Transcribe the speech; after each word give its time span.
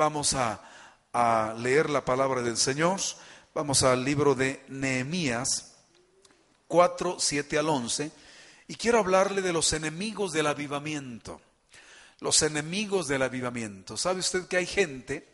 Vamos 0.00 0.32
a, 0.32 1.52
leer 1.58 1.90
la 1.90 2.02
palabra 2.02 2.40
del 2.40 2.56
Señor. 2.56 2.98
Vamos 3.52 3.82
al 3.82 4.02
libro 4.02 4.34
de 4.34 4.64
Nehemías 4.68 5.74
4, 6.68 7.16
7 7.20 7.58
al 7.58 7.68
11. 7.68 8.10
Y 8.66 8.76
quiero 8.76 8.98
hablarle 8.98 9.42
de 9.42 9.52
los 9.52 9.74
enemigos 9.74 10.32
del 10.32 10.46
avivamiento. 10.46 11.42
Los 12.20 12.40
enemigos 12.40 13.08
del 13.08 13.20
avivamiento. 13.20 13.98
¿Sabe 13.98 14.20
usted 14.20 14.46
que 14.46 14.56
hay 14.56 14.64
gente 14.64 15.28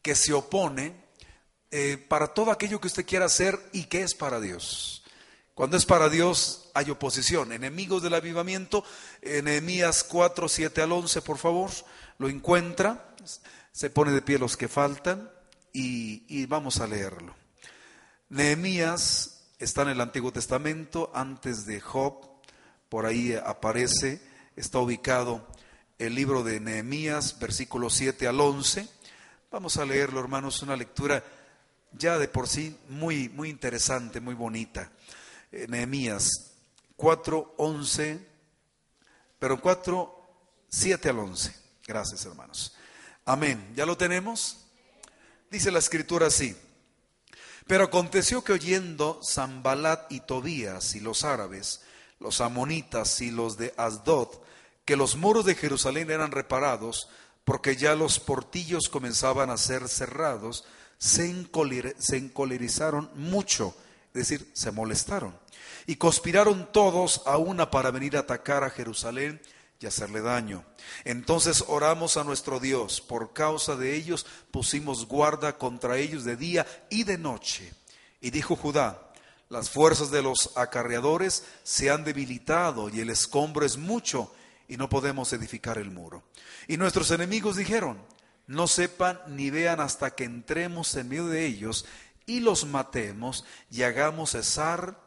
que 0.00 0.14
se 0.14 0.32
opone 0.32 0.94
eh, 1.70 2.02
para 2.08 2.28
todo 2.28 2.50
aquello 2.50 2.80
que 2.80 2.86
usted 2.86 3.04
quiera 3.04 3.26
hacer 3.26 3.60
y 3.74 3.84
que 3.84 4.00
es 4.00 4.14
para 4.14 4.40
Dios? 4.40 5.02
Cuando 5.52 5.76
es 5.76 5.84
para 5.84 6.08
Dios 6.08 6.70
hay 6.72 6.88
oposición. 6.88 7.52
Enemigos 7.52 8.02
del 8.02 8.14
avivamiento, 8.14 8.84
en 9.20 9.44
Nehemías 9.44 10.02
4, 10.02 10.48
7 10.48 10.80
al 10.80 10.92
11, 10.92 11.20
por 11.20 11.36
favor, 11.36 11.70
lo 12.16 12.30
encuentra, 12.30 13.04
se 13.78 13.90
pone 13.90 14.10
de 14.10 14.22
pie 14.22 14.40
los 14.40 14.56
que 14.56 14.66
faltan 14.66 15.30
y, 15.72 16.46
vamos 16.46 16.80
a 16.80 16.88
leerlo. 16.88 17.32
Nehemías 18.28 19.52
está 19.60 19.82
en 19.82 19.90
el 19.90 20.00
Antiguo 20.00 20.32
Testamento, 20.32 21.12
antes 21.14 21.64
de 21.64 21.80
Job, 21.80 22.28
por 22.88 23.06
ahí 23.06 23.34
aparece, 23.34 24.20
está 24.56 24.80
ubicado 24.80 25.46
el 25.96 26.16
libro 26.16 26.42
de 26.42 26.58
Nehemías, 26.58 27.38
versículos 27.38 27.94
7 27.94 28.26
al 28.26 28.40
11. 28.40 28.88
Vamos 29.52 29.76
a 29.76 29.84
leerlo, 29.84 30.18
hermanos, 30.18 30.60
una 30.62 30.74
lectura 30.74 31.22
ya 31.92 32.18
de 32.18 32.26
por 32.26 32.48
sí 32.48 32.76
muy, 32.88 33.28
muy 33.28 33.48
interesante, 33.48 34.18
muy 34.18 34.34
bonita. 34.34 34.90
Eh, 35.52 35.66
Nehemías 35.68 36.50
4, 36.96 37.54
11, 37.58 38.26
pero 39.38 39.60
4, 39.60 40.30
7 40.68 41.10
al 41.10 41.18
11. 41.20 41.54
Gracias, 41.86 42.26
hermanos. 42.26 42.74
Amén. 43.28 43.74
¿Ya 43.76 43.84
lo 43.84 43.98
tenemos? 43.98 44.56
Dice 45.50 45.70
la 45.70 45.80
escritura 45.80 46.28
así. 46.28 46.56
Pero 47.66 47.84
aconteció 47.84 48.42
que 48.42 48.54
oyendo 48.54 49.20
Zambalat 49.22 50.10
y 50.10 50.20
Tobías 50.20 50.94
y 50.94 51.00
los 51.00 51.24
árabes, 51.24 51.82
los 52.20 52.40
amonitas 52.40 53.20
y 53.20 53.30
los 53.30 53.58
de 53.58 53.74
Asdod, 53.76 54.28
que 54.86 54.96
los 54.96 55.16
muros 55.16 55.44
de 55.44 55.54
Jerusalén 55.54 56.10
eran 56.10 56.30
reparados, 56.30 57.10
porque 57.44 57.76
ya 57.76 57.94
los 57.94 58.18
portillos 58.18 58.88
comenzaban 58.88 59.50
a 59.50 59.58
ser 59.58 59.90
cerrados, 59.90 60.64
se, 60.96 61.28
encolerizaron 61.28 63.10
mucho, 63.14 63.76
es 64.14 64.26
decir, 64.26 64.50
se 64.54 64.70
molestaron, 64.70 65.38
y 65.86 65.96
conspiraron 65.96 66.72
todos 66.72 67.20
a 67.26 67.36
una 67.36 67.70
para 67.70 67.90
venir 67.90 68.16
a 68.16 68.20
atacar 68.20 68.64
a 68.64 68.70
Jerusalén 68.70 69.38
y 69.80 69.86
hacerle 69.86 70.20
daño. 70.20 70.64
Entonces 71.04 71.64
oramos 71.68 72.16
a 72.16 72.24
nuestro 72.24 72.60
Dios, 72.60 73.00
por 73.00 73.32
causa 73.32 73.76
de 73.76 73.94
ellos 73.94 74.26
pusimos 74.50 75.06
guarda 75.06 75.56
contra 75.56 75.98
ellos 75.98 76.24
de 76.24 76.36
día 76.36 76.66
y 76.90 77.04
de 77.04 77.18
noche. 77.18 77.72
Y 78.20 78.30
dijo 78.30 78.56
Judá, 78.56 79.12
las 79.48 79.70
fuerzas 79.70 80.10
de 80.10 80.22
los 80.22 80.50
acarreadores 80.56 81.44
se 81.62 81.90
han 81.90 82.04
debilitado 82.04 82.90
y 82.90 83.00
el 83.00 83.10
escombro 83.10 83.64
es 83.64 83.76
mucho 83.76 84.32
y 84.66 84.76
no 84.76 84.88
podemos 84.88 85.32
edificar 85.32 85.78
el 85.78 85.90
muro. 85.90 86.22
Y 86.66 86.76
nuestros 86.76 87.10
enemigos 87.10 87.56
dijeron, 87.56 87.98
no 88.46 88.66
sepan 88.66 89.20
ni 89.28 89.50
vean 89.50 89.80
hasta 89.80 90.10
que 90.14 90.24
entremos 90.24 90.94
en 90.96 91.08
medio 91.08 91.28
de 91.28 91.46
ellos 91.46 91.86
y 92.26 92.40
los 92.40 92.66
matemos 92.66 93.44
y 93.70 93.82
hagamos 93.82 94.30
cesar 94.30 95.00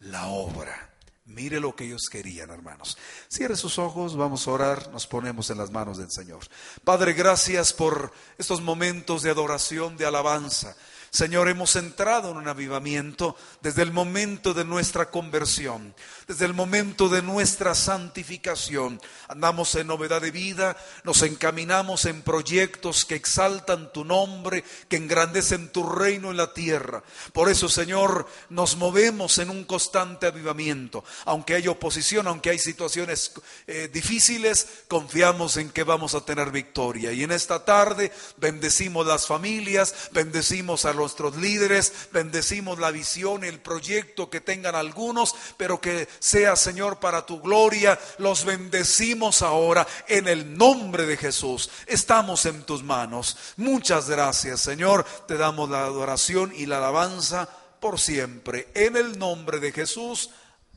la 0.00 0.26
obra. 0.26 0.95
Mire 1.26 1.58
lo 1.58 1.74
que 1.74 1.84
ellos 1.84 2.08
querían, 2.10 2.50
hermanos. 2.50 2.96
Cierre 3.28 3.56
sus 3.56 3.80
ojos, 3.80 4.16
vamos 4.16 4.46
a 4.46 4.52
orar, 4.52 4.90
nos 4.92 5.08
ponemos 5.08 5.50
en 5.50 5.58
las 5.58 5.72
manos 5.72 5.98
del 5.98 6.10
Señor. 6.10 6.40
Padre, 6.84 7.14
gracias 7.14 7.72
por 7.72 8.12
estos 8.38 8.60
momentos 8.60 9.22
de 9.22 9.30
adoración, 9.30 9.96
de 9.96 10.06
alabanza. 10.06 10.76
Señor, 11.10 11.48
hemos 11.48 11.76
entrado 11.76 12.30
en 12.30 12.36
un 12.36 12.48
avivamiento 12.48 13.36
desde 13.62 13.82
el 13.82 13.92
momento 13.92 14.52
de 14.54 14.64
nuestra 14.64 15.10
conversión, 15.10 15.94
desde 16.26 16.44
el 16.44 16.54
momento 16.54 17.08
de 17.08 17.22
nuestra 17.22 17.74
santificación. 17.74 19.00
Andamos 19.28 19.74
en 19.76 19.86
novedad 19.86 20.20
de 20.20 20.30
vida, 20.30 20.76
nos 21.04 21.22
encaminamos 21.22 22.04
en 22.04 22.22
proyectos 22.22 23.04
que 23.04 23.14
exaltan 23.14 23.92
tu 23.92 24.04
nombre, 24.04 24.64
que 24.88 24.96
engrandecen 24.96 25.68
tu 25.72 25.88
reino 25.88 26.30
en 26.30 26.36
la 26.36 26.52
tierra. 26.52 27.02
Por 27.32 27.48
eso, 27.48 27.68
Señor, 27.68 28.26
nos 28.50 28.76
movemos 28.76 29.38
en 29.38 29.50
un 29.50 29.64
constante 29.64 30.26
avivamiento. 30.26 31.04
Aunque 31.24 31.54
hay 31.54 31.68
oposición, 31.68 32.26
aunque 32.26 32.50
hay 32.50 32.58
situaciones 32.58 33.32
eh, 33.66 33.88
difíciles, 33.92 34.66
confiamos 34.88 35.56
en 35.56 35.70
que 35.70 35.84
vamos 35.84 36.14
a 36.14 36.24
tener 36.24 36.50
victoria. 36.50 37.12
Y 37.12 37.22
en 37.22 37.32
esta 37.32 37.64
tarde 37.64 38.12
bendecimos 38.36 39.06
las 39.06 39.26
familias, 39.26 39.94
bendecimos 40.12 40.84
a 40.84 40.92
los 40.92 41.05
nuestros 41.06 41.36
líderes, 41.36 42.08
bendecimos 42.10 42.80
la 42.80 42.90
visión, 42.90 43.44
el 43.44 43.60
proyecto 43.60 44.28
que 44.28 44.40
tengan 44.40 44.74
algunos, 44.74 45.36
pero 45.56 45.80
que 45.80 46.08
sea, 46.18 46.56
Señor, 46.56 46.98
para 46.98 47.24
tu 47.24 47.40
gloria. 47.40 47.96
Los 48.18 48.44
bendecimos 48.44 49.40
ahora 49.42 49.86
en 50.08 50.26
el 50.26 50.58
nombre 50.58 51.06
de 51.06 51.16
Jesús. 51.16 51.70
Estamos 51.86 52.44
en 52.44 52.64
tus 52.64 52.82
manos. 52.82 53.36
Muchas 53.56 54.10
gracias, 54.10 54.60
Señor. 54.60 55.06
Te 55.28 55.36
damos 55.36 55.70
la 55.70 55.84
adoración 55.84 56.52
y 56.52 56.66
la 56.66 56.78
alabanza 56.78 57.48
por 57.78 58.00
siempre. 58.00 58.66
En 58.74 58.96
el 58.96 59.16
nombre 59.16 59.60
de 59.60 59.70
Jesús. 59.70 60.30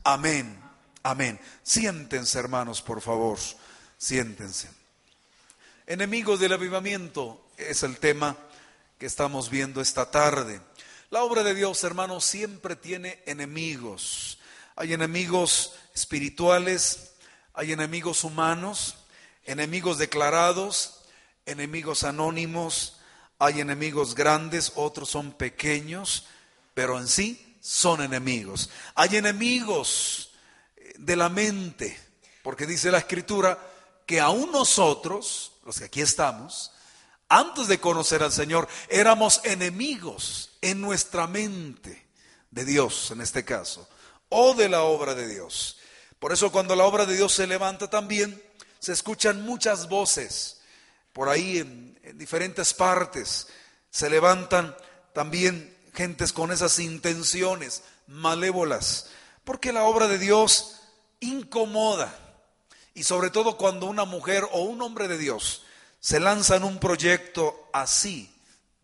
Amén. 0.04 0.62
Amén. 1.02 1.40
Siéntense, 1.64 2.38
hermanos, 2.38 2.82
por 2.82 3.00
favor. 3.00 3.36
Siéntense. 3.98 4.68
Enemigos 5.88 6.38
del 6.38 6.52
avivamiento 6.52 7.46
es 7.56 7.82
el 7.82 7.98
tema 7.98 8.36
que 9.00 9.06
estamos 9.06 9.48
viendo 9.48 9.80
esta 9.80 10.10
tarde. 10.10 10.60
La 11.08 11.22
obra 11.22 11.42
de 11.42 11.54
Dios, 11.54 11.82
hermanos, 11.84 12.22
siempre 12.22 12.76
tiene 12.76 13.22
enemigos. 13.24 14.38
Hay 14.76 14.92
enemigos 14.92 15.72
espirituales, 15.94 17.12
hay 17.54 17.72
enemigos 17.72 18.24
humanos, 18.24 18.96
enemigos 19.46 19.96
declarados, 19.96 21.00
enemigos 21.46 22.04
anónimos, 22.04 22.98
hay 23.38 23.62
enemigos 23.62 24.14
grandes, 24.14 24.72
otros 24.74 25.08
son 25.08 25.32
pequeños, 25.32 26.26
pero 26.74 26.98
en 26.98 27.08
sí 27.08 27.56
son 27.62 28.02
enemigos. 28.02 28.68
Hay 28.94 29.16
enemigos 29.16 30.32
de 30.98 31.16
la 31.16 31.30
mente, 31.30 31.98
porque 32.42 32.66
dice 32.66 32.90
la 32.90 32.98
escritura 32.98 33.58
que 34.04 34.20
aún 34.20 34.52
nosotros, 34.52 35.52
los 35.64 35.78
que 35.78 35.86
aquí 35.86 36.02
estamos, 36.02 36.72
antes 37.30 37.68
de 37.68 37.78
conocer 37.80 38.24
al 38.24 38.32
Señor, 38.32 38.68
éramos 38.88 39.40
enemigos 39.44 40.50
en 40.60 40.80
nuestra 40.80 41.28
mente 41.28 42.06
de 42.50 42.64
Dios, 42.64 43.12
en 43.12 43.20
este 43.20 43.44
caso, 43.44 43.88
o 44.28 44.54
de 44.54 44.68
la 44.68 44.82
obra 44.82 45.14
de 45.14 45.28
Dios. 45.28 45.78
Por 46.18 46.32
eso 46.32 46.50
cuando 46.50 46.74
la 46.74 46.84
obra 46.84 47.06
de 47.06 47.16
Dios 47.16 47.32
se 47.32 47.46
levanta 47.46 47.88
también, 47.88 48.42
se 48.80 48.92
escuchan 48.92 49.42
muchas 49.42 49.88
voces 49.88 50.60
por 51.12 51.28
ahí 51.28 51.58
en, 51.58 52.18
diferentes 52.18 52.74
partes. 52.74 53.46
Se 53.90 54.10
levantan 54.10 54.76
también 55.12 55.76
gentes 55.94 56.32
con 56.32 56.50
esas 56.50 56.80
intenciones 56.80 57.84
malévolas, 58.08 59.06
porque 59.44 59.72
la 59.72 59.84
obra 59.84 60.08
de 60.08 60.18
Dios 60.18 60.80
incomoda. 61.20 62.12
Y 62.92 63.04
sobre 63.04 63.30
todo 63.30 63.56
cuando 63.56 63.86
una 63.86 64.04
mujer 64.04 64.44
o 64.50 64.62
un 64.62 64.82
hombre 64.82 65.06
de 65.06 65.16
Dios 65.16 65.62
se 66.00 66.18
lanza 66.18 66.56
en 66.56 66.64
un 66.64 66.80
proyecto 66.80 67.68
así, 67.72 68.34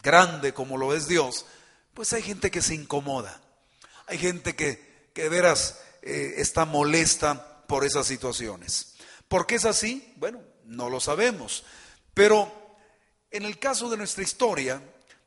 grande 0.02 0.52
como 0.52 0.76
lo 0.76 0.94
es 0.94 1.08
Dios, 1.08 1.46
pues 1.94 2.12
hay 2.12 2.22
gente 2.22 2.50
que 2.50 2.62
se 2.62 2.74
incomoda. 2.74 3.40
Hay 4.06 4.18
gente 4.18 4.54
que, 4.54 5.10
que 5.14 5.24
de 5.24 5.28
veras 5.30 5.80
eh, 6.02 6.34
está 6.36 6.66
molesta 6.66 7.64
por 7.66 7.84
esas 7.84 8.06
situaciones. 8.06 8.94
¿Por 9.28 9.46
qué 9.46 9.56
es 9.56 9.64
así? 9.64 10.12
Bueno, 10.16 10.40
no 10.64 10.90
lo 10.90 11.00
sabemos. 11.00 11.64
Pero 12.14 12.52
en 13.30 13.44
el 13.44 13.58
caso 13.58 13.88
de 13.88 13.96
nuestra 13.96 14.22
historia, 14.22 14.80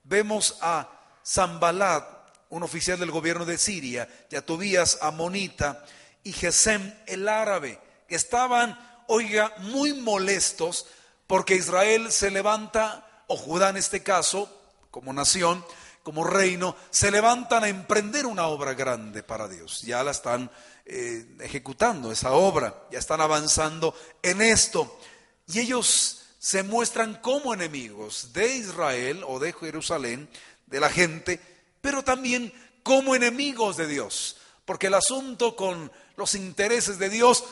vemos 0.03 0.57
a 0.61 0.89
Zambalat, 1.25 2.07
un 2.49 2.63
oficial 2.63 2.99
del 2.99 3.11
gobierno 3.11 3.45
de 3.45 3.57
Siria, 3.57 4.07
y 4.29 4.35
a 4.35 4.45
Tobías 4.45 4.99
Amonita 5.01 5.85
y 6.23 6.31
Gesem 6.33 6.93
el 7.07 7.27
árabe, 7.27 7.79
que 8.07 8.15
estaban, 8.15 8.79
oiga, 9.07 9.53
muy 9.57 9.93
molestos 9.93 10.85
porque 11.29 11.53
Israel 11.53 12.11
se 12.11 12.31
levanta, 12.31 13.23
o 13.27 13.37
Judá 13.37 13.69
en 13.69 13.77
este 13.77 14.01
caso, 14.01 14.49
como 14.89 15.13
nación, 15.13 15.63
como 16.01 16.23
reino, 16.23 16.75
se 16.89 17.11
levantan 17.11 17.63
a 17.63 17.69
emprender 17.69 18.25
una 18.25 18.47
obra 18.47 18.73
grande 18.73 19.21
para 19.21 19.47
Dios. 19.47 19.83
Ya 19.83 20.03
la 20.03 20.09
están 20.09 20.49
eh, 20.87 21.27
ejecutando, 21.41 22.11
esa 22.11 22.31
obra, 22.31 22.87
ya 22.91 22.97
están 22.97 23.21
avanzando 23.21 23.93
en 24.23 24.41
esto. 24.41 24.97
Y 25.45 25.59
ellos 25.59 26.23
se 26.39 26.63
muestran 26.63 27.21
como 27.21 27.53
enemigos 27.53 28.33
de 28.33 28.55
Israel 28.55 29.23
o 29.27 29.37
de 29.37 29.53
Jerusalén, 29.53 30.27
de 30.65 30.79
la 30.79 30.89
gente, 30.89 31.39
pero 31.79 32.03
también 32.03 32.51
como 32.81 33.13
enemigos 33.13 33.77
de 33.77 33.85
Dios. 33.85 34.37
Porque 34.65 34.87
el 34.87 34.95
asunto 34.95 35.55
con 35.55 35.91
los 36.15 36.33
intereses 36.33 36.97
de 36.97 37.09
Dios 37.09 37.43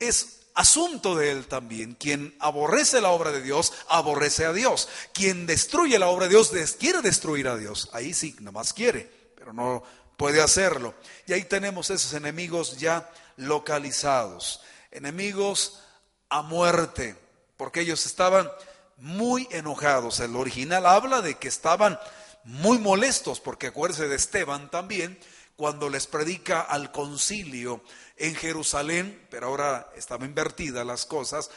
es 0.00 0.41
asunto 0.54 1.14
de 1.14 1.30
él 1.30 1.46
también. 1.46 1.94
Quien 1.94 2.34
aborrece 2.38 3.00
la 3.00 3.10
obra 3.10 3.32
de 3.32 3.42
Dios, 3.42 3.72
aborrece 3.88 4.44
a 4.44 4.52
Dios. 4.52 4.88
Quien 5.12 5.46
destruye 5.46 5.98
la 5.98 6.08
obra 6.08 6.26
de 6.26 6.30
Dios, 6.30 6.52
quiere 6.78 7.00
destruir 7.02 7.48
a 7.48 7.56
Dios. 7.56 7.88
Ahí 7.92 8.14
sí, 8.14 8.34
nada 8.40 8.52
más 8.52 8.72
quiere, 8.72 9.10
pero 9.36 9.52
no 9.52 9.82
puede 10.16 10.40
hacerlo. 10.40 10.94
Y 11.26 11.32
ahí 11.32 11.44
tenemos 11.44 11.90
esos 11.90 12.12
enemigos 12.14 12.78
ya 12.78 13.10
localizados. 13.36 14.60
Enemigos 14.90 15.80
a 16.28 16.42
muerte, 16.42 17.16
porque 17.56 17.80
ellos 17.80 18.06
estaban 18.06 18.50
muy 18.96 19.48
enojados. 19.50 20.20
El 20.20 20.36
original 20.36 20.86
habla 20.86 21.22
de 21.22 21.34
que 21.34 21.48
estaban 21.48 21.98
muy 22.44 22.78
molestos, 22.78 23.40
porque 23.40 23.68
acuérdense 23.68 24.08
de 24.08 24.16
Esteban 24.16 24.70
también, 24.70 25.18
cuando 25.62 25.88
les 25.88 26.08
predica 26.08 26.62
al 26.62 26.90
concilio 26.90 27.82
en 28.16 28.34
Jerusalén, 28.34 29.28
pero 29.30 29.46
ahora 29.46 29.92
estaban 29.94 30.28
invertidas 30.28 30.84
las 30.84 31.06
cosas, 31.06 31.52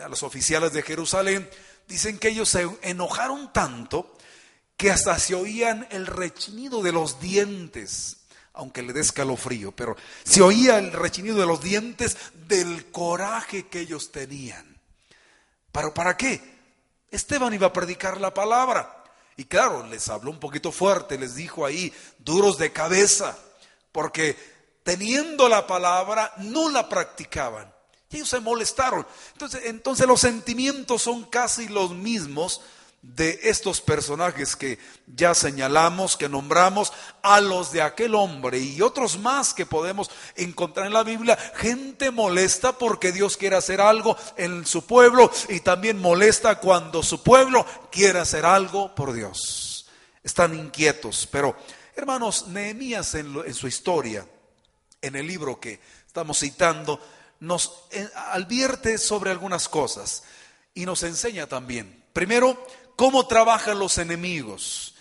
a 0.00 0.08
los 0.08 0.22
oficiales 0.22 0.72
de 0.72 0.82
Jerusalén, 0.82 1.50
dicen 1.88 2.18
que 2.18 2.28
ellos 2.28 2.48
se 2.48 2.70
enojaron 2.82 3.52
tanto 3.52 4.16
que 4.76 4.92
hasta 4.92 5.18
se 5.18 5.34
oían 5.34 5.88
el 5.90 6.06
rechinido 6.06 6.80
de 6.80 6.92
los 6.92 7.18
dientes, 7.18 8.18
aunque 8.52 8.82
le 8.82 8.92
dé 8.92 9.00
escalofrío, 9.00 9.72
pero 9.72 9.96
se 10.22 10.40
oía 10.40 10.78
el 10.78 10.92
rechinido 10.92 11.36
de 11.36 11.46
los 11.46 11.60
dientes 11.60 12.16
del 12.46 12.92
coraje 12.92 13.66
que 13.66 13.80
ellos 13.80 14.12
tenían. 14.12 14.80
¿Pero 15.72 15.92
para 15.92 16.16
qué? 16.16 16.40
Esteban 17.10 17.52
iba 17.52 17.66
a 17.66 17.72
predicar 17.72 18.20
la 18.20 18.32
palabra. 18.32 19.03
Y 19.36 19.44
claro, 19.44 19.86
les 19.86 20.08
habló 20.08 20.30
un 20.30 20.38
poquito 20.38 20.70
fuerte, 20.70 21.18
les 21.18 21.34
dijo 21.34 21.66
ahí, 21.66 21.92
duros 22.18 22.56
de 22.58 22.72
cabeza, 22.72 23.36
porque 23.90 24.36
teniendo 24.82 25.48
la 25.48 25.66
palabra 25.66 26.32
no 26.38 26.68
la 26.68 26.88
practicaban. 26.88 27.72
Y 28.10 28.16
ellos 28.16 28.28
se 28.28 28.38
molestaron. 28.38 29.04
Entonces, 29.32 29.62
entonces 29.64 30.06
los 30.06 30.20
sentimientos 30.20 31.02
son 31.02 31.24
casi 31.24 31.68
los 31.68 31.90
mismos 31.90 32.60
de 33.12 33.38
estos 33.42 33.80
personajes 33.80 34.56
que 34.56 34.78
ya 35.06 35.34
señalamos, 35.34 36.16
que 36.16 36.28
nombramos, 36.28 36.92
a 37.22 37.40
los 37.40 37.70
de 37.70 37.82
aquel 37.82 38.14
hombre 38.14 38.58
y 38.58 38.80
otros 38.80 39.18
más 39.18 39.52
que 39.52 39.66
podemos 39.66 40.10
encontrar 40.36 40.86
en 40.86 40.94
la 40.94 41.04
Biblia, 41.04 41.36
gente 41.54 42.10
molesta 42.10 42.76
porque 42.76 43.12
Dios 43.12 43.36
quiere 43.36 43.56
hacer 43.56 43.80
algo 43.80 44.16
en 44.36 44.66
su 44.66 44.86
pueblo 44.86 45.30
y 45.48 45.60
también 45.60 45.98
molesta 45.98 46.58
cuando 46.58 47.02
su 47.02 47.22
pueblo 47.22 47.64
quiere 47.90 48.18
hacer 48.18 48.46
algo 48.46 48.94
por 48.94 49.12
Dios. 49.12 49.86
Están 50.22 50.54
inquietos, 50.54 51.28
pero 51.30 51.54
hermanos, 51.94 52.48
Nehemías 52.48 53.14
en, 53.14 53.54
su 53.54 53.68
historia, 53.68 54.26
en 55.02 55.14
el 55.14 55.26
libro 55.26 55.60
que 55.60 55.78
estamos 56.06 56.38
citando, 56.38 56.98
nos 57.40 57.84
eh, 57.90 58.08
advierte 58.32 58.96
sobre 58.96 59.30
algunas 59.30 59.68
cosas 59.68 60.24
y 60.72 60.86
nos 60.86 61.02
enseña 61.02 61.46
también. 61.46 62.02
Primero, 62.14 62.64
cómo 62.96 63.26
trabajan 63.26 63.78
los 63.78 63.98
enemigos. 63.98 64.94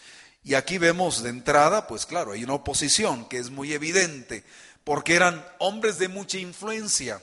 Y 0.43 0.55
aquí 0.55 0.77
vemos 0.77 1.23
de 1.23 1.29
entrada, 1.29 1.87
pues 1.87 2.05
claro, 2.05 2.33
hay 2.33 2.43
una 2.43 2.55
oposición 2.55 3.25
que 3.29 3.37
es 3.37 3.49
muy 3.49 3.73
evidente, 3.73 4.43
porque 4.83 5.15
eran 5.15 5.45
hombres 5.59 5.97
de 5.99 6.09
mucha 6.09 6.37
influencia. 6.37 7.21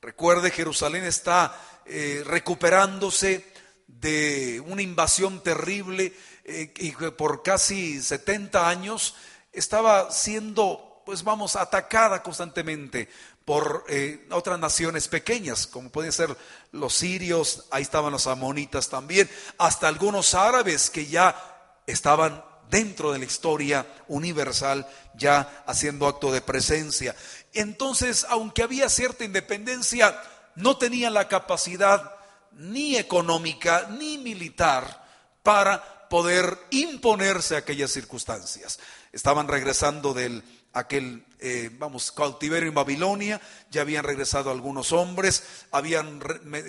Recuerde, 0.00 0.50
Jerusalén 0.50 1.04
está 1.04 1.58
eh, 1.84 2.22
recuperándose 2.24 3.44
de 3.88 4.62
una 4.66 4.82
invasión 4.82 5.42
terrible 5.42 6.12
eh, 6.44 6.72
y 6.78 6.92
por 6.92 7.42
casi 7.42 8.00
70 8.00 8.68
años 8.68 9.16
estaba 9.52 10.12
siendo, 10.12 11.02
pues 11.04 11.24
vamos, 11.24 11.56
atacada 11.56 12.22
constantemente 12.22 13.08
por 13.50 13.84
eh, 13.88 14.28
otras 14.30 14.60
naciones 14.60 15.08
pequeñas, 15.08 15.66
como 15.66 15.90
pueden 15.90 16.12
ser 16.12 16.36
los 16.70 16.94
sirios, 16.94 17.64
ahí 17.72 17.82
estaban 17.82 18.12
los 18.12 18.28
amonitas 18.28 18.88
también, 18.88 19.28
hasta 19.58 19.88
algunos 19.88 20.34
árabes 20.34 20.88
que 20.88 21.06
ya 21.06 21.82
estaban 21.84 22.44
dentro 22.70 23.10
de 23.10 23.18
la 23.18 23.24
historia 23.24 23.84
universal, 24.06 24.86
ya 25.16 25.64
haciendo 25.66 26.06
acto 26.06 26.30
de 26.30 26.42
presencia. 26.42 27.16
Entonces, 27.52 28.24
aunque 28.28 28.62
había 28.62 28.88
cierta 28.88 29.24
independencia, 29.24 30.16
no 30.54 30.78
tenían 30.78 31.12
la 31.12 31.26
capacidad 31.26 32.14
ni 32.52 32.98
económica 32.98 33.88
ni 33.98 34.18
militar 34.18 35.04
para 35.42 36.08
poder 36.08 36.56
imponerse 36.70 37.56
a 37.56 37.58
aquellas 37.58 37.90
circunstancias. 37.90 38.78
Estaban 39.10 39.48
regresando 39.48 40.14
del 40.14 40.44
aquel, 40.72 41.24
eh, 41.40 41.70
vamos, 41.78 42.12
cautiverio 42.12 42.68
en 42.68 42.74
Babilonia, 42.74 43.40
ya 43.70 43.82
habían 43.82 44.04
regresado 44.04 44.50
algunos 44.50 44.92
hombres, 44.92 45.42
habían 45.72 46.20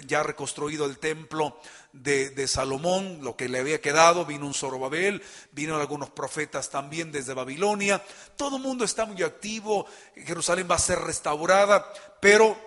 ya 0.07 0.23
reconstruido 0.23 0.85
el 0.85 0.97
templo 0.97 1.59
de, 1.93 2.47
Salomón, 2.47 3.19
lo 3.21 3.35
que 3.35 3.49
le 3.49 3.59
había 3.59 3.81
quedado, 3.81 4.25
vino 4.25 4.47
un 4.47 4.53
Zorobabel, 4.53 5.21
vino 5.51 5.75
algunos 5.75 6.09
profetas 6.09 6.69
también 6.69 7.11
desde 7.11 7.33
Babilonia, 7.33 8.03
todo 8.37 8.57
el 8.57 8.63
mundo 8.63 8.85
está 8.85 9.05
muy 9.05 9.21
activo, 9.23 9.85
Jerusalén 10.15 10.67
va 10.69 10.75
a 10.75 10.79
ser 10.79 10.99
restaurada, 10.99 11.85
pero 12.19 12.57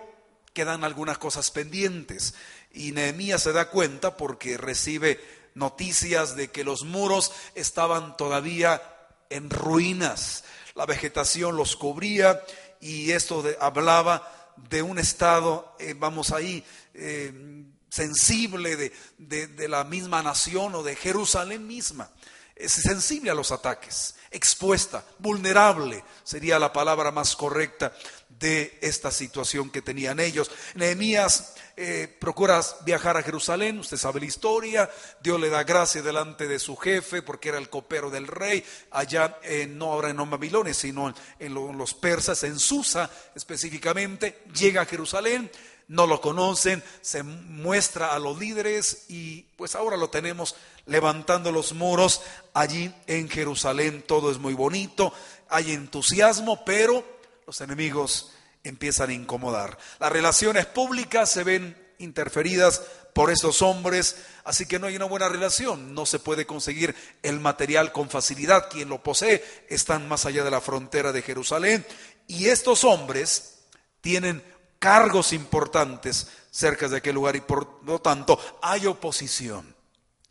quedan 0.53 0.83
algunas 0.83 1.17
cosas 1.17 1.51
pendientes. 1.51 2.35
Y 2.71 2.91
Nehemías 2.91 3.43
se 3.43 3.51
da 3.51 3.69
cuenta 3.69 4.15
porque 4.15 4.57
recibe 4.57 5.19
noticias 5.53 6.35
de 6.35 6.49
que 6.49 6.63
los 6.63 6.83
muros 6.83 7.31
estaban 7.55 8.15
todavía 8.15 8.81
en 9.29 9.49
ruinas 9.49 10.43
la 10.75 10.85
vegetación 10.85 11.55
los 11.55 11.75
cubría 11.75 12.41
y 12.79 13.11
esto 13.11 13.43
hablaba 13.59 14.53
de 14.69 14.81
un 14.81 14.99
estado, 14.99 15.75
eh, 15.79 15.95
vamos 15.97 16.31
ahí, 16.31 16.63
eh, 16.93 17.63
sensible 17.89 18.75
de, 18.75 18.93
de, 19.17 19.67
la 19.67 19.83
misma 19.85 20.21
nación 20.21 20.75
o 20.75 20.83
de 20.83 20.95
Jerusalén 20.95 21.65
misma. 21.65 22.09
Es 22.55 22.73
sensible 22.73 23.31
a 23.31 23.35
los 23.35 23.51
ataques, 23.51 24.15
expuesta, 24.31 25.03
vulnerable 25.19 26.03
sería 26.23 26.59
la 26.59 26.71
palabra 26.71 27.11
más 27.11 27.35
correcta 27.35 27.93
de 28.39 28.77
esta 28.81 29.11
situación 29.11 29.69
que 29.69 29.81
tenían 29.81 30.19
ellos. 30.19 30.51
Nehemías 30.75 31.55
eh, 31.77 32.13
procura 32.19 32.61
viajar 32.85 33.17
a 33.17 33.23
Jerusalén, 33.23 33.79
usted 33.79 33.97
sabe 33.97 34.19
la 34.19 34.25
historia, 34.27 34.89
Dios 35.21 35.39
le 35.39 35.49
da 35.49 35.63
gracia 35.63 36.01
delante 36.01 36.47
de 36.47 36.59
su 36.59 36.75
jefe 36.75 37.21
porque 37.21 37.49
era 37.49 37.57
el 37.57 37.69
copero 37.69 38.09
del 38.09 38.27
rey, 38.27 38.63
allá 38.91 39.39
no 39.69 39.91
ahora 39.91 40.09
en 40.09 40.29
Babilonia, 40.29 40.73
sino 40.73 41.13
en, 41.39 41.53
los 41.53 41.93
persas, 41.93 42.43
en 42.43 42.59
Susa 42.59 43.09
específicamente, 43.35 44.43
llega 44.53 44.81
a 44.81 44.85
Jerusalén, 44.85 45.51
no 45.87 46.07
lo 46.07 46.19
conocen, 46.19 46.83
se 47.01 47.23
muestra 47.23 48.13
a 48.13 48.19
los 48.19 48.39
líderes 48.39 49.05
y 49.09 49.43
pues 49.55 49.75
ahora 49.75 49.97
lo 49.97 50.09
tenemos 50.09 50.55
levantando 50.85 51.51
los 51.51 51.73
muros 51.73 52.21
allí 52.53 52.93
en 53.07 53.29
Jerusalén, 53.29 54.03
todo 54.07 54.31
es 54.31 54.37
muy 54.37 54.53
bonito, 54.53 55.13
hay 55.49 55.71
entusiasmo, 55.71 56.63
pero 56.65 57.14
los 57.45 57.61
enemigos 57.61 58.31
empiezan 58.63 59.09
a 59.09 59.13
incomodar. 59.13 59.77
Las 59.99 60.11
relaciones 60.11 60.65
públicas 60.65 61.31
se 61.31 61.43
ven 61.43 61.77
interferidas 61.99 62.81
por 63.13 63.31
esos 63.31 63.61
hombres, 63.61 64.17
así 64.43 64.65
que 64.65 64.79
no 64.79 64.87
hay 64.87 64.95
una 64.95 65.05
buena 65.05 65.29
relación, 65.29 65.93
no 65.93 66.05
se 66.05 66.19
puede 66.19 66.45
conseguir 66.45 66.95
el 67.23 67.39
material 67.39 67.91
con 67.91 68.09
facilidad, 68.09 68.67
quien 68.69 68.89
lo 68.89 69.01
posee 69.01 69.43
están 69.69 70.07
más 70.07 70.25
allá 70.25 70.43
de 70.43 70.51
la 70.51 70.59
frontera 70.59 71.11
de 71.13 71.21
Jerusalén 71.21 71.85
y 72.27 72.47
estos 72.47 72.83
hombres 72.83 73.59
tienen 74.01 74.43
cargos 74.79 75.31
importantes 75.31 76.27
cerca 76.51 76.89
de 76.89 76.97
aquel 76.97 77.15
lugar 77.15 77.35
y 77.35 77.41
por 77.41 77.83
lo 77.85 78.01
tanto 78.01 78.39
hay 78.61 78.85
oposición. 78.85 79.75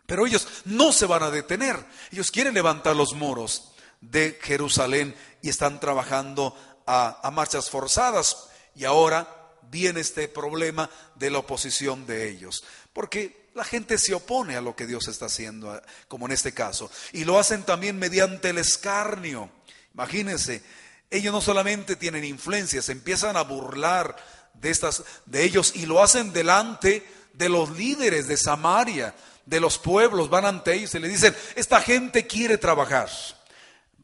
Pero 0.06 0.26
ellos 0.26 0.46
no 0.66 0.92
se 0.92 1.06
van 1.06 1.22
a 1.22 1.30
detener, 1.30 1.82
ellos 2.12 2.30
quieren 2.30 2.52
levantar 2.52 2.94
los 2.94 3.14
muros 3.14 3.70
de 4.02 4.38
Jerusalén 4.42 5.14
y 5.40 5.48
están 5.48 5.80
trabajando 5.80 6.54
a, 6.86 7.30
marchas 7.32 7.70
forzadas 7.70 8.48
y 8.74 8.84
ahora 8.84 9.28
viene 9.70 10.00
este 10.00 10.28
problema 10.28 10.90
de 11.14 11.30
la 11.30 11.38
oposición 11.38 12.06
de 12.06 12.28
ellos. 12.28 12.64
Porque 12.92 13.48
la 13.54 13.64
gente 13.64 13.98
se 13.98 14.14
opone 14.14 14.56
a 14.56 14.60
lo 14.60 14.76
que 14.76 14.86
Dios 14.86 15.08
está 15.08 15.26
haciendo, 15.26 15.80
como 16.08 16.26
en 16.26 16.32
este 16.32 16.52
caso. 16.52 16.90
Y 17.12 17.24
lo 17.24 17.38
hacen 17.38 17.62
también 17.62 17.98
mediante 17.98 18.50
el 18.50 18.58
escarnio. 18.58 19.50
Imagínense, 19.94 20.62
ellos 21.10 21.32
no 21.32 21.40
solamente 21.40 21.96
tienen 21.96 22.24
influencia, 22.24 22.82
se 22.82 22.92
empiezan 22.92 23.36
a 23.36 23.42
burlar 23.42 24.16
de, 24.54 24.70
estas, 24.70 25.04
de 25.26 25.44
ellos 25.44 25.72
y 25.74 25.86
lo 25.86 26.02
hacen 26.02 26.32
delante 26.32 27.06
de 27.32 27.48
los 27.48 27.70
líderes 27.76 28.28
de 28.28 28.36
Samaria, 28.36 29.14
de 29.46 29.60
los 29.60 29.78
pueblos, 29.78 30.30
van 30.30 30.46
ante 30.46 30.74
ellos 30.74 30.94
y 30.94 30.98
le 30.98 31.08
dicen, 31.08 31.36
esta 31.54 31.80
gente 31.80 32.26
quiere 32.26 32.58
trabajar. 32.58 33.10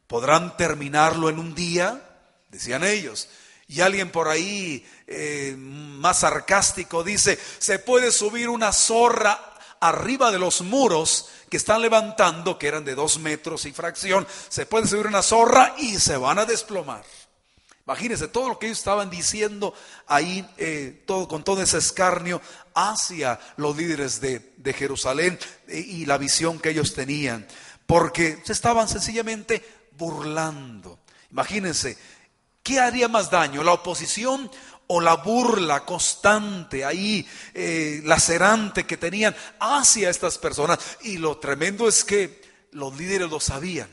¿Podrán 0.06 0.56
terminarlo 0.56 1.30
en 1.30 1.38
un 1.38 1.54
día? 1.54 2.09
Decían 2.50 2.84
ellos. 2.84 3.28
Y 3.68 3.80
alguien 3.80 4.10
por 4.10 4.28
ahí 4.28 4.84
eh, 5.06 5.54
más 5.56 6.20
sarcástico 6.20 7.04
dice, 7.04 7.38
se 7.58 7.78
puede 7.78 8.10
subir 8.10 8.48
una 8.48 8.72
zorra 8.72 9.54
arriba 9.80 10.30
de 10.30 10.38
los 10.38 10.60
muros 10.62 11.28
que 11.48 11.56
están 11.56 11.80
levantando, 11.80 12.58
que 12.58 12.68
eran 12.68 12.84
de 12.84 12.94
dos 12.94 13.18
metros 13.18 13.64
y 13.64 13.72
fracción, 13.72 14.26
se 14.48 14.66
puede 14.66 14.86
subir 14.86 15.06
una 15.06 15.22
zorra 15.22 15.74
y 15.78 15.98
se 15.98 16.16
van 16.16 16.38
a 16.38 16.44
desplomar. 16.44 17.04
Imagínense 17.86 18.28
todo 18.28 18.50
lo 18.50 18.58
que 18.58 18.66
ellos 18.66 18.78
estaban 18.78 19.10
diciendo 19.10 19.74
ahí, 20.06 20.48
eh, 20.58 21.02
todo, 21.06 21.26
con 21.26 21.42
todo 21.42 21.62
ese 21.62 21.78
escarnio 21.78 22.40
hacia 22.74 23.40
los 23.56 23.76
líderes 23.76 24.20
de, 24.20 24.52
de 24.58 24.72
Jerusalén 24.72 25.38
eh, 25.66 25.78
y 25.78 26.06
la 26.06 26.18
visión 26.18 26.60
que 26.60 26.70
ellos 26.70 26.94
tenían, 26.94 27.46
porque 27.86 28.40
se 28.44 28.52
estaban 28.52 28.88
sencillamente 28.88 29.64
burlando. 29.96 31.00
Imagínense, 31.32 31.96
¿Qué 32.70 32.78
haría 32.78 33.08
más 33.08 33.28
daño? 33.32 33.64
¿La 33.64 33.72
oposición 33.72 34.48
o 34.86 35.00
la 35.00 35.14
burla 35.14 35.84
constante 35.84 36.84
ahí, 36.84 37.28
eh, 37.52 38.00
lacerante 38.04 38.86
que 38.86 38.96
tenían 38.96 39.34
hacia 39.58 40.08
estas 40.08 40.38
personas? 40.38 40.78
Y 41.00 41.18
lo 41.18 41.38
tremendo 41.38 41.88
es 41.88 42.04
que 42.04 42.40
los 42.70 42.96
líderes 42.96 43.28
lo 43.28 43.40
sabían. 43.40 43.90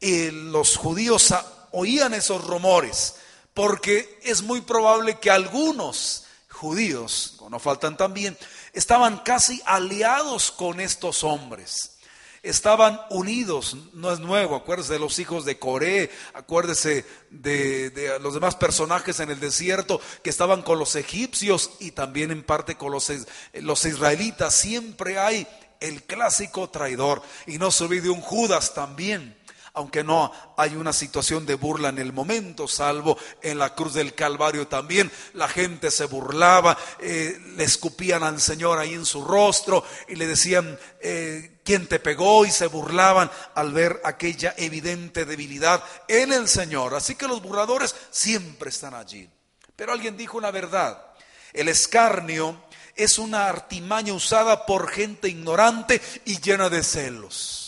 Eh, 0.00 0.30
los 0.32 0.78
judíos 0.78 1.34
oían 1.72 2.14
esos 2.14 2.42
rumores, 2.42 3.16
porque 3.52 4.18
es 4.22 4.40
muy 4.40 4.62
probable 4.62 5.18
que 5.18 5.30
algunos 5.30 6.24
judíos, 6.48 7.36
no 7.50 7.58
faltan 7.58 7.98
también, 7.98 8.34
estaban 8.72 9.18
casi 9.18 9.60
aliados 9.66 10.50
con 10.52 10.80
estos 10.80 11.22
hombres 11.22 11.99
estaban 12.42 13.00
unidos, 13.10 13.76
no 13.92 14.12
es 14.12 14.18
nuevo, 14.18 14.56
acuérdese 14.56 14.94
de 14.94 14.98
los 14.98 15.18
hijos 15.18 15.44
de 15.44 15.58
Coré, 15.58 16.10
acuérdese 16.32 17.04
de, 17.30 18.18
los 18.20 18.34
demás 18.34 18.56
personajes 18.56 19.20
en 19.20 19.30
el 19.30 19.40
desierto 19.40 20.00
que 20.22 20.30
estaban 20.30 20.62
con 20.62 20.78
los 20.78 20.96
egipcios 20.96 21.72
y 21.80 21.90
también 21.90 22.30
en 22.30 22.42
parte 22.42 22.76
con 22.76 22.92
los, 22.92 23.12
los 23.54 23.84
israelitas, 23.84 24.54
siempre 24.54 25.18
hay 25.18 25.46
el 25.80 26.02
clásico 26.02 26.68
traidor. 26.68 27.22
Y 27.46 27.58
no 27.58 27.70
se 27.70 27.84
olvide 27.84 28.10
un 28.10 28.20
Judas 28.20 28.74
también 28.74 29.39
aunque 29.74 30.04
no 30.04 30.32
hay 30.56 30.76
una 30.76 30.92
situación 30.92 31.46
de 31.46 31.54
burla 31.54 31.88
en 31.88 31.98
el 31.98 32.12
momento, 32.12 32.66
salvo 32.66 33.16
en 33.42 33.58
la 33.58 33.74
cruz 33.74 33.94
del 33.94 34.14
Calvario 34.14 34.66
también, 34.68 35.10
la 35.34 35.48
gente 35.48 35.90
se 35.90 36.06
burlaba, 36.06 36.76
eh, 37.00 37.38
le 37.56 37.64
escupían 37.64 38.22
al 38.22 38.40
Señor 38.40 38.78
ahí 38.78 38.94
en 38.94 39.06
su 39.06 39.24
rostro 39.24 39.84
y 40.08 40.16
le 40.16 40.26
decían, 40.26 40.78
eh, 41.00 41.60
¿quién 41.64 41.86
te 41.86 41.98
pegó? 41.98 42.44
Y 42.44 42.50
se 42.50 42.66
burlaban 42.66 43.30
al 43.54 43.72
ver 43.72 44.00
aquella 44.04 44.54
evidente 44.56 45.24
debilidad 45.24 45.82
en 46.08 46.32
el 46.32 46.48
Señor. 46.48 46.94
Así 46.94 47.14
que 47.14 47.28
los 47.28 47.42
burladores 47.42 47.94
siempre 48.10 48.70
están 48.70 48.94
allí. 48.94 49.28
Pero 49.76 49.92
alguien 49.92 50.16
dijo 50.16 50.36
una 50.36 50.50
verdad, 50.50 51.06
el 51.52 51.68
escarnio 51.68 52.62
es 52.96 53.18
una 53.18 53.46
artimaña 53.46 54.12
usada 54.12 54.66
por 54.66 54.90
gente 54.90 55.28
ignorante 55.28 56.00
y 56.24 56.40
llena 56.40 56.68
de 56.68 56.82
celos. 56.82 57.59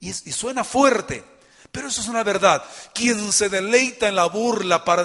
Y, 0.00 0.12
suena 0.12 0.64
fuerte, 0.64 1.22
pero 1.70 1.88
eso 1.88 2.00
es 2.00 2.08
una 2.08 2.24
verdad. 2.24 2.64
Quien 2.94 3.32
se 3.32 3.48
deleita 3.48 4.08
en 4.08 4.16
la 4.16 4.26
burla 4.26 4.84
para 4.84 5.04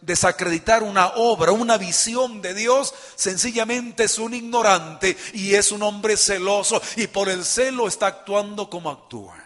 desacreditar 0.00 0.82
una 0.82 1.08
obra, 1.16 1.52
una 1.52 1.76
visión 1.76 2.40
de 2.40 2.54
Dios, 2.54 2.94
sencillamente 3.16 4.04
es 4.04 4.18
un 4.18 4.34
ignorante 4.34 5.16
y 5.34 5.54
es 5.54 5.72
un 5.72 5.82
hombre 5.82 6.16
celoso 6.16 6.80
y 6.94 7.08
por 7.08 7.28
el 7.28 7.44
celo 7.44 7.88
está 7.88 8.06
actuando 8.06 8.70
como 8.70 8.90
actúa. 8.90 9.36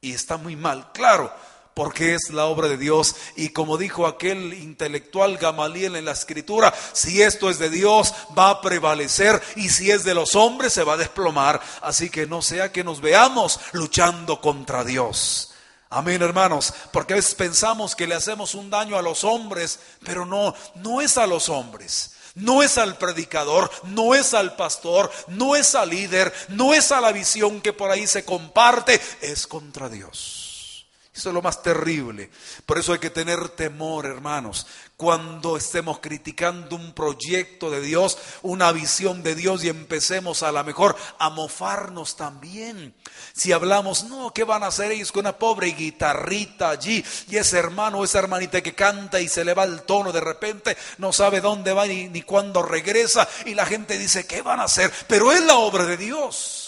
Y 0.00 0.12
está 0.12 0.36
muy 0.36 0.56
mal, 0.56 0.90
claro 0.92 1.32
porque 1.74 2.14
es 2.14 2.30
la 2.30 2.46
obra 2.46 2.68
de 2.68 2.76
Dios. 2.76 3.14
Y 3.36 3.50
como 3.50 3.78
dijo 3.78 4.06
aquel 4.06 4.54
intelectual 4.54 5.38
Gamaliel 5.38 5.96
en 5.96 6.04
la 6.04 6.12
escritura, 6.12 6.74
si 6.92 7.22
esto 7.22 7.50
es 7.50 7.58
de 7.58 7.70
Dios, 7.70 8.14
va 8.36 8.50
a 8.50 8.60
prevalecer 8.60 9.42
y 9.56 9.68
si 9.68 9.90
es 9.90 10.04
de 10.04 10.14
los 10.14 10.34
hombres, 10.34 10.72
se 10.72 10.84
va 10.84 10.94
a 10.94 10.98
desplomar. 10.98 11.60
Así 11.80 12.10
que 12.10 12.26
no 12.26 12.42
sea 12.42 12.72
que 12.72 12.84
nos 12.84 13.00
veamos 13.00 13.60
luchando 13.72 14.40
contra 14.40 14.84
Dios. 14.84 15.50
Amén, 15.90 16.22
hermanos, 16.22 16.72
porque 16.90 17.12
a 17.12 17.16
veces 17.16 17.34
pensamos 17.34 17.94
que 17.94 18.06
le 18.06 18.14
hacemos 18.14 18.54
un 18.54 18.70
daño 18.70 18.96
a 18.96 19.02
los 19.02 19.24
hombres, 19.24 19.78
pero 20.02 20.24
no, 20.24 20.54
no 20.76 21.02
es 21.02 21.18
a 21.18 21.26
los 21.26 21.50
hombres. 21.50 22.12
No 22.34 22.62
es 22.62 22.78
al 22.78 22.96
predicador, 22.96 23.70
no 23.84 24.14
es 24.14 24.32
al 24.32 24.56
pastor, 24.56 25.12
no 25.28 25.54
es 25.54 25.74
al 25.74 25.90
líder, 25.90 26.32
no 26.48 26.72
es 26.72 26.90
a 26.90 27.02
la 27.02 27.12
visión 27.12 27.60
que 27.60 27.74
por 27.74 27.90
ahí 27.90 28.06
se 28.06 28.24
comparte, 28.24 28.98
es 29.20 29.46
contra 29.46 29.90
Dios. 29.90 30.41
Eso 31.14 31.28
es 31.28 31.34
lo 31.34 31.42
más 31.42 31.62
terrible. 31.62 32.30
Por 32.64 32.78
eso 32.78 32.94
hay 32.94 32.98
que 32.98 33.10
tener 33.10 33.50
temor, 33.50 34.06
hermanos, 34.06 34.66
cuando 34.96 35.58
estemos 35.58 35.98
criticando 35.98 36.74
un 36.74 36.94
proyecto 36.94 37.70
de 37.70 37.82
Dios, 37.82 38.16
una 38.40 38.72
visión 38.72 39.22
de 39.22 39.34
Dios 39.34 39.62
y 39.62 39.68
empecemos 39.68 40.42
a 40.42 40.50
lo 40.50 40.64
mejor 40.64 40.96
a 41.18 41.28
mofarnos 41.28 42.16
también. 42.16 42.94
Si 43.34 43.52
hablamos, 43.52 44.04
no, 44.04 44.32
¿qué 44.32 44.44
van 44.44 44.62
a 44.62 44.68
hacer 44.68 44.90
ellos 44.90 45.12
con 45.12 45.20
una 45.26 45.36
pobre 45.36 45.72
guitarrita 45.72 46.70
allí? 46.70 47.04
Y 47.28 47.36
ese 47.36 47.58
hermano 47.58 47.98
o 47.98 48.04
esa 48.04 48.20
hermanita 48.20 48.62
que 48.62 48.74
canta 48.74 49.20
y 49.20 49.28
se 49.28 49.44
le 49.44 49.52
va 49.52 49.64
el 49.64 49.82
tono 49.82 50.12
de 50.12 50.20
repente, 50.20 50.78
no 50.96 51.12
sabe 51.12 51.42
dónde 51.42 51.74
va 51.74 51.86
ni, 51.86 52.08
ni 52.08 52.22
cuándo 52.22 52.62
regresa. 52.62 53.28
Y 53.44 53.52
la 53.52 53.66
gente 53.66 53.98
dice, 53.98 54.26
¿qué 54.26 54.40
van 54.40 54.60
a 54.60 54.64
hacer? 54.64 54.90
Pero 55.08 55.30
es 55.30 55.42
la 55.42 55.56
obra 55.56 55.84
de 55.84 55.98
Dios. 55.98 56.61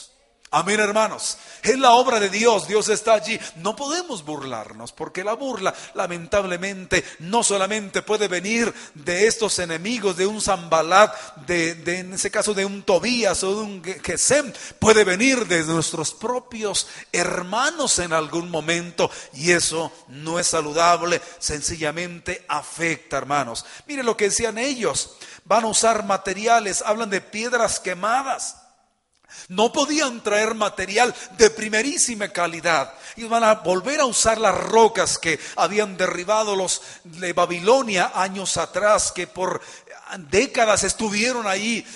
Amén, 0.57 0.79
hermanos. 0.79 1.37
Es 1.65 1.77
la 1.77 1.95
obra 1.95 2.21
de 2.21 2.29
Dios, 2.29 2.69
Dios 2.69 2.89
está 2.89 3.15
allí. 3.15 3.41
No 3.57 3.75
podemos 3.75 4.25
burlarnos, 4.25 4.93
porque 4.93 5.25
la 5.25 5.33
burla, 5.33 5.75
lamentablemente, 5.95 7.05
no 7.19 7.43
solamente 7.43 8.03
puede 8.03 8.29
venir 8.29 8.73
de 8.95 9.27
estos 9.27 9.59
enemigos, 9.59 10.17
de 10.17 10.29
un 10.29 10.41
Zambalat, 10.41 11.13
de, 11.39 11.75
de, 11.75 11.99
en 11.99 12.13
ese 12.13 12.31
caso 12.31 12.55
de 12.55 12.65
un 12.65 12.85
Tobías 12.85 13.43
o 13.43 13.53
de 13.57 13.63
un 13.63 13.83
Gesem, 14.05 14.53
puede 14.79 15.03
venir 15.03 15.45
de 15.49 15.65
nuestros 15.65 16.15
propios 16.15 16.87
hermanos 17.11 17.99
en 17.99 18.13
algún 18.13 18.49
momento, 18.49 19.11
y 19.33 19.51
eso 19.51 19.91
no 20.07 20.39
es 20.39 20.47
saludable, 20.47 21.21
sencillamente 21.41 22.45
afecta, 22.47 23.17
hermanos. 23.17 23.67
Mire 23.89 24.05
lo 24.05 24.17
que 24.17 24.27
decían 24.27 24.57
ellos, 24.57 25.17
van 25.45 25.65
a 25.65 25.69
usar 25.69 26.05
materiales, 26.05 26.81
hablan 26.87 27.11
de 27.11 27.21
piedras 27.21 27.81
quemadas. 27.81 28.59
No 29.49 29.73
podían 29.73 30.23
traer 30.23 30.55
material 30.55 31.15
de 31.37 31.51
primerísima 31.51 32.29
calidad. 32.29 32.95
Iban 33.17 33.45
a 33.45 33.55
volver 33.55 34.01
a 34.01 34.07
usar 34.07 34.39
las 34.39 34.57
rocas 34.57 35.19
que 35.19 35.39
habían 35.57 35.97
derribado 35.97 36.57
los 36.57 36.83
de 37.05 37.33
Babilonia 37.33 38.13
años 38.15 38.57
atrás, 38.57 39.13
que 39.13 39.27
por 39.27 39.61
décadas 40.31 40.85
estuvieron 40.85 41.47
ahí, 41.47 41.87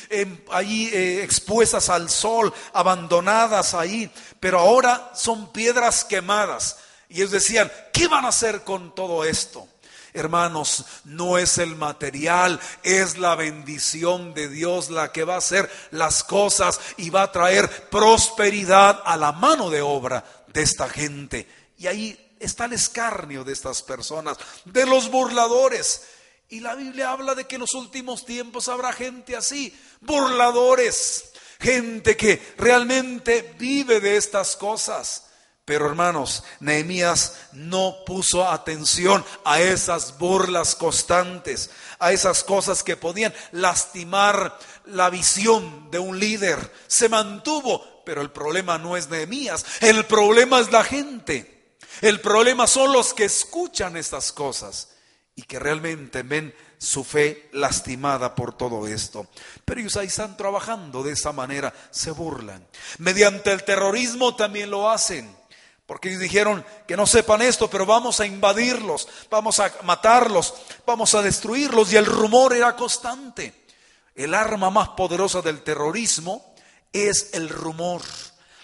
ahí 0.50 0.90
eh, 0.92 1.22
expuestas 1.22 1.88
al 1.88 2.10
sol, 2.10 2.52
abandonadas 2.72 3.74
ahí. 3.74 4.10
Pero 4.40 4.58
ahora 4.58 5.10
son 5.14 5.52
piedras 5.52 6.04
quemadas. 6.04 6.78
Y 7.08 7.16
ellos 7.16 7.30
decían, 7.30 7.72
¿qué 7.92 8.06
van 8.08 8.24
a 8.24 8.28
hacer 8.28 8.62
con 8.64 8.94
todo 8.94 9.24
esto? 9.24 9.66
Hermanos, 10.14 10.84
no 11.04 11.38
es 11.38 11.58
el 11.58 11.76
material, 11.76 12.60
es 12.82 13.18
la 13.18 13.34
bendición 13.34 14.34
de 14.34 14.48
Dios 14.48 14.90
la 14.90 15.12
que 15.12 15.24
va 15.24 15.34
a 15.34 15.38
hacer 15.38 15.70
las 15.90 16.24
cosas 16.24 16.80
y 16.96 17.10
va 17.10 17.22
a 17.22 17.32
traer 17.32 17.88
prosperidad 17.90 19.02
a 19.04 19.16
la 19.16 19.32
mano 19.32 19.70
de 19.70 19.82
obra 19.82 20.24
de 20.46 20.62
esta 20.62 20.88
gente. 20.88 21.46
Y 21.76 21.86
ahí 21.86 22.34
está 22.40 22.64
el 22.64 22.72
escarnio 22.72 23.44
de 23.44 23.52
estas 23.52 23.82
personas, 23.82 24.38
de 24.64 24.86
los 24.86 25.10
burladores. 25.10 26.02
Y 26.48 26.60
la 26.60 26.74
Biblia 26.74 27.10
habla 27.12 27.34
de 27.34 27.46
que 27.46 27.56
en 27.56 27.62
los 27.62 27.74
últimos 27.74 28.24
tiempos 28.24 28.68
habrá 28.68 28.92
gente 28.92 29.36
así, 29.36 29.76
burladores, 30.00 31.30
gente 31.60 32.16
que 32.16 32.54
realmente 32.56 33.54
vive 33.58 34.00
de 34.00 34.16
estas 34.16 34.56
cosas. 34.56 35.27
Pero 35.68 35.84
hermanos, 35.84 36.44
Nehemías 36.60 37.34
no 37.52 38.02
puso 38.06 38.48
atención 38.48 39.22
a 39.44 39.60
esas 39.60 40.16
burlas 40.16 40.74
constantes, 40.74 41.68
a 41.98 42.10
esas 42.10 42.42
cosas 42.42 42.82
que 42.82 42.96
podían 42.96 43.34
lastimar 43.52 44.58
la 44.86 45.10
visión 45.10 45.90
de 45.90 45.98
un 45.98 46.18
líder. 46.18 46.72
Se 46.86 47.10
mantuvo, 47.10 48.02
pero 48.06 48.22
el 48.22 48.30
problema 48.30 48.78
no 48.78 48.96
es 48.96 49.10
Nehemías, 49.10 49.66
el 49.82 50.06
problema 50.06 50.58
es 50.60 50.72
la 50.72 50.84
gente. 50.84 51.76
El 52.00 52.22
problema 52.22 52.66
son 52.66 52.90
los 52.90 53.12
que 53.12 53.26
escuchan 53.26 53.98
estas 53.98 54.32
cosas 54.32 54.88
y 55.34 55.42
que 55.42 55.58
realmente 55.58 56.22
ven 56.22 56.54
su 56.78 57.04
fe 57.04 57.50
lastimada 57.52 58.34
por 58.34 58.56
todo 58.56 58.86
esto. 58.86 59.26
Pero 59.66 59.80
ellos 59.80 59.98
ahí 59.98 60.06
están 60.06 60.34
trabajando 60.34 61.02
de 61.02 61.12
esa 61.12 61.32
manera, 61.32 61.74
se 61.90 62.10
burlan. 62.10 62.66
Mediante 62.96 63.52
el 63.52 63.64
terrorismo 63.64 64.34
también 64.34 64.70
lo 64.70 64.88
hacen. 64.88 65.36
Porque 65.88 66.18
dijeron 66.18 66.66
que 66.86 66.98
no 66.98 67.06
sepan 67.06 67.40
esto, 67.40 67.70
pero 67.70 67.86
vamos 67.86 68.20
a 68.20 68.26
invadirlos, 68.26 69.08
vamos 69.30 69.58
a 69.58 69.72
matarlos, 69.84 70.52
vamos 70.84 71.14
a 71.14 71.22
destruirlos. 71.22 71.90
Y 71.90 71.96
el 71.96 72.04
rumor 72.04 72.52
era 72.54 72.76
constante. 72.76 73.64
el 74.14 74.34
arma 74.34 74.68
más 74.68 74.90
poderosa 74.90 75.40
del 75.40 75.62
terrorismo 75.62 76.54
es 76.92 77.30
el 77.32 77.48
rumor, 77.48 78.02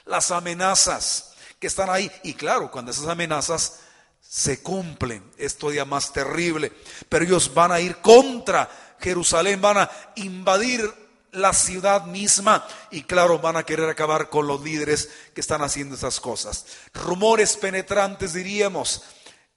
las 0.05 0.33
amenazas 0.33 1.33
que 1.59 1.69
están 1.69 1.89
ahí. 1.89 2.13
Y 2.25 2.35
claro, 2.35 2.71
cuando 2.71 2.91
esas 2.91 3.07
amenazas 3.07 3.81
se 4.21 4.63
cumplen, 4.63 5.25
es 5.39 5.57
todavía 5.57 5.87
más 5.87 6.13
terrible. 6.13 6.75
Pero 7.09 7.25
ellos 7.25 7.55
van 7.55 7.73
a 7.73 7.81
ir 7.81 8.03
contra 8.03 8.69
Jerusalén, 9.01 9.63
van 9.63 9.79
a 9.79 9.91
invadir 10.17 10.93
la 11.35 11.53
ciudad 11.53 12.05
misma 12.07 12.67
y 12.91 13.03
claro, 13.03 13.39
van 13.39 13.57
a 13.57 13.65
querer 13.65 13.89
acabar 13.89 14.31
con 14.31 14.47
los 14.47 14.63
líderes 14.63 15.11
que 15.35 15.41
están 15.41 15.63
haciendo 15.63 15.97
esas 15.97 16.21
cosas. 16.21 16.67
Rumores 16.93 17.57
penetrantes, 17.57 18.33
diríamos, 18.33 19.03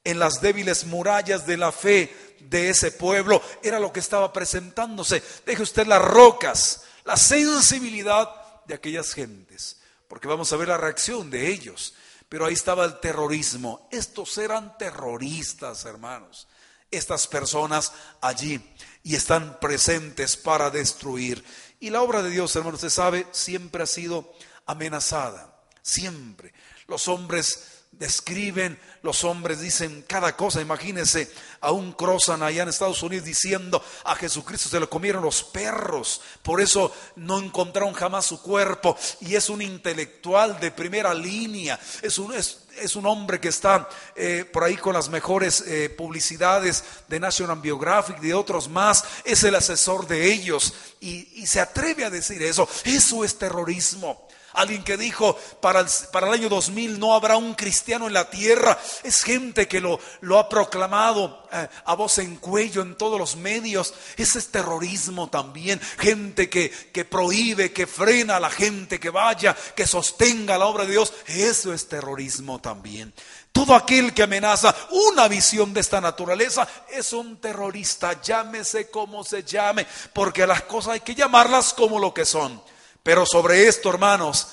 en 0.04 0.18
las 0.18 0.40
débiles 0.40 0.84
murallas 0.84 1.46
de 1.46 1.56
la 1.56 1.72
fe 1.72 2.36
de 2.40 2.70
ese 2.70 2.92
pueblo, 2.92 3.42
era 3.62 3.78
lo 3.78 3.92
que 3.92 4.00
estaba 4.00 4.32
presentándose. 4.32 5.22
Deje 5.44 5.62
usted 5.62 5.86
las 5.86 6.02
rocas, 6.02 6.82
la 7.04 7.16
sensibilidad 7.16 8.30
de 8.66 8.74
aquellas 8.74 9.12
gentes, 9.12 9.80
porque 10.08 10.28
vamos 10.28 10.52
a 10.52 10.56
ver 10.56 10.68
la 10.68 10.76
reacción 10.76 11.30
de 11.30 11.48
ellos. 11.48 11.94
Pero 12.28 12.44
ahí 12.44 12.54
estaba 12.54 12.84
el 12.84 13.00
terrorismo. 13.00 13.88
Estos 13.90 14.36
eran 14.38 14.76
terroristas, 14.76 15.84
hermanos. 15.86 16.46
Estas 16.90 17.26
personas 17.26 17.92
allí 18.20 18.62
y 19.02 19.14
están 19.14 19.58
presentes 19.60 20.36
para 20.36 20.70
destruir. 20.70 21.42
Y 21.80 21.90
la 21.90 22.02
obra 22.02 22.22
de 22.22 22.30
Dios, 22.30 22.54
hermanos, 22.56 22.80
se 22.80 22.90
sabe, 22.90 23.26
siempre 23.32 23.82
ha 23.82 23.86
sido 23.86 24.32
amenazada. 24.66 25.54
Siempre. 25.82 26.52
Los 26.86 27.08
hombres 27.08 27.78
describen, 27.92 28.78
los 29.02 29.24
hombres 29.24 29.60
dicen 29.60 30.04
cada 30.06 30.36
cosa. 30.36 30.60
Imagínense 30.60 31.30
a 31.60 31.72
un 31.72 31.92
Crossan 31.92 32.42
allá 32.42 32.62
en 32.62 32.68
Estados 32.68 33.02
Unidos 33.02 33.24
diciendo 33.24 33.82
a 34.04 34.14
Jesucristo 34.14 34.68
se 34.68 34.80
lo 34.80 34.88
comieron 34.88 35.22
los 35.22 35.42
perros, 35.42 36.20
por 36.42 36.60
eso 36.60 36.92
no 37.16 37.38
encontraron 37.38 37.92
jamás 37.94 38.26
su 38.26 38.40
cuerpo. 38.40 38.96
Y 39.20 39.34
es 39.34 39.48
un 39.48 39.62
intelectual 39.62 40.60
de 40.60 40.70
primera 40.70 41.12
línea, 41.14 41.78
es 42.02 42.18
un, 42.18 42.34
es, 42.34 42.67
un 42.96 43.06
hombre 43.06 43.40
que 43.40 43.48
está 43.48 43.88
eh, 44.14 44.44
por 44.52 44.64
ahí 44.64 44.76
con 44.76 44.94
las 44.94 45.08
mejores 45.08 45.62
eh, 45.66 45.90
publicidades 45.90 46.84
de 47.08 47.20
National 47.20 47.60
Biographic, 47.60 48.20
de 48.20 48.34
otros 48.34 48.68
más, 48.68 49.04
es 49.24 49.42
el 49.44 49.54
asesor 49.54 50.06
de 50.06 50.32
ellos 50.32 50.74
y 51.00 51.46
se 51.46 51.60
atreve 51.60 52.04
a 52.04 52.10
decir 52.10 52.42
eso. 52.42 52.68
Eso 52.84 53.24
es 53.24 53.38
terrorismo. 53.38 54.27
Alguien 54.54 54.82
que 54.82 54.96
dijo, 54.96 55.36
para 55.60 55.80
el, 55.80 55.86
para 56.10 56.26
el 56.28 56.34
año 56.34 56.48
2000 56.48 56.98
no 56.98 57.14
habrá 57.14 57.36
un 57.36 57.54
cristiano 57.54 58.06
en 58.06 58.14
la 58.14 58.30
tierra. 58.30 58.78
Es 59.02 59.22
gente 59.22 59.68
que 59.68 59.80
lo, 59.80 60.00
lo 60.20 60.38
ha 60.38 60.48
proclamado 60.48 61.46
eh, 61.52 61.68
a 61.84 61.94
voz 61.94 62.18
en 62.18 62.36
cuello 62.36 62.82
en 62.82 62.96
todos 62.96 63.18
los 63.18 63.36
medios. 63.36 63.94
Ese 64.16 64.38
es 64.38 64.50
terrorismo 64.50 65.28
también. 65.28 65.80
Gente 65.98 66.48
que, 66.48 66.70
que 66.70 67.04
prohíbe, 67.04 67.72
que 67.72 67.86
frena 67.86 68.36
a 68.36 68.40
la 68.40 68.50
gente 68.50 68.98
que 68.98 69.10
vaya, 69.10 69.54
que 69.76 69.86
sostenga 69.86 70.58
la 70.58 70.66
obra 70.66 70.84
de 70.84 70.92
Dios. 70.92 71.12
Eso 71.26 71.72
es 71.72 71.88
terrorismo 71.88 72.58
también. 72.58 73.12
Todo 73.52 73.74
aquel 73.74 74.14
que 74.14 74.22
amenaza 74.22 74.74
una 74.90 75.26
visión 75.26 75.74
de 75.74 75.80
esta 75.80 76.00
naturaleza 76.00 76.68
es 76.90 77.12
un 77.12 77.40
terrorista, 77.40 78.20
llámese 78.22 78.88
como 78.88 79.24
se 79.24 79.42
llame, 79.42 79.86
porque 80.12 80.46
las 80.46 80.62
cosas 80.62 80.94
hay 80.94 81.00
que 81.00 81.14
llamarlas 81.14 81.74
como 81.74 81.98
lo 81.98 82.14
que 82.14 82.24
son. 82.24 82.62
Pero 83.08 83.24
sobre 83.24 83.66
esto, 83.66 83.88
hermanos, 83.88 84.48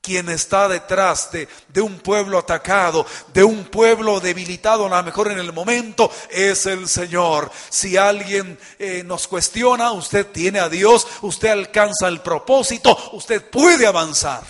quien 0.00 0.28
está 0.28 0.66
detrás 0.66 1.30
de, 1.30 1.46
un 1.80 2.00
pueblo 2.00 2.36
atacado, 2.36 3.06
de 3.32 3.44
un 3.44 3.62
pueblo 3.66 4.18
debilitado, 4.18 4.86
a 4.86 4.88
lo 4.88 5.02
mejor 5.04 5.30
en 5.30 5.38
el 5.38 5.52
momento, 5.52 6.10
es 6.28 6.66
el 6.66 6.88
Señor. 6.88 7.48
Si 7.68 7.96
alguien 7.96 8.58
eh, 8.80 9.04
nos 9.04 9.28
cuestiona, 9.28 9.92
usted 9.92 10.26
tiene 10.32 10.58
a 10.58 10.68
Dios, 10.68 11.06
usted 11.20 11.50
alcanza 11.50 12.08
el 12.08 12.22
propósito, 12.22 12.98
usted 13.12 13.48
puede 13.48 13.86
avanzar. 13.86 14.42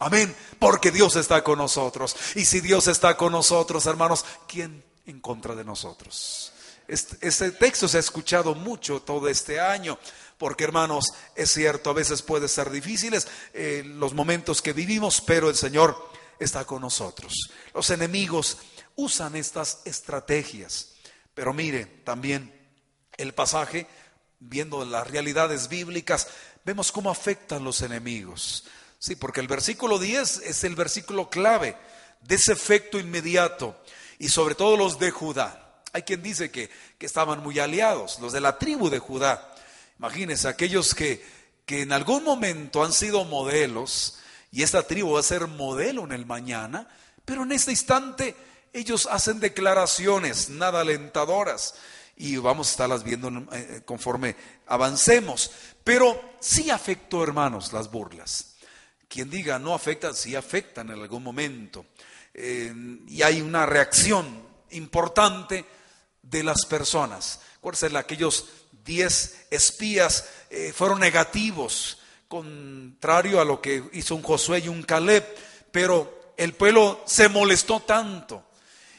Amén, 0.00 0.36
porque 0.58 0.90
Dios 0.90 1.16
está 1.16 1.42
con 1.42 1.56
nosotros. 1.56 2.14
Y 2.34 2.44
si 2.44 2.60
Dios 2.60 2.86
está 2.86 3.16
con 3.16 3.32
nosotros, 3.32 3.86
hermanos, 3.86 4.26
¿quién 4.46 4.84
en 5.06 5.20
contra 5.20 5.54
de 5.54 5.64
nosotros? 5.64 6.52
Este 6.86 7.50
texto 7.52 7.88
se 7.88 7.96
ha 7.96 8.00
escuchado 8.00 8.54
mucho 8.54 9.00
todo 9.00 9.26
este 9.28 9.58
año. 9.58 9.98
Porque 10.38 10.64
hermanos, 10.64 11.12
es 11.36 11.52
cierto, 11.52 11.90
a 11.90 11.94
veces 11.94 12.22
puede 12.22 12.48
ser 12.48 12.70
difíciles 12.70 13.28
eh, 13.52 13.82
los 13.84 14.14
momentos 14.14 14.62
que 14.62 14.72
vivimos, 14.72 15.20
pero 15.20 15.48
el 15.48 15.56
Señor 15.56 15.96
está 16.38 16.64
con 16.64 16.82
nosotros. 16.82 17.50
Los 17.72 17.90
enemigos 17.90 18.58
usan 18.96 19.36
estas 19.36 19.80
estrategias. 19.84 20.94
Pero 21.34 21.52
mire, 21.52 21.86
también 22.04 22.52
el 23.16 23.34
pasaje, 23.34 23.86
viendo 24.40 24.84
las 24.84 25.08
realidades 25.08 25.68
bíblicas, 25.68 26.28
vemos 26.64 26.92
cómo 26.92 27.10
afectan 27.10 27.64
los 27.64 27.82
enemigos. 27.82 28.64
Sí, 28.98 29.16
porque 29.16 29.40
el 29.40 29.48
versículo 29.48 29.98
10 29.98 30.38
es 30.38 30.64
el 30.64 30.76
versículo 30.76 31.28
clave 31.28 31.76
de 32.22 32.36
ese 32.36 32.52
efecto 32.52 32.98
inmediato. 32.98 33.76
Y 34.18 34.28
sobre 34.28 34.54
todo 34.54 34.76
los 34.76 34.98
de 34.98 35.10
Judá. 35.10 35.82
Hay 35.92 36.02
quien 36.02 36.22
dice 36.22 36.50
que, 36.50 36.70
que 36.98 37.06
estaban 37.06 37.40
muy 37.42 37.58
aliados, 37.58 38.18
los 38.20 38.32
de 38.32 38.40
la 38.40 38.58
tribu 38.58 38.90
de 38.90 38.98
Judá. 38.98 39.53
Imagínense, 39.98 40.48
aquellos 40.48 40.94
que, 40.94 41.24
que 41.66 41.82
en 41.82 41.92
algún 41.92 42.24
momento 42.24 42.84
han 42.84 42.92
sido 42.92 43.24
modelos, 43.24 44.18
y 44.50 44.62
esta 44.62 44.86
tribu 44.86 45.12
va 45.12 45.20
a 45.20 45.24
ser 45.24 45.46
modelo 45.46 46.04
en 46.04 46.12
el 46.12 46.26
mañana, 46.26 46.88
pero 47.24 47.42
en 47.42 47.52
este 47.52 47.72
instante 47.72 48.36
ellos 48.72 49.08
hacen 49.10 49.40
declaraciones 49.40 50.48
nada 50.48 50.80
alentadoras 50.80 51.74
y 52.16 52.36
vamos 52.36 52.68
a 52.68 52.70
estarlas 52.70 53.02
viendo 53.02 53.30
eh, 53.52 53.82
conforme 53.84 54.36
avancemos. 54.66 55.50
Pero 55.82 56.36
sí 56.40 56.70
afectó, 56.70 57.22
hermanos, 57.22 57.72
las 57.72 57.90
burlas. 57.90 58.56
Quien 59.08 59.30
diga 59.30 59.58
no 59.58 59.74
afectan, 59.74 60.14
sí 60.14 60.34
afectan 60.36 60.90
en 60.90 61.00
algún 61.00 61.22
momento. 61.22 61.86
Eh, 62.32 62.72
y 63.06 63.22
hay 63.22 63.40
una 63.40 63.66
reacción 63.66 64.42
importante 64.70 65.64
de 66.22 66.42
las 66.42 66.64
personas. 66.66 67.40
Acuérdense, 67.58 67.96
aquellos 67.96 68.46
diez 68.84 69.46
espías 69.50 70.28
eh, 70.50 70.72
fueron 70.74 71.00
negativos, 71.00 71.98
contrario 72.28 73.40
a 73.40 73.44
lo 73.44 73.60
que 73.60 73.84
hizo 73.92 74.14
un 74.14 74.22
Josué 74.22 74.60
y 74.60 74.68
un 74.68 74.82
Caleb, 74.82 75.24
pero 75.72 76.34
el 76.36 76.52
pueblo 76.54 77.02
se 77.06 77.28
molestó 77.28 77.80
tanto 77.80 78.44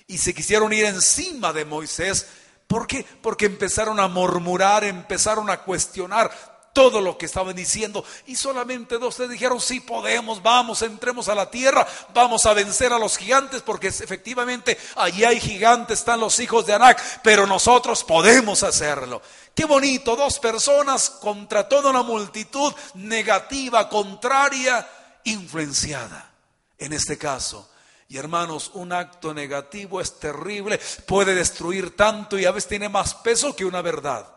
y 0.08 0.17
se 0.17 0.34
quisieron 0.34 0.74
ir 0.74 0.86
encima 0.86 1.54
de 1.54 1.65
Moisés. 1.65 2.28
¿Por 2.67 2.88
qué? 2.88 3.06
Porque 3.21 3.45
empezaron 3.45 4.00
a 4.00 4.08
murmurar, 4.08 4.84
empezaron 4.84 5.50
a 5.50 5.62
cuestionar 5.62 6.55
todo 6.76 7.00
lo 7.00 7.18
que 7.18 7.26
estaban 7.26 7.56
diciendo. 7.56 8.04
Y 8.28 8.36
solamente 8.36 9.00
dos 9.00 9.18
le 9.18 9.30
dijeron, 9.30 9.62
sí 9.62 9.80
podemos, 9.80 10.44
vamos, 10.44 10.82
entremos 10.82 11.30
a 11.30 11.36
la 11.36 11.50
tierra, 11.50 11.88
vamos 12.14 12.46
a 12.46 12.54
vencer 12.54 12.92
a 12.92 13.00
los 13.00 13.18
gigantes, 13.18 13.62
porque 13.62 13.88
efectivamente 13.88 14.78
allí 14.98 15.24
hay 15.24 15.40
gigantes, 15.40 16.00
están 16.00 16.20
los 16.20 16.38
hijos 16.40 16.66
de 16.66 16.74
Anac, 16.74 17.22
pero 17.24 17.48
nosotros 17.48 18.04
podemos 18.04 18.62
hacerlo. 18.62 19.22
Qué 19.56 19.64
bonito, 19.64 20.18
dos 20.18 20.38
personas 20.38 21.10
contra 21.10 21.70
toda 21.70 21.92
una 21.92 22.04
multitud 22.04 22.74
negativa, 22.96 23.88
contraria, 23.88 24.86
influenciada. 25.24 26.34
En 26.78 26.92
este 26.92 27.18
caso, 27.18 27.70
y 28.10 28.18
hermanos, 28.18 28.72
un 28.74 28.92
acto 28.92 29.34
negativo 29.34 30.02
es 30.02 30.20
terrible, 30.20 30.78
puede 31.08 31.34
destruir 31.34 31.96
tanto 31.96 32.38
y 32.38 32.44
a 32.44 32.52
veces 32.52 32.68
tiene 32.68 32.90
más 32.90 33.16
peso 33.16 33.56
que 33.56 33.64
una 33.64 33.82
verdad 33.82 34.28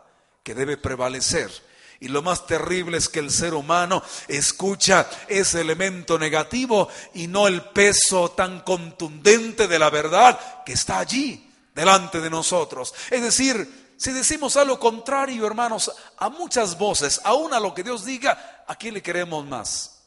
que 0.41 0.55
debe 0.55 0.77
prevalecer. 0.77 1.68
Y 2.01 2.07
lo 2.07 2.21
más 2.21 2.47
terrible 2.47 2.97
es 2.97 3.09
que 3.09 3.19
el 3.19 3.29
ser 3.29 3.53
humano 3.53 4.01
escucha 4.27 5.09
ese 5.27 5.61
elemento 5.61 6.17
negativo 6.17 6.87
y 7.13 7.27
no 7.27 7.47
el 7.47 7.61
peso 7.61 8.31
tan 8.31 8.61
contundente 8.61 9.67
de 9.67 9.79
la 9.79 9.89
verdad 9.89 10.63
que 10.65 10.73
está 10.73 10.99
allí 10.99 11.51
delante 11.75 12.21
de 12.21 12.29
nosotros. 12.29 12.93
Es 13.09 13.21
decir, 13.21 13.93
si 13.97 14.13
decimos 14.13 14.55
algo 14.55 14.79
contrario, 14.79 15.45
hermanos, 15.45 15.91
a 16.17 16.29
muchas 16.29 16.77
voces, 16.77 17.19
aún 17.25 17.53
a 17.53 17.59
lo 17.59 17.73
que 17.73 17.83
Dios 17.83 18.05
diga, 18.05 18.63
¿a 18.65 18.75
quién 18.75 18.93
le 18.93 19.01
queremos 19.01 19.45
más? 19.45 19.98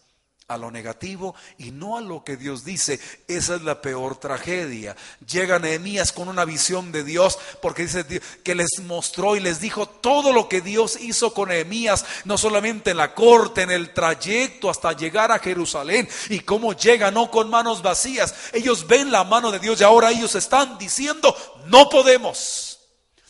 A 0.54 0.58
lo 0.58 0.70
negativo 0.70 1.34
y 1.58 1.70
no 1.70 1.96
a 1.96 2.00
lo 2.00 2.24
que 2.24 2.36
Dios 2.36 2.64
dice. 2.64 3.00
Esa 3.28 3.56
es 3.56 3.62
la 3.62 3.80
peor 3.80 4.16
tragedia. 4.16 4.96
Llega 5.26 5.58
Nehemías 5.58 6.12
con 6.12 6.28
una 6.28 6.44
visión 6.44 6.92
de 6.92 7.04
Dios 7.04 7.38
porque 7.60 7.82
dice 7.82 8.04
que 8.42 8.54
les 8.54 8.80
mostró 8.84 9.36
y 9.36 9.40
les 9.40 9.60
dijo 9.60 9.86
todo 9.86 10.32
lo 10.32 10.48
que 10.48 10.60
Dios 10.60 10.98
hizo 11.00 11.34
con 11.34 11.48
Nehemías, 11.48 12.04
no 12.24 12.38
solamente 12.38 12.90
en 12.90 12.96
la 12.98 13.14
corte, 13.14 13.62
en 13.62 13.70
el 13.70 13.92
trayecto 13.92 14.70
hasta 14.70 14.92
llegar 14.92 15.32
a 15.32 15.38
Jerusalén 15.38 16.08
y 16.28 16.40
cómo 16.40 16.72
llega 16.72 17.10
no 17.10 17.30
con 17.30 17.50
manos 17.50 17.82
vacías. 17.82 18.34
Ellos 18.52 18.86
ven 18.86 19.10
la 19.10 19.24
mano 19.24 19.50
de 19.50 19.58
Dios 19.58 19.80
y 19.80 19.84
ahora 19.84 20.10
ellos 20.10 20.34
están 20.34 20.78
diciendo, 20.78 21.34
no 21.66 21.88
podemos, 21.88 22.80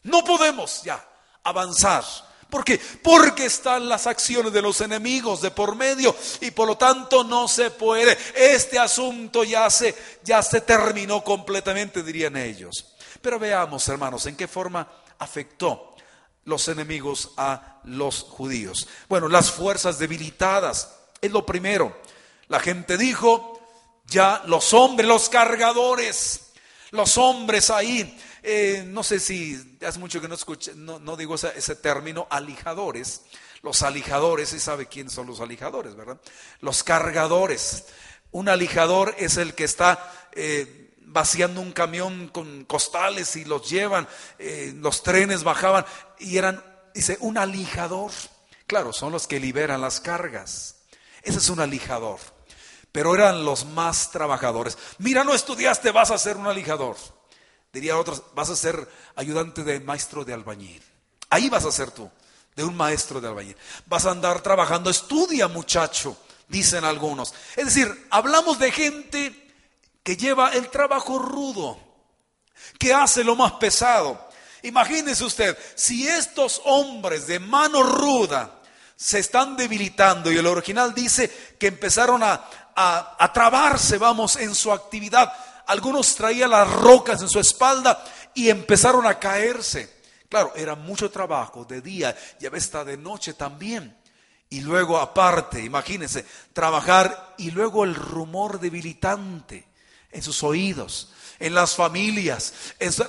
no 0.02 0.24
podemos 0.24 0.82
ya 0.82 1.04
avanzar 1.42 2.04
¿Por 2.52 2.66
qué? 2.66 2.78
Porque 3.02 3.46
están 3.46 3.88
las 3.88 4.06
acciones 4.06 4.52
de 4.52 4.60
los 4.60 4.82
enemigos 4.82 5.40
de 5.40 5.50
por 5.50 5.74
medio 5.74 6.14
y 6.42 6.50
por 6.50 6.68
lo 6.68 6.76
tanto 6.76 7.24
no 7.24 7.48
se 7.48 7.70
puede. 7.70 8.18
Este 8.34 8.78
asunto 8.78 9.42
ya 9.42 9.70
se, 9.70 9.94
ya 10.22 10.42
se 10.42 10.60
terminó 10.60 11.24
completamente, 11.24 12.02
dirían 12.02 12.36
ellos. 12.36 12.94
Pero 13.22 13.38
veamos, 13.38 13.88
hermanos, 13.88 14.26
en 14.26 14.36
qué 14.36 14.46
forma 14.46 14.86
afectó 15.18 15.96
los 16.44 16.68
enemigos 16.68 17.30
a 17.38 17.80
los 17.84 18.24
judíos. 18.24 18.86
Bueno, 19.08 19.28
las 19.28 19.50
fuerzas 19.50 19.98
debilitadas 19.98 20.94
es 21.22 21.32
lo 21.32 21.46
primero. 21.46 22.02
La 22.48 22.60
gente 22.60 22.98
dijo, 22.98 23.62
ya 24.04 24.42
los 24.44 24.74
hombres, 24.74 25.08
los 25.08 25.30
cargadores, 25.30 26.52
los 26.90 27.16
hombres 27.16 27.70
ahí, 27.70 28.14
eh, 28.42 28.84
no 28.86 29.02
sé 29.02 29.20
si 29.20 29.78
hace 29.86 29.98
mucho 29.98 30.20
que 30.20 30.28
no 30.28 30.34
escuché, 30.34 30.74
no, 30.74 31.16
digo 31.16 31.36
ese, 31.36 31.76
término, 31.76 32.26
alijadores. 32.30 33.22
Los 33.62 33.82
alijadores, 33.82 34.48
¿sí 34.48 34.58
sabe 34.58 34.86
quién 34.86 35.08
son 35.08 35.28
los 35.28 35.40
alijadores, 35.40 35.94
verdad? 35.94 36.20
Los 36.60 36.82
cargadores. 36.82 37.84
Un 38.32 38.48
alijador 38.48 39.14
es 39.18 39.36
el 39.36 39.54
que 39.54 39.62
está 39.64 40.28
eh, 40.32 40.92
vaciando 40.98 41.60
un 41.60 41.70
camión 41.70 42.28
con 42.28 42.64
costales 42.64 43.36
y 43.36 43.44
los 43.44 43.70
llevan, 43.70 44.08
eh, 44.38 44.72
los 44.76 45.04
trenes 45.04 45.44
bajaban 45.44 45.84
y 46.18 46.38
eran, 46.38 46.64
dice, 46.94 47.18
un 47.20 47.38
alijador. 47.38 48.10
Claro, 48.66 48.92
son 48.92 49.12
los 49.12 49.28
que 49.28 49.38
liberan 49.38 49.80
las 49.80 50.00
cargas. 50.00 50.76
Ese 51.22 51.38
es 51.38 51.48
un 51.48 51.60
alijador. 51.60 52.18
Pero 52.90 53.14
eran 53.14 53.44
los 53.44 53.64
más 53.66 54.10
trabajadores. 54.10 54.76
Mira, 54.98 55.22
no 55.22 55.34
estudiaste, 55.34 55.92
vas 55.92 56.10
a 56.10 56.18
ser 56.18 56.36
un 56.36 56.46
alijador. 56.46 56.96
Diría 57.72 57.96
otros, 57.96 58.22
vas 58.34 58.50
a 58.50 58.56
ser 58.56 58.88
ayudante 59.16 59.64
de 59.64 59.80
maestro 59.80 60.24
de 60.24 60.34
albañil. 60.34 60.82
Ahí 61.30 61.48
vas 61.48 61.64
a 61.64 61.72
ser 61.72 61.90
tú, 61.90 62.10
de 62.54 62.64
un 62.64 62.76
maestro 62.76 63.20
de 63.20 63.28
albañil. 63.28 63.56
Vas 63.86 64.04
a 64.04 64.10
andar 64.10 64.42
trabajando, 64.42 64.90
estudia 64.90 65.48
muchacho, 65.48 66.16
dicen 66.48 66.84
algunos. 66.84 67.32
Es 67.56 67.64
decir, 67.66 68.06
hablamos 68.10 68.58
de 68.58 68.70
gente 68.72 69.54
que 70.02 70.16
lleva 70.16 70.52
el 70.52 70.68
trabajo 70.68 71.18
rudo, 71.18 71.78
que 72.78 72.92
hace 72.92 73.24
lo 73.24 73.36
más 73.36 73.52
pesado. 73.52 74.28
Imagínese 74.62 75.24
usted, 75.24 75.56
si 75.74 76.06
estos 76.06 76.60
hombres 76.64 77.26
de 77.26 77.38
mano 77.38 77.82
ruda 77.82 78.60
se 78.94 79.18
están 79.18 79.56
debilitando 79.56 80.30
y 80.30 80.36
el 80.36 80.46
original 80.46 80.94
dice 80.94 81.54
que 81.58 81.68
empezaron 81.68 82.22
a, 82.22 82.44
a, 82.74 83.32
trabarse, 83.32 83.98
vamos, 83.98 84.36
en 84.36 84.54
su 84.54 84.72
actividad. 84.72 85.32
Algunos 85.66 86.14
traían 86.14 86.50
las 86.50 86.70
rocas 86.70 87.22
en 87.22 87.28
su 87.28 87.38
espalda 87.38 88.04
y 88.34 88.48
empezaron 88.48 89.06
a 89.06 89.18
caerse. 89.18 90.02
Claro, 90.28 90.52
era 90.56 90.74
mucho 90.74 91.10
trabajo 91.10 91.64
de 91.64 91.80
día 91.80 92.16
y 92.40 92.46
a 92.46 92.50
veces 92.50 92.86
de 92.86 92.96
noche 92.96 93.34
también. 93.34 93.96
Y 94.48 94.60
luego 94.60 94.98
aparte, 94.98 95.64
imagínense, 95.64 96.26
trabajar 96.52 97.34
y 97.38 97.50
luego 97.50 97.84
el 97.84 97.94
rumor 97.94 98.60
debilitante 98.60 99.66
en 100.10 100.22
sus 100.22 100.42
oídos, 100.42 101.10
en 101.38 101.54
las 101.54 101.74
familias, 101.74 102.52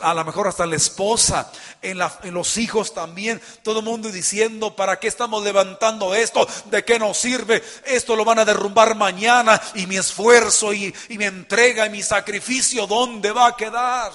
a 0.02 0.14
lo 0.14 0.26
mejor 0.26 0.48
hasta 0.48 0.66
la 0.66 0.76
esposa, 0.76 1.52
en, 1.82 2.00
los 2.34 2.58
hijos 2.58 2.94
también, 2.94 3.42
todo 3.64 3.80
el 3.80 3.86
mundo 3.86 4.10
diciendo, 4.10 4.76
¿para 4.76 5.00
qué 5.00 5.08
estamos 5.08 5.44
levantando 5.44 6.16
esto? 6.16 6.48
¿De 6.66 6.84
qué 6.84 7.00
nos 7.00 7.18
sirve? 7.18 7.64
Esto 7.86 8.16
lo 8.16 8.26
van 8.26 8.40
a 8.40 8.46
derrumbar 8.46 8.96
mañana 8.96 9.62
y 9.76 9.88
mi 9.88 9.98
esfuerzo 9.98 10.74
y, 10.74 10.94
mi 11.10 11.26
entrega 11.26 11.86
y 11.86 11.90
mi 11.90 12.04
sacrificio, 12.04 12.88
¿dónde 12.88 13.32
va 13.32 13.48
a 13.48 13.56
quedar? 13.56 14.12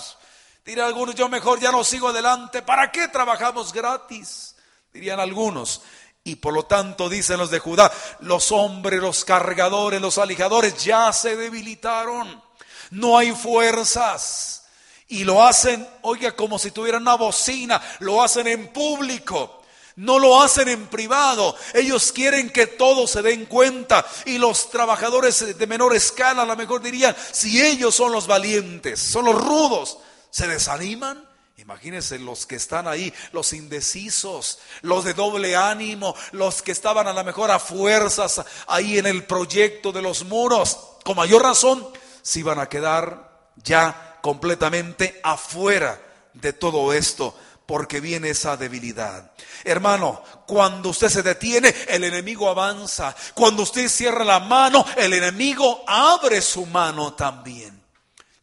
Dirían 0.64 0.86
algunos, 0.86 1.14
yo 1.14 1.28
mejor 1.28 1.60
ya 1.60 1.72
no 1.72 1.84
sigo 1.84 2.08
adelante, 2.08 2.62
¿para 2.62 2.90
qué 2.90 3.08
trabajamos 3.08 3.72
gratis? 3.72 4.56
Dirían 4.92 5.20
algunos. 5.20 5.82
Y 6.24 6.36
por 6.36 6.52
lo 6.52 6.64
tanto, 6.64 7.08
dicen 7.08 7.38
los 7.38 7.50
de 7.50 7.58
Judá, 7.58 7.90
los 8.20 8.52
hombres, 8.52 9.00
los 9.00 9.24
cargadores, 9.24 10.00
los 10.00 10.18
alijadores 10.18 10.76
ya 10.84 11.10
se 11.12 11.36
debilitaron 11.36 12.47
no 12.90 13.18
hay 13.18 13.32
fuerzas. 13.32 14.64
Y 15.08 15.24
lo 15.24 15.42
hacen, 15.42 15.86
oiga, 16.02 16.36
como 16.36 16.58
si 16.58 16.70
tuvieran 16.70 17.02
una 17.02 17.14
bocina, 17.14 17.80
lo 18.00 18.22
hacen 18.22 18.46
en 18.46 18.68
público. 18.68 19.62
No 19.96 20.20
lo 20.20 20.40
hacen 20.40 20.68
en 20.68 20.86
privado. 20.86 21.56
Ellos 21.74 22.12
quieren 22.12 22.50
que 22.50 22.68
todos 22.68 23.10
se 23.10 23.22
den 23.22 23.46
cuenta. 23.46 24.06
Y 24.26 24.38
los 24.38 24.70
trabajadores 24.70 25.58
de 25.58 25.66
menor 25.66 25.96
escala, 25.96 26.42
a 26.42 26.46
lo 26.46 26.54
mejor 26.54 26.82
dirían, 26.82 27.16
si 27.32 27.60
ellos 27.60 27.96
son 27.96 28.12
los 28.12 28.28
valientes, 28.28 29.00
son 29.00 29.24
los 29.24 29.34
rudos, 29.34 29.98
¿se 30.30 30.46
desaniman? 30.46 31.26
Imagínense 31.56 32.20
los 32.20 32.46
que 32.46 32.54
están 32.54 32.86
ahí, 32.86 33.12
los 33.32 33.52
indecisos, 33.52 34.60
los 34.82 35.04
de 35.04 35.14
doble 35.14 35.56
ánimo, 35.56 36.14
los 36.30 36.62
que 36.62 36.70
estaban 36.70 37.08
a 37.08 37.12
lo 37.12 37.24
mejor 37.24 37.50
a 37.50 37.58
fuerzas 37.58 38.40
ahí 38.68 38.98
en 38.98 39.06
el 39.06 39.24
proyecto 39.24 39.90
de 39.90 40.00
los 40.00 40.24
muros. 40.24 40.78
Con 41.04 41.16
mayor 41.16 41.42
razón, 41.42 41.88
se 42.28 42.40
iban 42.40 42.58
a 42.58 42.68
quedar 42.68 43.54
ya 43.56 44.18
completamente 44.20 45.18
afuera 45.24 45.98
de 46.34 46.52
todo 46.52 46.92
esto 46.92 47.34
porque 47.64 48.00
viene 48.00 48.28
esa 48.28 48.58
debilidad. 48.58 49.32
Hermano, 49.64 50.22
cuando 50.46 50.90
usted 50.90 51.08
se 51.08 51.22
detiene, 51.22 51.74
el 51.88 52.04
enemigo 52.04 52.50
avanza. 52.50 53.16
Cuando 53.32 53.62
usted 53.62 53.88
cierra 53.88 54.26
la 54.26 54.40
mano, 54.40 54.84
el 54.98 55.14
enemigo 55.14 55.84
abre 55.86 56.42
su 56.42 56.66
mano 56.66 57.14
también. 57.14 57.77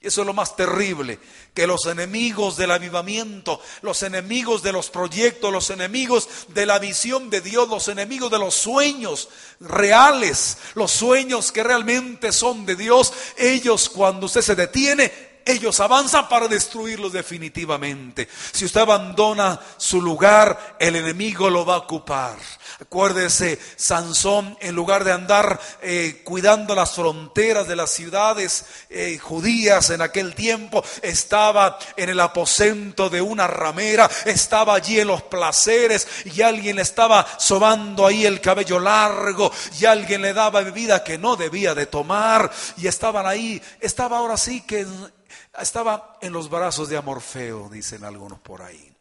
Eso 0.06 0.22
es 0.22 0.28
lo 0.28 0.34
más 0.34 0.56
terrible, 0.56 1.20
que 1.54 1.65
los 1.65 1.88
enemigos 1.88 2.58
del 2.58 2.70
avivamiento, 2.72 3.60
los 3.82 4.04
enemigos 4.04 4.62
de 4.62 4.72
los 4.72 4.91
proyectos, 4.91 5.52
los 5.52 5.72
enemigos 5.72 6.30
de 6.50 6.68
la 6.68 6.78
visión 6.78 7.30
de 7.32 7.41
Dios, 7.41 7.68
los 7.68 7.88
enemigos 7.88 8.30
de 8.30 8.38
los 8.38 8.54
sueños 8.54 9.30
reales, 9.60 10.58
los 10.76 10.91
sueños 10.91 11.52
que 11.52 11.63
realmente 11.63 12.32
son 12.32 12.65
de 12.68 12.76
Dios, 12.76 13.13
ellos 13.36 13.89
cuando 13.89 14.28
usted 14.28 14.41
se 14.41 14.56
detiene, 14.56 15.35
ellos 15.45 15.79
avanzan 15.79 16.27
para 16.27 16.47
destruirlos 16.47 17.13
definitivamente. 17.13 18.27
Si 18.51 18.65
usted 18.65 18.81
abandona 18.81 19.60
su 19.77 20.01
lugar, 20.01 20.75
el 20.79 20.95
enemigo 20.95 21.49
lo 21.49 21.63
va 21.65 21.75
a 21.75 21.79
ocupar. 21.79 22.36
Acuérdese, 22.81 23.58
Sansón, 23.77 24.58
en 24.60 24.75
lugar 24.75 25.03
de 25.03 25.13
andar 25.13 25.60
eh, 25.81 26.21
cuidando 26.25 26.75
las 26.75 26.93
fronteras 26.93 27.67
de 27.67 27.75
las 27.75 27.91
ciudades 27.91 28.65
eh, 28.89 29.17
judías 29.17 29.91
en 29.91 30.01
aquel 30.01 30.36
tiempo, 30.36 30.84
estaba 31.01 31.77
en 31.95 32.10
el 32.10 32.19
aposento 32.19 33.10
de 33.10 33.21
una 33.21 33.47
ramera, 33.47 34.10
estaba 34.25 34.75
allí 34.75 34.99
en 34.99 35.08
los 35.08 35.21
placeres 35.21 36.08
y 36.25 36.41
alguien 36.41 36.77
le 36.77 36.81
estaba 36.81 37.25
sobando 37.38 38.05
ahí 38.08 38.25
el 38.25 38.41
cabello 38.41 38.79
largo 38.79 39.51
y 39.79 39.86
alguien 39.86 40.21
le 40.21 40.34
daba 40.34 40.62
bebida 40.62 41.03
que 41.03 41.17
no 41.17 41.36
debía 41.36 41.75
de 41.75 41.86
tomar 41.86 42.51
y 42.77 42.88
estaban 42.88 43.25
ahí, 43.25 43.62
estaba 43.79 44.17
ahora 44.17 44.38
sí 44.38 44.62
que 44.62 44.86
estaba 45.60 46.18
en 46.22 46.34
los 46.34 46.50
brazos 46.50 46.89
de 46.89 46.98
Amorfeo, 46.98 47.70
dicen 47.70 48.04
algunos 48.04 48.39
por 48.39 48.62
ahí. 48.62 48.94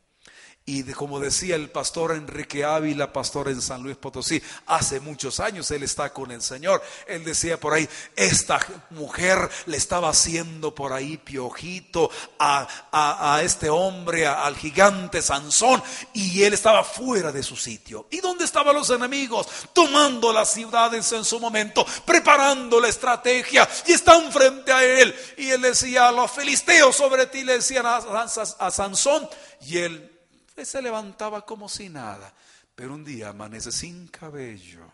Y 0.66 0.82
como 0.94 1.20
decía 1.20 1.56
el 1.56 1.68
pastor 1.68 2.12
Enrique 2.12 2.64
Ávila, 2.64 3.12
pastor 3.12 3.48
en 3.50 3.60
San 3.60 3.82
Luis 3.82 3.98
Potosí, 3.98 4.42
hace 4.64 4.98
muchos 4.98 5.38
años 5.38 5.70
él 5.70 5.82
está 5.82 6.10
con 6.10 6.30
el 6.30 6.40
Señor. 6.40 6.82
Él 7.06 7.22
decía 7.22 7.60
por 7.60 7.74
ahí, 7.74 7.86
esta 8.16 8.58
mujer 8.88 9.50
le 9.66 9.76
estaba 9.76 10.08
haciendo 10.08 10.74
por 10.74 10.94
ahí 10.94 11.18
piojito 11.18 12.10
a, 12.38 12.66
a, 12.90 13.42
este 13.42 13.68
hombre, 13.68 14.26
al 14.26 14.56
gigante 14.56 15.20
Sansón, 15.20 15.82
y 16.14 16.42
él 16.44 16.54
estaba 16.54 16.82
fuera 16.82 17.30
de 17.30 17.42
su 17.42 17.56
sitio. 17.56 18.06
¿Y 18.10 18.20
dónde 18.20 18.46
estaban 18.46 18.74
los 18.74 18.88
enemigos? 18.88 19.46
Tomando 19.74 20.32
las 20.32 20.50
ciudades 20.50 21.12
en 21.12 21.26
su 21.26 21.38
momento, 21.40 21.84
preparando 22.06 22.80
la 22.80 22.88
estrategia, 22.88 23.68
y 23.86 23.92
están 23.92 24.32
frente 24.32 24.72
a 24.72 24.82
él. 24.82 25.14
Y 25.36 25.50
él 25.50 25.60
decía, 25.60 26.10
los 26.10 26.30
filisteos 26.30 26.96
sobre 26.96 27.26
ti 27.26 27.44
le 27.44 27.56
decían 27.56 27.84
a, 27.84 27.96
a 27.98 28.70
Sansón, 28.70 29.28
y 29.60 29.76
él 29.76 30.13
se 30.62 30.82
levantaba 30.82 31.44
como 31.44 31.68
si 31.68 31.88
nada, 31.88 32.32
pero 32.74 32.94
un 32.94 33.04
día 33.04 33.30
amanece 33.30 33.72
sin 33.72 34.06
cabello. 34.08 34.92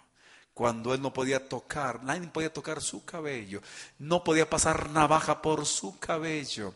Cuando 0.55 0.95
él 0.95 1.03
no 1.03 1.13
podía 1.13 1.49
tocar, 1.49 2.03
nadie 2.03 2.29
podía 2.29 2.53
tocar 2.53 2.81
su 2.83 3.05
cabello, 3.05 3.61
no 3.99 4.23
podía 4.23 4.49
pasar 4.49 4.91
navaja 4.91 5.43
por 5.43 5.67
su 5.67 5.99
cabello. 5.99 6.75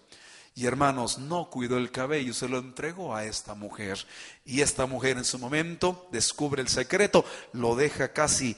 Y 0.57 0.67
hermanos, 0.67 1.19
no 1.19 1.51
cuidó 1.51 1.77
el 1.79 1.91
cabello, 1.91 2.33
se 2.33 2.49
lo 2.49 2.59
entregó 2.59 3.15
a 3.15 3.25
esta 3.25 3.55
mujer. 3.55 3.99
Y 4.45 4.61
esta 4.61 4.87
mujer 4.87 5.19
en 5.19 5.25
su 5.25 5.39
momento 5.39 6.09
descubre 6.13 6.63
el 6.63 6.69
secreto, 6.69 7.25
lo 7.53 7.75
deja 7.75 8.13
casi 8.13 8.57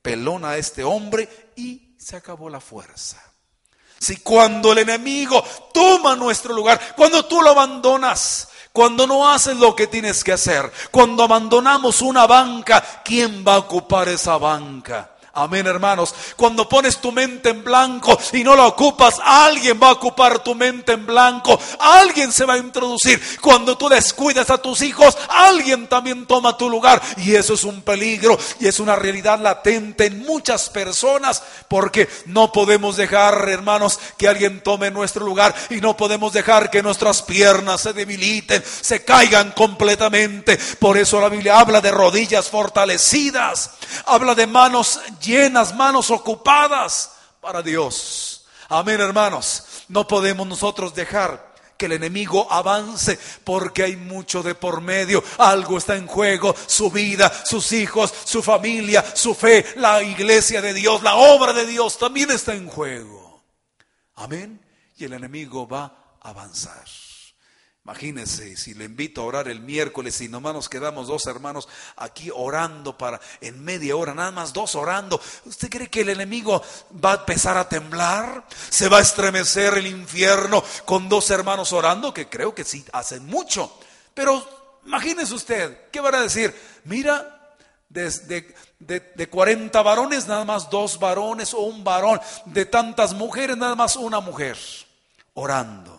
pelón 0.00 0.44
a 0.44 0.56
este 0.56 0.84
hombre 0.84 1.52
y 1.56 1.94
se 1.98 2.16
acabó 2.16 2.48
la 2.48 2.60
fuerza. 2.60 3.22
Si 3.98 4.16
cuando 4.18 4.72
el 4.72 4.78
enemigo 4.78 5.42
toma 5.72 6.16
nuestro 6.16 6.54
lugar, 6.54 6.94
cuando 6.96 7.26
tú 7.26 7.40
lo 7.40 7.50
abandonas, 7.50 8.48
cuando 8.74 9.06
no 9.06 9.30
haces 9.30 9.56
lo 9.56 9.76
que 9.76 9.86
tienes 9.86 10.24
que 10.24 10.32
hacer, 10.32 10.70
cuando 10.90 11.22
abandonamos 11.22 12.02
una 12.02 12.26
banca, 12.26 12.84
¿quién 13.04 13.44
va 13.46 13.54
a 13.54 13.58
ocupar 13.58 14.08
esa 14.08 14.36
banca? 14.36 15.13
Amén, 15.36 15.66
hermanos. 15.66 16.14
Cuando 16.36 16.68
pones 16.68 16.98
tu 16.98 17.10
mente 17.10 17.48
en 17.48 17.64
blanco 17.64 18.16
y 18.32 18.44
no 18.44 18.54
la 18.54 18.66
ocupas, 18.66 19.16
alguien 19.20 19.80
va 19.82 19.88
a 19.88 19.92
ocupar 19.92 20.38
tu 20.44 20.54
mente 20.54 20.92
en 20.92 21.04
blanco. 21.04 21.58
Alguien 21.80 22.30
se 22.30 22.44
va 22.44 22.54
a 22.54 22.58
introducir. 22.58 23.20
Cuando 23.40 23.76
tú 23.76 23.88
descuidas 23.88 24.50
a 24.50 24.58
tus 24.58 24.80
hijos, 24.82 25.18
alguien 25.28 25.88
también 25.88 26.26
toma 26.26 26.56
tu 26.56 26.70
lugar. 26.70 27.02
Y 27.16 27.34
eso 27.34 27.54
es 27.54 27.64
un 27.64 27.82
peligro 27.82 28.38
y 28.60 28.68
es 28.68 28.78
una 28.78 28.94
realidad 28.94 29.40
latente 29.40 30.06
en 30.06 30.20
muchas 30.20 30.68
personas 30.68 31.42
porque 31.66 32.08
no 32.26 32.52
podemos 32.52 32.96
dejar, 32.96 33.48
hermanos, 33.48 33.98
que 34.16 34.28
alguien 34.28 34.62
tome 34.62 34.92
nuestro 34.92 35.26
lugar 35.26 35.52
y 35.68 35.80
no 35.80 35.96
podemos 35.96 36.32
dejar 36.32 36.70
que 36.70 36.80
nuestras 36.80 37.22
piernas 37.22 37.80
se 37.80 37.92
debiliten, 37.92 38.62
se 38.64 39.04
caigan 39.04 39.50
completamente. 39.50 40.56
Por 40.78 40.96
eso 40.96 41.20
la 41.20 41.28
Biblia 41.28 41.58
habla 41.58 41.80
de 41.80 41.90
rodillas 41.90 42.48
fortalecidas, 42.48 43.72
habla 44.06 44.36
de 44.36 44.46
manos 44.46 45.00
llenas, 45.24 45.74
manos 45.74 46.10
ocupadas 46.10 47.12
para 47.40 47.62
Dios. 47.62 48.44
Amén, 48.68 49.00
hermanos. 49.00 49.84
No 49.88 50.06
podemos 50.06 50.46
nosotros 50.46 50.94
dejar 50.94 51.54
que 51.76 51.86
el 51.86 51.92
enemigo 51.92 52.50
avance 52.50 53.18
porque 53.42 53.82
hay 53.82 53.96
mucho 53.96 54.42
de 54.42 54.54
por 54.54 54.80
medio. 54.80 55.22
Algo 55.38 55.78
está 55.78 55.96
en 55.96 56.06
juego, 56.06 56.54
su 56.66 56.90
vida, 56.90 57.32
sus 57.44 57.72
hijos, 57.72 58.12
su 58.24 58.42
familia, 58.42 59.04
su 59.14 59.34
fe, 59.34 59.64
la 59.76 60.02
iglesia 60.02 60.62
de 60.62 60.72
Dios, 60.72 61.02
la 61.02 61.16
obra 61.16 61.52
de 61.52 61.66
Dios 61.66 61.98
también 61.98 62.30
está 62.30 62.54
en 62.54 62.68
juego. 62.68 63.42
Amén. 64.16 64.60
Y 64.96 65.04
el 65.04 65.12
enemigo 65.12 65.66
va 65.66 66.16
a 66.20 66.30
avanzar. 66.30 66.84
Imagínense 67.84 68.56
si 68.56 68.72
le 68.72 68.84
invito 68.84 69.20
a 69.20 69.24
orar 69.24 69.48
el 69.48 69.60
miércoles 69.60 70.18
y 70.22 70.28
nomás 70.30 70.54
nos 70.54 70.70
quedamos 70.70 71.06
dos 71.06 71.26
hermanos 71.26 71.68
aquí 71.96 72.30
orando 72.34 72.96
para 72.96 73.20
en 73.42 73.62
media 73.62 73.94
hora, 73.94 74.14
nada 74.14 74.30
más 74.30 74.54
dos 74.54 74.74
orando. 74.74 75.20
¿Usted 75.44 75.68
cree 75.68 75.90
que 75.90 76.00
el 76.00 76.08
enemigo 76.08 76.62
va 77.04 77.12
a 77.12 77.16
empezar 77.16 77.58
a 77.58 77.68
temblar? 77.68 78.46
¿Se 78.70 78.88
va 78.88 78.98
a 78.98 79.02
estremecer 79.02 79.74
el 79.76 79.86
infierno 79.86 80.64
con 80.86 81.10
dos 81.10 81.28
hermanos 81.28 81.74
orando? 81.74 82.14
Que 82.14 82.26
creo 82.26 82.54
que 82.54 82.64
sí 82.64 82.82
hacen 82.90 83.26
mucho. 83.26 83.78
Pero 84.14 84.80
imagínese 84.86 85.34
usted, 85.34 85.90
¿qué 85.90 86.00
van 86.00 86.14
a 86.14 86.22
decir? 86.22 86.58
Mira, 86.84 87.54
de, 87.90 88.10
de, 88.78 89.12
de 89.14 89.28
40 89.28 89.82
varones, 89.82 90.26
nada 90.26 90.46
más 90.46 90.70
dos 90.70 90.98
varones 90.98 91.52
o 91.52 91.60
un 91.60 91.84
varón. 91.84 92.18
De 92.46 92.64
tantas 92.64 93.12
mujeres, 93.12 93.58
nada 93.58 93.74
más 93.74 93.96
una 93.96 94.20
mujer 94.20 94.56
orando 95.34 95.93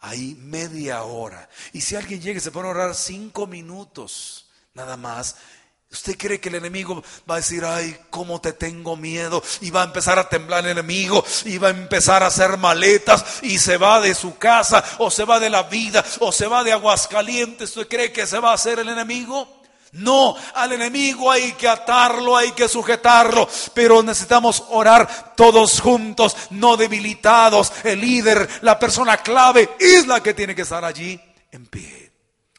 ahí 0.00 0.36
media 0.40 1.02
hora. 1.02 1.48
Y 1.72 1.80
si 1.80 1.96
alguien 1.96 2.20
llega 2.20 2.38
y 2.38 2.40
se 2.40 2.50
pone 2.50 2.68
a 2.68 2.72
orar 2.72 2.94
cinco 2.94 3.46
minutos, 3.46 4.48
nada 4.74 4.96
más, 4.96 5.36
¿Usted 5.90 6.18
cree 6.18 6.38
que 6.38 6.50
el 6.50 6.56
enemigo 6.56 7.02
va 7.28 7.36
a 7.36 7.38
decir, 7.38 7.64
ay, 7.64 7.98
cómo 8.10 8.42
te 8.42 8.52
tengo 8.52 8.94
miedo? 8.94 9.42
Y 9.62 9.70
va 9.70 9.80
a 9.80 9.86
empezar 9.86 10.18
a 10.18 10.28
temblar 10.28 10.66
el 10.66 10.72
enemigo, 10.72 11.24
y 11.46 11.56
va 11.56 11.68
a 11.68 11.70
empezar 11.70 12.22
a 12.22 12.26
hacer 12.26 12.58
maletas, 12.58 13.42
y 13.42 13.58
se 13.58 13.78
va 13.78 13.98
de 13.98 14.14
su 14.14 14.36
casa, 14.36 14.84
o 14.98 15.10
se 15.10 15.24
va 15.24 15.40
de 15.40 15.48
la 15.48 15.62
vida, 15.62 16.04
o 16.20 16.30
se 16.30 16.46
va 16.46 16.62
de 16.62 16.72
Aguascalientes. 16.72 17.70
¿Usted 17.70 17.88
cree 17.88 18.12
que 18.12 18.26
se 18.26 18.38
va 18.38 18.50
a 18.50 18.54
hacer 18.54 18.78
el 18.78 18.90
enemigo? 18.90 19.57
No, 19.92 20.36
al 20.54 20.72
enemigo 20.72 21.30
hay 21.30 21.52
que 21.52 21.66
atarlo, 21.66 22.36
hay 22.36 22.52
que 22.52 22.68
sujetarlo, 22.68 23.48
pero 23.72 24.02
necesitamos 24.02 24.64
orar 24.68 25.34
todos 25.34 25.80
juntos, 25.80 26.36
no 26.50 26.76
debilitados. 26.76 27.72
El 27.84 28.00
líder, 28.00 28.48
la 28.62 28.78
persona 28.78 29.16
clave 29.18 29.70
es 29.78 30.06
la 30.06 30.22
que 30.22 30.34
tiene 30.34 30.54
que 30.54 30.62
estar 30.62 30.84
allí 30.84 31.18
en 31.50 31.66
pie. 31.66 32.12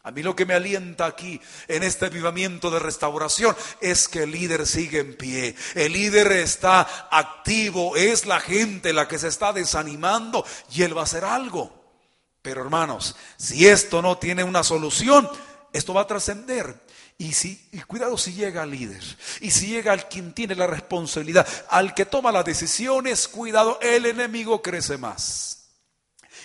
A 0.04 0.12
mí 0.12 0.24
lo 0.24 0.36
que 0.36 0.46
me 0.46 0.56
alienta 0.56 1.06
aquí 1.06 1.40
en 1.68 1.84
este 1.84 2.08
avivamiento 2.08 2.72
de 2.72 2.80
restauración 2.80 3.56
es 3.80 4.08
que 4.08 4.24
el 4.24 4.32
líder 4.32 4.66
sigue 4.66 5.00
en 5.00 5.16
pie. 5.16 5.56
El 5.76 5.94
líder 5.94 6.32
está 6.32 7.10
activo, 7.12 7.96
es 7.96 8.26
la 8.26 8.40
gente 8.40 8.92
la 8.92 9.08
que 9.08 9.20
se 9.20 9.28
está 9.28 9.54
desanimando 9.54 10.44
y 10.74 10.82
él 10.82 10.98
va 10.98 11.02
a 11.02 11.04
hacer 11.04 11.26
algo. 11.26 11.80
Pero 12.42 12.62
hermanos, 12.62 13.16
si 13.38 13.68
esto 13.68 14.02
no 14.02 14.18
tiene 14.18 14.44
una 14.44 14.64
solución, 14.64 15.30
esto 15.74 15.94
va 15.94 16.02
a 16.02 16.08
trascender 16.08 16.80
y, 17.18 17.34
si, 17.34 17.68
y 17.72 17.80
cuidado 17.82 18.18
si 18.18 18.34
llega 18.34 18.64
al 18.64 18.72
líder, 18.72 19.04
y 19.42 19.52
si 19.52 19.68
llega 19.68 19.92
al 19.92 20.08
quien 20.08 20.34
tiene 20.34 20.56
la 20.56 20.68
responsabilidad, 20.68 21.48
al 21.70 21.94
que 21.94 22.06
toma 22.06 22.32
las 22.32 22.46
decisiones, 22.46 23.28
cuidado, 23.28 23.78
el 23.82 24.06
enemigo 24.06 24.62
crece 24.62 24.98
más. 24.98 25.59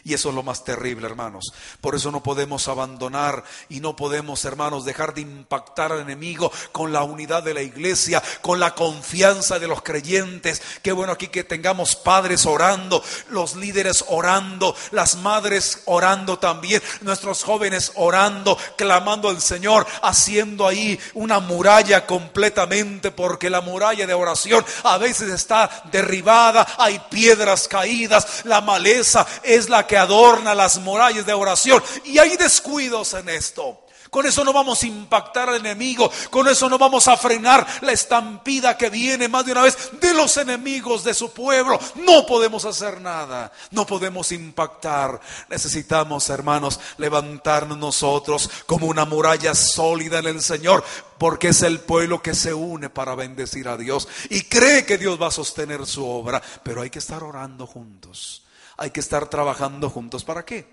Y 0.02 0.14
eso 0.14 0.30
es 0.30 0.34
lo 0.34 0.42
más 0.42 0.64
terrible, 0.64 1.06
hermanos. 1.06 1.52
Por 1.80 1.94
eso 1.94 2.10
no 2.10 2.22
podemos 2.22 2.68
abandonar 2.68 3.44
y 3.68 3.80
no 3.80 3.96
podemos, 3.96 4.44
hermanos, 4.44 4.84
dejar 4.84 5.14
de 5.14 5.20
impactar 5.20 5.92
al 5.92 6.00
enemigo 6.00 6.50
con 6.72 6.92
la 6.92 7.02
unidad 7.02 7.42
de 7.42 7.54
la 7.54 7.62
iglesia, 7.62 8.22
con 8.40 8.58
la 8.58 8.74
confianza 8.74 9.58
de 9.58 9.68
los 9.68 9.82
creyentes. 9.82 10.62
Qué 10.82 10.92
bueno 10.92 11.12
aquí 11.12 11.28
que 11.28 11.44
tengamos 11.44 11.96
padres 11.96 12.46
orando, 12.46 13.02
los 13.30 13.56
líderes 13.56 14.04
orando, 14.08 14.74
las 14.90 15.16
madres 15.16 15.82
orando 15.86 16.38
también, 16.38 16.82
nuestros 17.02 17.44
jóvenes 17.44 17.92
orando, 17.94 18.58
clamando 18.76 19.28
al 19.28 19.40
Señor, 19.40 19.86
haciendo 20.02 20.66
ahí 20.66 20.98
una 21.14 21.40
muralla 21.40 22.06
completamente, 22.06 23.10
porque 23.10 23.50
la 23.50 23.60
muralla 23.60 24.06
de 24.06 24.14
oración 24.14 24.64
a 24.82 24.98
veces 24.98 25.30
está 25.30 25.84
derribada, 25.90 26.66
hay 26.78 27.00
piedras 27.10 27.68
caídas, 27.68 28.44
la 28.44 28.60
maleza 28.60 29.26
es 29.42 29.68
la 29.68 29.83
que 29.86 29.96
adorna 29.96 30.54
las 30.54 30.78
murallas 30.78 31.26
de 31.26 31.32
oración. 31.32 31.82
Y 32.04 32.18
hay 32.18 32.36
descuidos 32.36 33.14
en 33.14 33.28
esto. 33.28 33.84
Con 34.14 34.26
eso 34.26 34.44
no 34.44 34.52
vamos 34.52 34.80
a 34.80 34.86
impactar 34.86 35.48
al 35.48 35.56
enemigo. 35.56 36.08
Con 36.30 36.46
eso 36.46 36.68
no 36.68 36.78
vamos 36.78 37.08
a 37.08 37.16
frenar 37.16 37.66
la 37.80 37.90
estampida 37.90 38.78
que 38.78 38.88
viene 38.88 39.26
más 39.26 39.44
de 39.44 39.50
una 39.50 39.62
vez 39.62 39.90
de 40.00 40.14
los 40.14 40.36
enemigos 40.36 41.02
de 41.02 41.14
su 41.14 41.32
pueblo. 41.32 41.80
No 41.96 42.24
podemos 42.24 42.64
hacer 42.64 43.00
nada. 43.00 43.50
No 43.72 43.84
podemos 43.84 44.30
impactar. 44.30 45.20
Necesitamos, 45.48 46.30
hermanos, 46.30 46.78
levantarnos 46.96 47.76
nosotros 47.76 48.48
como 48.66 48.86
una 48.86 49.04
muralla 49.04 49.52
sólida 49.52 50.20
en 50.20 50.26
el 50.26 50.42
Señor. 50.42 50.84
Porque 51.18 51.48
es 51.48 51.62
el 51.62 51.80
pueblo 51.80 52.22
que 52.22 52.34
se 52.34 52.54
une 52.54 52.90
para 52.90 53.16
bendecir 53.16 53.66
a 53.66 53.76
Dios. 53.76 54.06
Y 54.30 54.42
cree 54.42 54.86
que 54.86 54.96
Dios 54.96 55.20
va 55.20 55.26
a 55.26 55.32
sostener 55.32 55.86
su 55.86 56.08
obra. 56.08 56.40
Pero 56.62 56.82
hay 56.82 56.90
que 56.90 57.00
estar 57.00 57.24
orando 57.24 57.66
juntos. 57.66 58.43
Hay 58.76 58.90
que 58.90 59.00
estar 59.00 59.28
trabajando 59.28 59.90
juntos. 59.90 60.24
¿Para 60.24 60.44
qué? 60.44 60.66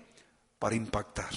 Para 0.58 0.74
impactar, 0.74 1.30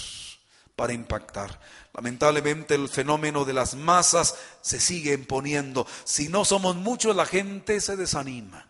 para 0.75 0.93
impactar. 0.93 1.60
Lamentablemente 1.93 2.75
el 2.75 2.89
fenómeno 2.89 3.45
de 3.45 3.54
las 3.54 3.75
masas 3.75 4.36
se 4.62 4.80
sigue 4.80 5.13
imponiendo. 5.13 5.88
Si 6.04 6.28
no 6.28 6.45
somos 6.45 6.75
muchos, 6.75 7.15
la 7.15 7.25
gente 7.25 7.80
se 7.82 7.95
desanima. 7.95 8.69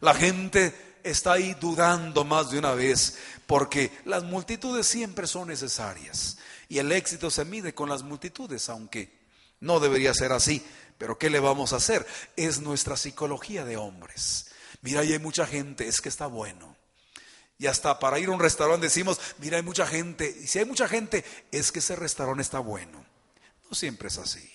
La 0.00 0.14
gente 0.14 0.74
está 1.02 1.32
ahí 1.32 1.56
dudando 1.60 2.24
más 2.24 2.50
de 2.50 2.58
una 2.58 2.74
vez, 2.74 3.18
porque 3.46 3.90
las 4.04 4.24
multitudes 4.24 4.86
siempre 4.86 5.26
son 5.26 5.48
necesarias. 5.48 6.38
Y 6.68 6.78
el 6.78 6.92
éxito 6.92 7.30
se 7.30 7.44
mide 7.44 7.74
con 7.74 7.88
las 7.88 8.02
multitudes, 8.02 8.68
aunque 8.68 9.18
no 9.60 9.80
debería 9.80 10.12
ser 10.14 10.32
así. 10.32 10.64
Pero 10.98 11.18
¿qué 11.18 11.30
le 11.30 11.40
vamos 11.40 11.72
a 11.72 11.76
hacer? 11.76 12.06
Es 12.36 12.60
nuestra 12.60 12.96
psicología 12.96 13.64
de 13.64 13.76
hombres. 13.76 14.48
Mira, 14.82 15.00
ahí 15.00 15.12
hay 15.12 15.18
mucha 15.18 15.46
gente, 15.46 15.86
es 15.86 16.00
que 16.00 16.08
está 16.08 16.26
bueno. 16.26 16.76
Y 17.58 17.66
hasta 17.66 17.98
para 17.98 18.20
ir 18.20 18.28
a 18.28 18.32
un 18.32 18.40
restaurante 18.40 18.86
decimos, 18.86 19.20
mira, 19.38 19.56
hay 19.56 19.64
mucha 19.64 19.86
gente. 19.86 20.36
Y 20.42 20.46
si 20.46 20.60
hay 20.60 20.64
mucha 20.64 20.86
gente, 20.86 21.24
es 21.50 21.72
que 21.72 21.80
ese 21.80 21.96
restaurante 21.96 22.42
está 22.42 22.60
bueno. 22.60 23.04
No 23.68 23.74
siempre 23.74 24.08
es 24.08 24.18
así. 24.18 24.48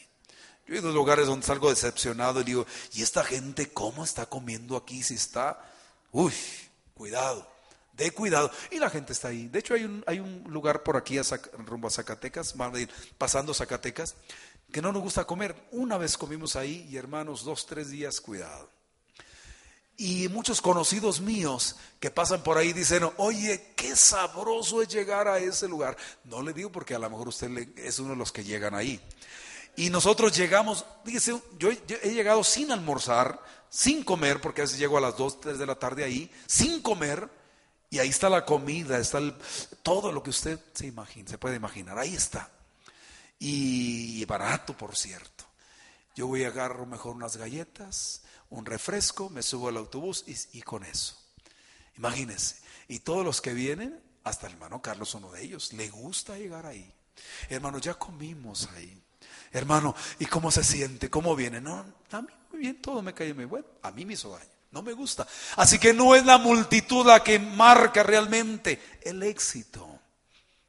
Yo 0.66 0.76
he 0.76 0.78
ido 0.78 0.90
a 0.90 0.94
lugares 0.94 1.28
donde 1.28 1.46
salgo 1.46 1.70
decepcionado 1.70 2.40
y 2.40 2.46
digo, 2.46 2.66
¿y 2.94 3.04
esta 3.04 3.24
gente 3.26 3.70
cómo 3.70 4.06
está 4.06 4.28
comiendo 4.28 4.78
aquí? 4.78 5.04
Si 5.04 5.16
está, 5.16 5.60
uy, 6.12 6.34
cuidado, 6.94 7.46
de 7.92 8.12
cuidado. 8.12 8.50
Y 8.72 8.80
la 8.80 8.90
gente 8.90 9.12
está 9.12 9.28
ahí. 9.28 9.50
De 9.50 9.60
hecho, 9.60 9.74
hay 9.74 9.84
un, 9.84 10.02
hay 10.08 10.20
un 10.20 10.46
lugar 10.48 10.84
por 10.84 10.96
aquí 10.96 11.20
rumbo 11.66 11.90
a 11.90 11.92
Zacatecas, 11.92 12.56
pasando 13.18 13.54
Zacatecas, 13.54 14.16
que 14.72 14.82
no 14.82 14.94
nos 14.94 15.02
gusta 15.02 15.26
comer. 15.26 15.68
Una 15.72 15.98
vez 15.98 16.18
comimos 16.18 16.56
ahí 16.56 16.88
y 16.90 16.96
hermanos, 16.96 17.44
dos, 17.44 17.66
tres 17.66 17.90
días, 17.90 18.22
cuidado. 18.22 18.70
Y 19.96 20.28
muchos 20.30 20.60
conocidos 20.60 21.22
míos 21.22 21.76
que 22.00 22.10
pasan 22.10 22.42
por 22.42 22.58
ahí 22.58 22.74
dicen, 22.74 23.08
oye, 23.18 23.74
qué 23.76 23.96
sabroso 23.96 24.82
es 24.82 24.88
llegar 24.90 25.28
a 25.28 25.38
ese 25.38 25.68
lugar. 25.68 25.96
No 26.24 26.42
le 26.42 26.52
digo 26.54 26.72
porque 26.72 26.96
a 26.96 27.00
lo 27.00 27.10
mejor 27.10 27.28
usted 27.28 27.50
es 27.78 28.00
uno 28.00 28.12
de 28.12 28.16
los 28.16 28.32
que 28.32 28.44
llegan 28.44 28.74
ahí. 28.74 29.00
Y 29.76 29.90
nosotros 29.90 30.36
llegamos, 30.36 30.86
fíjese, 31.04 31.40
yo, 31.58 31.70
he 31.72 32.12
llegado 32.12 32.44
sin 32.44 32.72
almorzar, 32.72 33.40
sin 33.70 34.04
comer, 34.04 34.40
porque 34.42 34.62
a 34.62 34.66
veces 34.66 34.78
llego 34.80 34.98
a 34.98 35.02
las 35.02 35.18
2, 35.18 35.42
3 35.42 35.58
de 35.58 35.66
la 35.66 35.76
tarde 35.76 36.04
ahí, 36.04 36.32
sin 36.48 36.82
comer, 36.82 37.30
y 37.90 38.00
ahí 38.00 38.10
está 38.10 38.30
la 38.30 38.46
comida, 38.46 38.98
está 38.98 39.20
todo 39.84 40.12
lo 40.12 40.24
que 40.24 40.32
usted 40.32 40.60
se 40.74 40.88
imagina, 40.88 41.30
se 41.30 41.38
puede 41.38 41.56
imaginar, 41.56 41.98
ahí 42.00 42.16
está. 42.16 42.52
Y 43.40 44.26
barato, 44.26 44.76
por 44.76 44.96
cierto. 44.96 45.46
Yo 46.16 46.28
voy 46.28 46.44
a 46.44 46.48
agarrar 46.48 46.88
mejor 46.88 47.16
unas 47.16 47.38
galletas, 47.38 48.23
un 48.54 48.66
refresco, 48.66 49.30
me 49.30 49.42
subo 49.42 49.70
al 49.70 49.78
autobús 49.78 50.26
y, 50.28 50.62
con 50.62 50.84
eso. 50.84 51.18
Imagínense. 51.98 52.58
Y 52.88 53.00
todos 53.00 53.26
los 53.26 53.42
que 53.42 53.54
vienen, 53.54 54.00
hasta 54.24 54.46
el 54.46 54.54
hermano 54.54 54.82
Carlos, 54.82 55.16
uno 55.16 55.32
de 55.32 55.44
ellos, 55.44 55.74
le 55.74 55.90
gusta 55.90 56.38
llegar 56.38 56.68
ahí. 56.68 56.94
Hermanos, 57.50 57.82
ya 57.82 57.96
comimos 57.96 58.70
ahí. 58.76 59.02
Hermano, 59.52 59.96
¿y 60.20 60.28
cómo 60.28 60.52
se 60.52 60.64
siente? 60.64 61.10
¿Cómo 61.10 61.36
viene? 61.36 61.62
No, 61.62 61.84
a 62.12 62.22
mí 62.22 62.28
muy 62.52 62.60
bien, 62.60 62.80
todo 62.80 63.02
me 63.02 63.14
cae 63.14 63.34
muy 63.34 63.46
bueno. 63.46 63.66
A 63.82 63.90
mí 63.90 64.06
me 64.06 64.14
hizo 64.14 64.30
daño. 64.30 64.50
No 64.72 64.84
me 64.84 64.94
gusta. 64.94 65.28
Así 65.56 65.80
que 65.80 65.92
no 65.92 66.14
es 66.14 66.24
la 66.24 66.38
multitud 66.38 67.06
la 67.06 67.24
que 67.24 67.40
marca 67.40 68.04
realmente 68.04 69.00
el 69.02 69.24
éxito. 69.24 70.00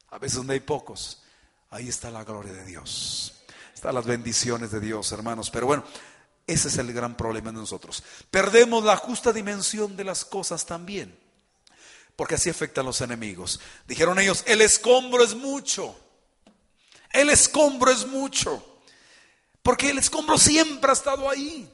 A 0.09 0.17
veces 0.17 0.37
donde 0.37 0.55
hay 0.55 0.59
pocos, 0.59 1.21
ahí 1.69 1.89
está 1.89 2.09
la 2.09 2.23
gloria 2.23 2.53
de 2.53 2.65
Dios. 2.65 3.43
Están 3.75 3.93
las 3.93 4.05
bendiciones 4.05 4.71
de 4.71 4.79
Dios, 4.79 5.11
hermanos. 5.11 5.51
Pero 5.51 5.67
bueno, 5.67 5.83
ese 6.47 6.67
es 6.67 6.77
el 6.77 6.93
gran 6.93 7.15
problema 7.15 7.51
de 7.51 7.57
nosotros. 7.57 8.03
Perdemos 8.29 8.83
la 8.83 8.97
justa 8.97 9.33
dimensión 9.33 9.97
de 9.97 10.03
las 10.03 10.25
cosas 10.25 10.65
también. 10.65 11.17
Porque 12.15 12.35
así 12.35 12.49
afectan 12.49 12.85
los 12.85 13.01
enemigos. 13.01 13.59
Dijeron 13.87 14.19
ellos, 14.19 14.43
el 14.47 14.61
escombro 14.61 15.23
es 15.23 15.35
mucho. 15.35 15.95
El 17.11 17.29
escombro 17.29 17.91
es 17.91 18.05
mucho. 18.07 18.63
Porque 19.61 19.89
el 19.89 19.97
escombro 19.97 20.37
siempre 20.37 20.91
ha 20.91 20.93
estado 20.93 21.29
ahí. 21.29 21.69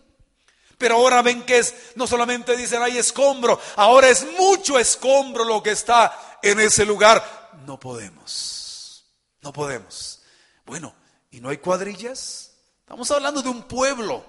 Pero 0.77 0.95
ahora 0.95 1.21
ven 1.21 1.43
que 1.43 1.59
es, 1.59 1.75
no 1.95 2.07
solamente 2.07 2.57
dicen 2.57 2.81
hay 2.81 2.97
escombro, 2.97 3.59
ahora 3.75 4.09
es 4.09 4.25
mucho 4.39 4.79
escombro 4.79 5.43
lo 5.43 5.61
que 5.61 5.69
está 5.69 6.39
en 6.41 6.59
ese 6.59 6.85
lugar. 6.85 7.51
No 7.67 7.79
podemos, 7.79 9.05
no 9.41 9.53
podemos. 9.53 10.23
Bueno, 10.65 10.95
¿y 11.29 11.39
no 11.39 11.49
hay 11.49 11.57
cuadrillas? 11.57 12.53
Estamos 12.79 13.11
hablando 13.11 13.43
de 13.43 13.49
un 13.49 13.61
pueblo, 13.61 14.25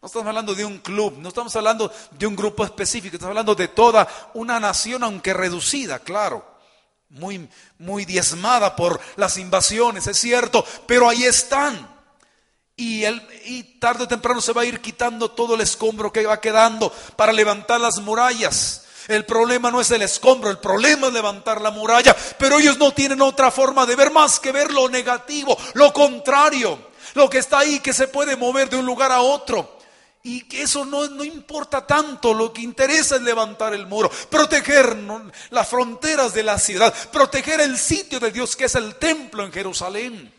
no 0.00 0.06
estamos 0.06 0.28
hablando 0.28 0.54
de 0.54 0.64
un 0.64 0.78
club, 0.78 1.18
no 1.18 1.28
estamos 1.28 1.54
hablando 1.56 1.92
de 2.12 2.26
un 2.26 2.36
grupo 2.36 2.64
específico, 2.64 3.16
estamos 3.16 3.32
hablando 3.32 3.56
de 3.56 3.68
toda 3.68 4.06
una 4.34 4.60
nación, 4.60 5.02
aunque 5.02 5.34
reducida, 5.34 5.98
claro, 5.98 6.44
muy, 7.10 7.48
muy 7.78 8.04
diezmada 8.04 8.76
por 8.76 9.00
las 9.16 9.38
invasiones, 9.38 10.06
es 10.06 10.18
cierto, 10.18 10.64
pero 10.86 11.08
ahí 11.08 11.24
están. 11.24 11.96
Y, 12.76 13.04
y 13.06 13.78
tarde 13.80 14.04
o 14.04 14.08
temprano 14.08 14.40
se 14.40 14.52
va 14.52 14.62
a 14.62 14.66
ir 14.66 14.80
quitando 14.80 15.32
todo 15.32 15.56
el 15.56 15.62
escombro 15.62 16.12
que 16.12 16.24
va 16.24 16.40
quedando 16.40 16.92
para 17.16 17.32
levantar 17.32 17.80
las 17.80 17.98
murallas. 17.98 18.84
El 19.08 19.24
problema 19.24 19.72
no 19.72 19.80
es 19.80 19.90
el 19.90 20.02
escombro, 20.02 20.48
el 20.48 20.58
problema 20.58 21.08
es 21.08 21.12
levantar 21.12 21.60
la 21.60 21.72
muralla. 21.72 22.14
Pero 22.38 22.60
ellos 22.60 22.78
no 22.78 22.92
tienen 22.92 23.20
otra 23.20 23.50
forma 23.50 23.84
de 23.84 23.96
ver 23.96 24.12
más 24.12 24.38
que 24.38 24.52
ver 24.52 24.70
lo 24.70 24.88
negativo, 24.88 25.58
lo 25.74 25.92
contrario, 25.92 26.78
lo 27.14 27.28
que 27.28 27.38
está 27.38 27.60
ahí 27.60 27.80
que 27.80 27.92
se 27.92 28.06
puede 28.06 28.36
mover 28.36 28.70
de 28.70 28.76
un 28.76 28.86
lugar 28.86 29.10
a 29.10 29.22
otro. 29.22 29.77
Y 30.22 30.42
que 30.42 30.62
eso 30.62 30.84
no, 30.84 31.06
no, 31.08 31.24
importa 31.24 31.86
tanto, 31.86 32.34
lo 32.34 32.52
que 32.52 32.60
interesa 32.60 33.16
es 33.16 33.22
levantar 33.22 33.72
el 33.72 33.86
muro, 33.86 34.10
proteger 34.28 34.96
las 35.50 35.68
fronteras 35.68 36.34
de 36.34 36.42
la 36.42 36.58
ciudad, 36.58 36.92
proteger 37.10 37.60
el 37.60 37.78
sitio 37.78 38.20
de 38.20 38.32
Dios 38.32 38.56
que 38.56 38.64
es 38.64 38.74
el 38.74 38.96
templo 38.96 39.44
en 39.44 39.52
Jerusalén 39.52 40.38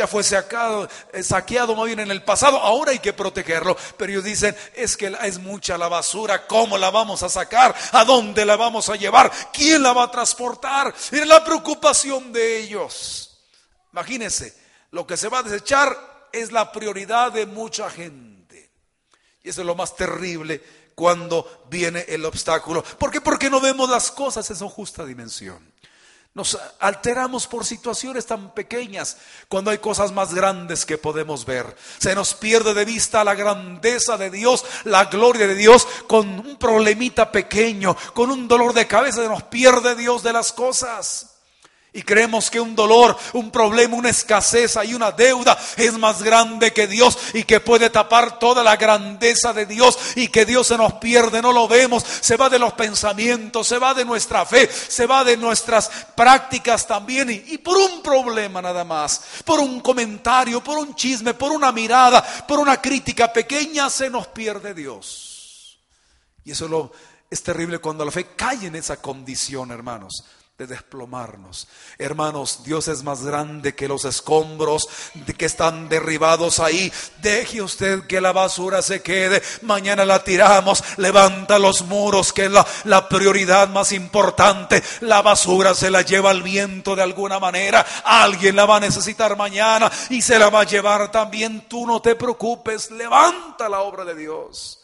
ya 0.00 0.06
fue 0.06 0.22
saqueado, 0.22 0.88
eh, 1.12 1.22
saqueado 1.22 1.74
más 1.74 1.86
bien 1.86 2.00
en 2.00 2.10
el 2.10 2.22
pasado, 2.22 2.58
ahora 2.58 2.92
hay 2.92 3.00
que 3.00 3.12
protegerlo. 3.12 3.76
Pero 3.96 4.12
ellos 4.12 4.24
dicen, 4.24 4.56
es 4.74 4.96
que 4.96 5.14
es 5.22 5.38
mucha 5.38 5.76
la 5.76 5.88
basura, 5.88 6.46
¿cómo 6.46 6.78
la 6.78 6.90
vamos 6.90 7.22
a 7.22 7.28
sacar? 7.28 7.74
¿A 7.92 8.04
dónde 8.04 8.44
la 8.44 8.56
vamos 8.56 8.88
a 8.88 8.96
llevar? 8.96 9.30
¿Quién 9.52 9.82
la 9.82 9.92
va 9.92 10.04
a 10.04 10.10
transportar? 10.10 10.94
Es 11.10 11.26
la 11.26 11.44
preocupación 11.44 12.32
de 12.32 12.60
ellos. 12.60 13.38
Imagínense, 13.92 14.56
lo 14.90 15.06
que 15.06 15.16
se 15.16 15.28
va 15.28 15.40
a 15.40 15.42
desechar 15.42 16.28
es 16.32 16.50
la 16.50 16.72
prioridad 16.72 17.32
de 17.32 17.46
mucha 17.46 17.90
gente. 17.90 18.39
Y 19.42 19.48
eso 19.48 19.60
es 19.62 19.66
lo 19.66 19.74
más 19.74 19.96
terrible 19.96 20.62
cuando 20.94 21.64
viene 21.70 22.04
el 22.08 22.24
obstáculo. 22.24 22.82
¿Por 22.82 23.10
qué? 23.10 23.20
Porque 23.20 23.48
no 23.48 23.60
vemos 23.60 23.88
las 23.88 24.10
cosas 24.10 24.48
en 24.50 24.56
su 24.56 24.68
justa 24.68 25.04
dimensión. 25.04 25.70
Nos 26.32 26.56
alteramos 26.78 27.48
por 27.48 27.64
situaciones 27.64 28.24
tan 28.24 28.54
pequeñas 28.54 29.16
cuando 29.48 29.72
hay 29.72 29.78
cosas 29.78 30.12
más 30.12 30.32
grandes 30.32 30.86
que 30.86 30.96
podemos 30.96 31.44
ver. 31.44 31.76
Se 31.98 32.14
nos 32.14 32.34
pierde 32.34 32.72
de 32.72 32.84
vista 32.84 33.24
la 33.24 33.34
grandeza 33.34 34.16
de 34.16 34.30
Dios, 34.30 34.64
la 34.84 35.06
gloria 35.06 35.48
de 35.48 35.56
Dios 35.56 35.88
con 36.06 36.28
un 36.28 36.56
problemita 36.56 37.32
pequeño, 37.32 37.96
con 38.14 38.30
un 38.30 38.46
dolor 38.46 38.74
de 38.74 38.86
cabeza 38.86 39.22
se 39.22 39.28
nos 39.28 39.42
pierde 39.44 39.96
Dios 39.96 40.22
de 40.22 40.32
las 40.32 40.52
cosas. 40.52 41.29
Y 41.92 42.02
creemos 42.02 42.50
que 42.50 42.60
un 42.60 42.76
dolor, 42.76 43.18
un 43.32 43.50
problema, 43.50 43.96
una 43.96 44.10
escasez 44.10 44.78
y 44.84 44.94
una 44.94 45.10
deuda 45.10 45.58
es 45.76 45.98
más 45.98 46.22
grande 46.22 46.72
que 46.72 46.86
Dios 46.86 47.18
y 47.34 47.42
que 47.42 47.58
puede 47.58 47.90
tapar 47.90 48.38
toda 48.38 48.62
la 48.62 48.76
grandeza 48.76 49.52
de 49.52 49.66
Dios 49.66 49.98
y 50.14 50.28
que 50.28 50.44
Dios 50.44 50.68
se 50.68 50.78
nos 50.78 50.92
pierde, 50.94 51.42
no 51.42 51.52
lo 51.52 51.66
vemos, 51.66 52.04
se 52.04 52.36
va 52.36 52.48
de 52.48 52.60
los 52.60 52.74
pensamientos, 52.74 53.66
se 53.66 53.78
va 53.78 53.92
de 53.92 54.04
nuestra 54.04 54.46
fe, 54.46 54.70
se 54.70 55.04
va 55.06 55.24
de 55.24 55.36
nuestras 55.36 55.90
prácticas 56.14 56.86
también 56.86 57.28
y, 57.28 57.54
y 57.54 57.58
por 57.58 57.76
un 57.76 58.02
problema 58.02 58.62
nada 58.62 58.84
más, 58.84 59.22
por 59.44 59.58
un 59.58 59.80
comentario, 59.80 60.62
por 60.62 60.78
un 60.78 60.94
chisme, 60.94 61.34
por 61.34 61.50
una 61.50 61.72
mirada, 61.72 62.22
por 62.46 62.60
una 62.60 62.80
crítica 62.80 63.32
pequeña 63.32 63.90
se 63.90 64.08
nos 64.08 64.28
pierde 64.28 64.74
Dios. 64.74 65.80
Y 66.44 66.52
eso 66.52 66.68
lo, 66.68 66.92
es 67.28 67.42
terrible 67.42 67.80
cuando 67.80 68.04
la 68.04 68.12
fe 68.12 68.28
cae 68.36 68.66
en 68.66 68.76
esa 68.76 69.02
condición, 69.02 69.72
hermanos 69.72 70.24
de 70.60 70.66
desplomarnos. 70.66 71.68
Hermanos, 71.96 72.62
Dios 72.64 72.86
es 72.88 73.02
más 73.02 73.24
grande 73.24 73.74
que 73.74 73.88
los 73.88 74.04
escombros 74.04 74.90
que 75.38 75.46
están 75.46 75.88
derribados 75.88 76.60
ahí. 76.60 76.92
Deje 77.22 77.62
usted 77.62 78.06
que 78.06 78.20
la 78.20 78.32
basura 78.32 78.82
se 78.82 79.00
quede. 79.00 79.42
Mañana 79.62 80.04
la 80.04 80.22
tiramos. 80.22 80.84
Levanta 80.98 81.58
los 81.58 81.86
muros, 81.86 82.34
que 82.34 82.44
es 82.44 82.50
la, 82.50 82.66
la 82.84 83.08
prioridad 83.08 83.70
más 83.70 83.92
importante. 83.92 84.82
La 85.00 85.22
basura 85.22 85.74
se 85.74 85.90
la 85.90 86.02
lleva 86.02 86.30
el 86.30 86.42
viento 86.42 86.94
de 86.94 87.04
alguna 87.04 87.38
manera. 87.38 87.86
Alguien 88.04 88.54
la 88.54 88.66
va 88.66 88.76
a 88.76 88.80
necesitar 88.80 89.38
mañana 89.38 89.90
y 90.10 90.20
se 90.20 90.38
la 90.38 90.50
va 90.50 90.60
a 90.60 90.64
llevar 90.64 91.10
también. 91.10 91.68
Tú 91.68 91.86
no 91.86 92.02
te 92.02 92.16
preocupes. 92.16 92.90
Levanta 92.90 93.66
la 93.66 93.80
obra 93.80 94.04
de 94.04 94.14
Dios. 94.14 94.79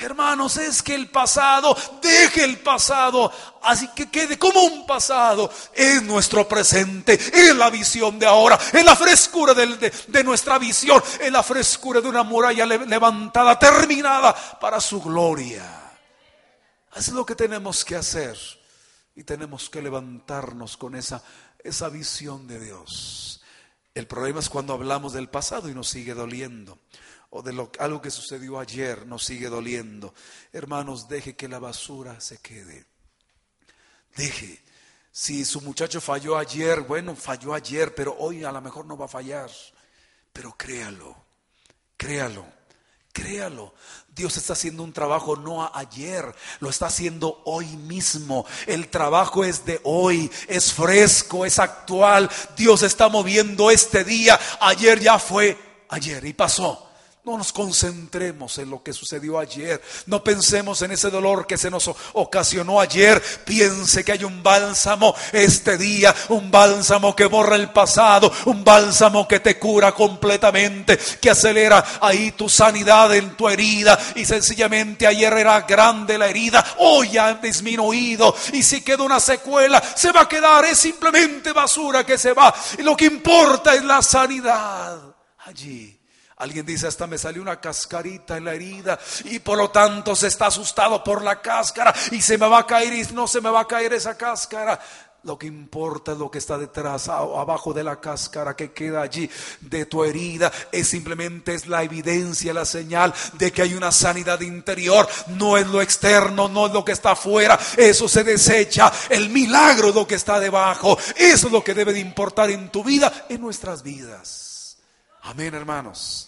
Hermanos, 0.00 0.56
es 0.58 0.80
que 0.80 0.94
el 0.94 1.10
pasado, 1.10 1.76
deje 2.00 2.44
el 2.44 2.60
pasado, 2.60 3.32
así 3.62 3.88
que 3.88 4.08
quede 4.08 4.38
como 4.38 4.62
un 4.62 4.86
pasado. 4.86 5.50
Es 5.74 6.00
nuestro 6.04 6.46
presente, 6.46 7.14
es 7.14 7.56
la 7.56 7.68
visión 7.68 8.16
de 8.16 8.26
ahora, 8.26 8.56
es 8.72 8.84
la 8.84 8.94
frescura 8.94 9.54
de, 9.54 10.22
nuestra 10.22 10.56
visión, 10.56 11.02
es 11.20 11.32
la 11.32 11.42
frescura 11.42 12.00
de 12.00 12.08
una 12.08 12.22
muralla 12.22 12.64
levantada, 12.64 13.58
terminada 13.58 14.32
para 14.60 14.80
su 14.80 15.02
gloria. 15.02 15.66
Es 16.94 17.08
lo 17.08 17.26
que 17.26 17.34
tenemos 17.34 17.84
que 17.84 17.96
hacer 17.96 18.38
y 19.16 19.24
tenemos 19.24 19.68
que 19.68 19.82
levantarnos 19.82 20.76
con 20.76 20.94
esa, 20.94 21.24
esa 21.58 21.88
visión 21.88 22.46
de 22.46 22.60
Dios. 22.60 23.42
El 23.94 24.06
problema 24.06 24.38
es 24.38 24.48
cuando 24.48 24.74
hablamos 24.74 25.12
del 25.12 25.28
pasado 25.28 25.68
y 25.68 25.74
nos 25.74 25.88
sigue 25.88 26.14
doliendo 26.14 26.78
o 27.30 27.42
de 27.42 27.52
lo, 27.52 27.70
algo 27.78 28.00
que 28.00 28.10
sucedió 28.10 28.58
ayer 28.58 29.06
nos 29.06 29.24
sigue 29.24 29.48
doliendo. 29.48 30.14
Hermanos, 30.52 31.08
deje 31.08 31.36
que 31.36 31.48
la 31.48 31.58
basura 31.58 32.20
se 32.20 32.38
quede. 32.38 32.86
Deje. 34.16 34.62
Si 35.10 35.44
su 35.44 35.60
muchacho 35.60 36.00
falló 36.00 36.38
ayer, 36.38 36.82
bueno, 36.82 37.14
falló 37.16 37.52
ayer, 37.52 37.94
pero 37.94 38.16
hoy 38.18 38.44
a 38.44 38.52
lo 38.52 38.60
mejor 38.60 38.86
no 38.86 38.96
va 38.96 39.06
a 39.06 39.08
fallar. 39.08 39.50
Pero 40.32 40.54
créalo, 40.56 41.16
créalo, 41.96 42.46
créalo. 43.12 43.74
Dios 44.06 44.36
está 44.36 44.52
haciendo 44.54 44.82
un 44.82 44.92
trabajo 44.92 45.36
no 45.36 45.70
ayer, 45.74 46.34
lo 46.60 46.70
está 46.70 46.86
haciendo 46.86 47.42
hoy 47.44 47.66
mismo. 47.66 48.46
El 48.66 48.88
trabajo 48.88 49.44
es 49.44 49.64
de 49.64 49.80
hoy, 49.84 50.30
es 50.46 50.72
fresco, 50.72 51.44
es 51.44 51.58
actual. 51.58 52.30
Dios 52.56 52.82
está 52.82 53.08
moviendo 53.08 53.70
este 53.70 54.04
día. 54.04 54.38
Ayer 54.60 55.00
ya 55.00 55.18
fue 55.18 55.58
ayer 55.88 56.24
y 56.24 56.32
pasó. 56.32 56.87
No 57.28 57.36
nos 57.36 57.52
concentremos 57.52 58.56
en 58.56 58.70
lo 58.70 58.82
que 58.82 58.94
sucedió 58.94 59.38
ayer. 59.38 59.82
No 60.06 60.24
pensemos 60.24 60.80
en 60.80 60.92
ese 60.92 61.10
dolor 61.10 61.46
que 61.46 61.58
se 61.58 61.70
nos 61.70 61.90
ocasionó 62.14 62.80
ayer. 62.80 63.22
Piense 63.44 64.02
que 64.02 64.12
hay 64.12 64.24
un 64.24 64.42
bálsamo 64.42 65.14
este 65.30 65.76
día, 65.76 66.14
un 66.30 66.50
bálsamo 66.50 67.14
que 67.14 67.26
borra 67.26 67.56
el 67.56 67.70
pasado, 67.70 68.32
un 68.46 68.64
bálsamo 68.64 69.28
que 69.28 69.40
te 69.40 69.58
cura 69.58 69.92
completamente, 69.92 70.98
que 71.20 71.28
acelera 71.28 71.84
ahí 72.00 72.32
tu 72.32 72.48
sanidad 72.48 73.14
en 73.14 73.36
tu 73.36 73.46
herida. 73.46 73.98
Y 74.14 74.24
sencillamente 74.24 75.06
ayer 75.06 75.34
era 75.34 75.60
grande 75.60 76.16
la 76.16 76.28
herida, 76.28 76.64
hoy 76.78 77.18
ha 77.18 77.34
disminuido. 77.34 78.34
Y 78.54 78.62
si 78.62 78.80
queda 78.80 79.02
una 79.02 79.20
secuela, 79.20 79.82
se 79.82 80.12
va 80.12 80.22
a 80.22 80.28
quedar, 80.30 80.64
es 80.64 80.78
simplemente 80.78 81.52
basura 81.52 82.06
que 82.06 82.16
se 82.16 82.32
va. 82.32 82.54
Y 82.78 82.82
lo 82.82 82.96
que 82.96 83.04
importa 83.04 83.74
es 83.74 83.84
la 83.84 84.00
sanidad 84.00 84.98
allí. 85.44 85.97
Alguien 86.38 86.64
dice, 86.64 86.86
hasta 86.86 87.06
me 87.08 87.18
salió 87.18 87.42
una 87.42 87.60
cascarita 87.60 88.36
en 88.36 88.44
la 88.44 88.54
herida 88.54 88.98
y 89.24 89.40
por 89.40 89.58
lo 89.58 89.70
tanto 89.70 90.14
se 90.14 90.28
está 90.28 90.46
asustado 90.46 91.02
por 91.02 91.22
la 91.22 91.42
cáscara 91.42 91.92
y 92.12 92.22
se 92.22 92.38
me 92.38 92.48
va 92.48 92.60
a 92.60 92.66
caer 92.66 92.92
y 92.92 93.02
no 93.12 93.26
se 93.26 93.40
me 93.40 93.50
va 93.50 93.60
a 93.60 93.66
caer 93.66 93.92
esa 93.92 94.16
cáscara. 94.16 94.78
Lo 95.24 95.36
que 95.36 95.48
importa 95.48 96.12
es 96.12 96.18
lo 96.18 96.30
que 96.30 96.38
está 96.38 96.56
detrás, 96.56 97.08
abajo 97.08 97.72
de 97.74 97.82
la 97.82 98.00
cáscara 98.00 98.54
que 98.54 98.70
queda 98.70 99.02
allí 99.02 99.28
de 99.60 99.84
tu 99.86 100.04
herida. 100.04 100.52
Es 100.70 100.88
simplemente 100.88 101.54
es 101.54 101.66
la 101.66 101.82
evidencia, 101.82 102.54
la 102.54 102.64
señal 102.64 103.12
de 103.32 103.50
que 103.50 103.62
hay 103.62 103.74
una 103.74 103.90
sanidad 103.90 104.40
interior. 104.40 105.08
No 105.26 105.58
es 105.58 105.66
lo 105.66 105.82
externo, 105.82 106.48
no 106.48 106.66
es 106.66 106.72
lo 106.72 106.84
que 106.84 106.92
está 106.92 107.10
afuera. 107.10 107.58
Eso 107.76 108.08
se 108.08 108.22
desecha. 108.22 108.92
El 109.10 109.28
milagro 109.30 109.88
es 109.88 109.94
lo 109.96 110.06
que 110.06 110.14
está 110.14 110.38
debajo. 110.38 110.96
Eso 111.16 111.48
es 111.48 111.52
lo 111.52 111.64
que 111.64 111.74
debe 111.74 111.92
de 111.92 112.00
importar 112.00 112.48
en 112.50 112.70
tu 112.70 112.84
vida, 112.84 113.26
en 113.28 113.40
nuestras 113.40 113.82
vidas. 113.82 114.78
Amén, 115.22 115.52
hermanos. 115.52 116.27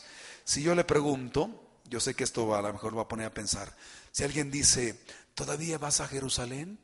Si 0.50 0.64
yo 0.64 0.74
le 0.74 0.82
pregunto, 0.82 1.78
yo 1.84 2.00
sé 2.00 2.16
que 2.16 2.24
esto 2.24 2.56
a 2.56 2.60
lo 2.60 2.72
mejor 2.72 2.98
va 2.98 3.02
a 3.02 3.06
poner 3.06 3.26
a 3.26 3.32
pensar, 3.32 3.72
si 4.10 4.24
alguien 4.24 4.50
dice, 4.50 5.00
¿todavía 5.32 5.78
vas 5.78 6.00
a 6.00 6.08
Jerusalén? 6.08 6.80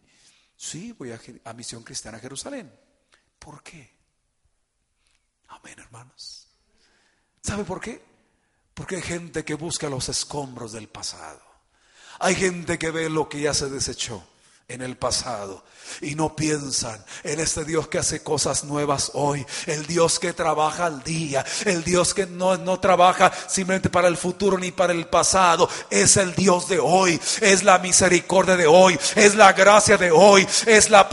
Sí, 0.56 0.92
voy 0.92 1.10
a, 1.10 1.20
a 1.42 1.52
Misión 1.52 1.82
Cristiana 1.82 2.18
a 2.18 2.20
Jerusalén. 2.20 2.72
¿Por 3.40 3.64
qué? 3.64 3.92
Amén, 5.48 5.80
hermanos. 5.80 6.46
¿Sabe 7.42 7.64
por 7.64 7.80
qué? 7.80 8.00
Porque 8.72 8.94
hay 8.94 9.02
gente 9.02 9.44
que 9.44 9.54
busca 9.54 9.90
los 9.90 10.08
escombros 10.10 10.70
del 10.70 10.88
pasado. 10.88 11.42
Hay 12.20 12.36
gente 12.36 12.78
que 12.78 12.92
ve 12.92 13.10
lo 13.10 13.28
que 13.28 13.40
ya 13.40 13.52
se 13.52 13.68
desechó 13.68 14.24
en 14.68 14.82
el 14.82 14.96
pasado 14.96 15.62
y 16.00 16.16
no 16.16 16.34
piensan 16.34 17.02
en 17.22 17.38
este 17.38 17.64
Dios 17.64 17.86
que 17.86 17.98
hace 17.98 18.22
cosas 18.24 18.64
nuevas 18.64 19.12
hoy, 19.14 19.46
el 19.66 19.86
Dios 19.86 20.18
que 20.18 20.32
trabaja 20.32 20.86
al 20.86 21.04
día, 21.04 21.44
el 21.64 21.84
Dios 21.84 22.14
que 22.14 22.26
no, 22.26 22.56
no 22.56 22.80
trabaja 22.80 23.32
simplemente 23.46 23.88
para 23.88 24.08
el 24.08 24.16
futuro 24.16 24.58
ni 24.58 24.72
para 24.72 24.92
el 24.92 25.06
pasado, 25.06 25.68
es 25.88 26.16
el 26.16 26.34
Dios 26.34 26.68
de 26.68 26.80
hoy, 26.80 27.20
es 27.40 27.62
la 27.62 27.78
misericordia 27.78 28.56
de 28.56 28.66
hoy, 28.66 28.98
es 29.14 29.36
la 29.36 29.52
gracia 29.52 29.96
de 29.96 30.10
hoy, 30.10 30.46
es 30.66 30.90
la, 30.90 31.08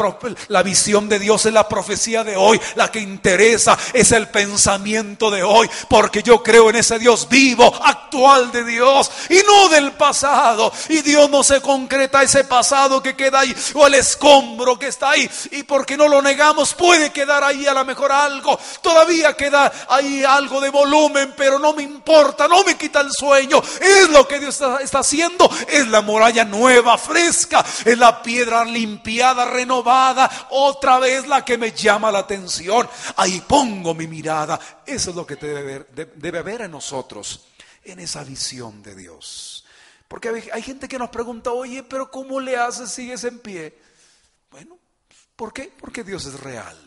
la 0.47 0.64
visión 0.64 1.08
de 1.08 1.20
Dios, 1.20 1.45
es 1.45 1.54
la 1.54 1.70
profecía 1.70 2.24
de 2.24 2.36
hoy, 2.36 2.60
la 2.74 2.91
que 2.91 2.99
interesa, 2.99 3.78
es 3.93 4.12
el 4.12 4.30
pensamiento 4.30 5.30
de 5.30 5.43
hoy, 5.43 5.70
porque 5.89 6.24
yo 6.24 6.41
creo 6.41 6.72
en 6.72 6.78
ese 6.78 6.97
Dios 6.97 7.28
vivo, 7.30 7.72
actual 7.84 8.51
de 8.51 8.64
Dios 8.64 9.12
y 9.30 9.38
no 9.45 9.70
del 9.70 9.91
pasado, 9.91 10.74
y 10.89 11.01
Dios 11.01 11.30
no 11.30 11.43
se 11.43 11.62
concreta 11.62 12.24
ese 12.24 12.43
pasado 12.43 13.01
que 13.04 13.16
queda 13.16 13.43
o 13.74 13.88
el 13.88 13.96
escombro 13.96 14.78
que 14.78 14.88
está 14.88 15.12
ahí. 15.12 15.30
Y 15.52 15.64
porque 15.64 15.98
no 15.98 16.08
lo 16.08 16.22
negamos, 16.22 16.74
puede 16.74 17.12
quedar 17.12 17.44
ahí 17.44 17.66
a 17.66 17.74
lo 17.74 17.84
mejor 17.86 18.12
algo. 18.12 18.60
Todavía 18.82 19.36
queda 19.36 19.72
ahí 19.89 20.24
algo 20.24 20.62
de 20.62 20.70
volumen, 20.70 21.34
pero 21.36 21.60
no 21.60 21.74
me 21.74 21.84
importa, 21.84 22.48
no 22.48 22.64
me 22.64 22.78
quita 22.78 23.02
el 23.02 23.12
sueño. 23.12 23.62
Es 23.82 24.10
lo 24.10 24.28
que 24.28 24.39
Dios 24.39 24.62
está, 24.82 25.00
haciendo. 25.00 25.50
Es 25.68 25.88
la 25.88 26.02
muralla 26.02 26.46
nueva, 26.46 26.98
fresca. 26.98 27.66
Es 27.86 27.98
la 27.98 28.22
piedra 28.22 28.64
limpiada, 28.66 29.46
renovada. 29.46 30.48
Otra 30.52 31.00
vez 31.00 31.28
la 31.28 31.44
que 31.44 31.58
me 31.58 31.72
llama 31.72 32.12
la 32.12 32.20
atención. 32.20 32.88
Ahí 33.18 33.41
pongo 33.41 33.94
mi 33.94 34.08
mirada. 34.08 34.60
Eso 34.86 35.10
es 35.10 35.16
lo 35.16 35.26
que 35.26 35.36
debe 35.36 35.60
haber, 35.60 35.88
debe 36.16 36.39
haber 36.39 36.62
en 36.62 36.72
nosotros, 36.72 37.41
en 37.84 38.00
esa 38.00 38.24
visión 38.24 38.84
de 38.84 38.96
Dios. 38.96 39.62
Porque 40.14 40.30
hay 40.53 40.61
gente 40.61 40.88
que 40.88 40.99
nos 40.99 41.09
pregunta, 41.09 41.51
oye, 41.51 41.82
pero 41.82 42.11
¿cómo 42.11 42.39
le 42.39 42.55
haces? 42.55 42.91
Sigues 42.91 43.24
en 43.24 43.39
pie. 43.39 43.76
Bueno, 44.51 44.78
¿por 45.36 45.51
qué? 45.51 45.74
Porque 45.76 46.03
Dios 46.03 46.28
es 46.28 46.39
real. 46.39 46.78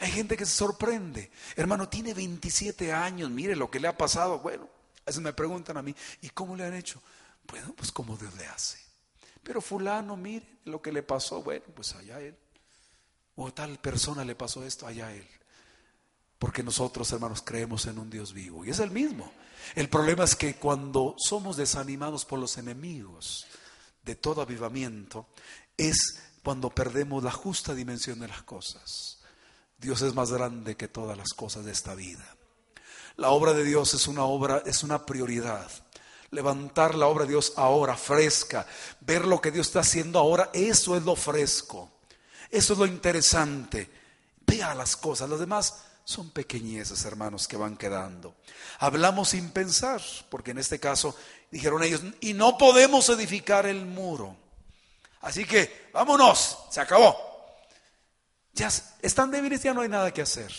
Hay 0.00 0.10
gente 0.10 0.34
que 0.34 0.46
se 0.46 0.54
sorprende. 0.54 1.30
Hermano, 1.56 1.90
tiene 1.90 2.14
27 2.14 2.90
años, 2.90 3.28
mire 3.28 3.54
lo 3.54 3.70
que 3.70 3.78
le 3.78 3.86
ha 3.86 3.98
pasado. 3.98 4.38
Bueno, 4.38 4.66
veces 5.04 5.20
me 5.20 5.34
preguntan 5.34 5.76
a 5.76 5.82
mí, 5.82 5.94
¿y 6.22 6.30
cómo 6.30 6.56
le 6.56 6.64
han 6.64 6.72
hecho? 6.72 7.02
Bueno, 7.52 7.74
pues 7.76 7.92
como 7.92 8.16
Dios 8.16 8.34
le 8.36 8.46
hace. 8.46 8.78
Pero 9.42 9.60
fulano, 9.60 10.16
mire 10.16 10.48
lo 10.64 10.80
que 10.80 10.90
le 10.90 11.02
pasó. 11.02 11.42
Bueno, 11.42 11.66
pues 11.74 11.94
allá 11.96 12.18
él. 12.18 12.34
O 13.36 13.52
tal 13.52 13.78
persona 13.78 14.24
le 14.24 14.34
pasó 14.34 14.64
esto, 14.64 14.86
allá 14.86 15.12
él. 15.12 15.28
Porque 16.38 16.62
nosotros, 16.62 17.12
hermanos, 17.12 17.42
creemos 17.42 17.84
en 17.84 17.98
un 17.98 18.08
Dios 18.08 18.32
vivo. 18.32 18.64
Y 18.64 18.70
es 18.70 18.78
el 18.78 18.90
mismo. 18.90 19.30
El 19.74 19.88
problema 19.88 20.24
es 20.24 20.34
que 20.34 20.56
cuando 20.56 21.14
somos 21.18 21.56
desanimados 21.56 22.24
por 22.24 22.38
los 22.38 22.58
enemigos 22.58 23.46
de 24.02 24.14
todo 24.14 24.42
avivamiento, 24.42 25.26
es 25.76 26.20
cuando 26.42 26.70
perdemos 26.70 27.22
la 27.22 27.30
justa 27.30 27.74
dimensión 27.74 28.20
de 28.20 28.28
las 28.28 28.42
cosas. 28.42 29.18
Dios 29.76 30.02
es 30.02 30.14
más 30.14 30.32
grande 30.32 30.76
que 30.76 30.88
todas 30.88 31.16
las 31.16 31.34
cosas 31.34 31.64
de 31.64 31.72
esta 31.72 31.94
vida. 31.94 32.36
La 33.16 33.30
obra 33.30 33.52
de 33.52 33.64
Dios 33.64 33.94
es 33.94 34.08
una 34.08 34.24
obra, 34.24 34.62
es 34.64 34.82
una 34.82 35.04
prioridad. 35.04 35.70
Levantar 36.30 36.94
la 36.94 37.06
obra 37.06 37.24
de 37.24 37.30
Dios 37.30 37.52
ahora, 37.56 37.96
fresca, 37.96 38.66
ver 39.00 39.26
lo 39.26 39.40
que 39.40 39.50
Dios 39.50 39.68
está 39.68 39.80
haciendo 39.80 40.18
ahora, 40.18 40.50
eso 40.52 40.96
es 40.96 41.02
lo 41.04 41.16
fresco. 41.16 41.90
Eso 42.50 42.72
es 42.72 42.78
lo 42.78 42.86
interesante. 42.86 43.90
Vea 44.46 44.74
las 44.74 44.96
cosas, 44.96 45.28
las 45.28 45.40
demás 45.40 45.84
son 46.08 46.30
pequeñeces, 46.30 47.04
hermanos, 47.04 47.46
que 47.46 47.58
van 47.58 47.76
quedando. 47.76 48.34
Hablamos 48.78 49.28
sin 49.28 49.50
pensar, 49.50 50.00
porque 50.30 50.52
en 50.52 50.58
este 50.58 50.80
caso 50.80 51.14
dijeron 51.50 51.82
ellos, 51.82 52.00
y 52.22 52.32
no 52.32 52.56
podemos 52.56 53.10
edificar 53.10 53.66
el 53.66 53.84
muro. 53.84 54.34
Así 55.20 55.44
que 55.44 55.90
vámonos, 55.92 56.60
se 56.70 56.80
acabó. 56.80 57.14
Ya 58.54 58.70
están 59.02 59.30
débiles, 59.30 59.62
ya 59.62 59.74
no 59.74 59.82
hay 59.82 59.90
nada 59.90 60.10
que 60.10 60.22
hacer. 60.22 60.50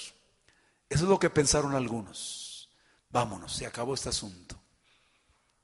Eso 0.88 1.04
es 1.06 1.10
lo 1.10 1.18
que 1.18 1.32
pensaron 1.32 1.74
algunos. 1.74 2.70
Vámonos, 3.10 3.56
se 3.56 3.66
acabó 3.66 3.96
este 3.96 4.10
asunto. 4.10 4.56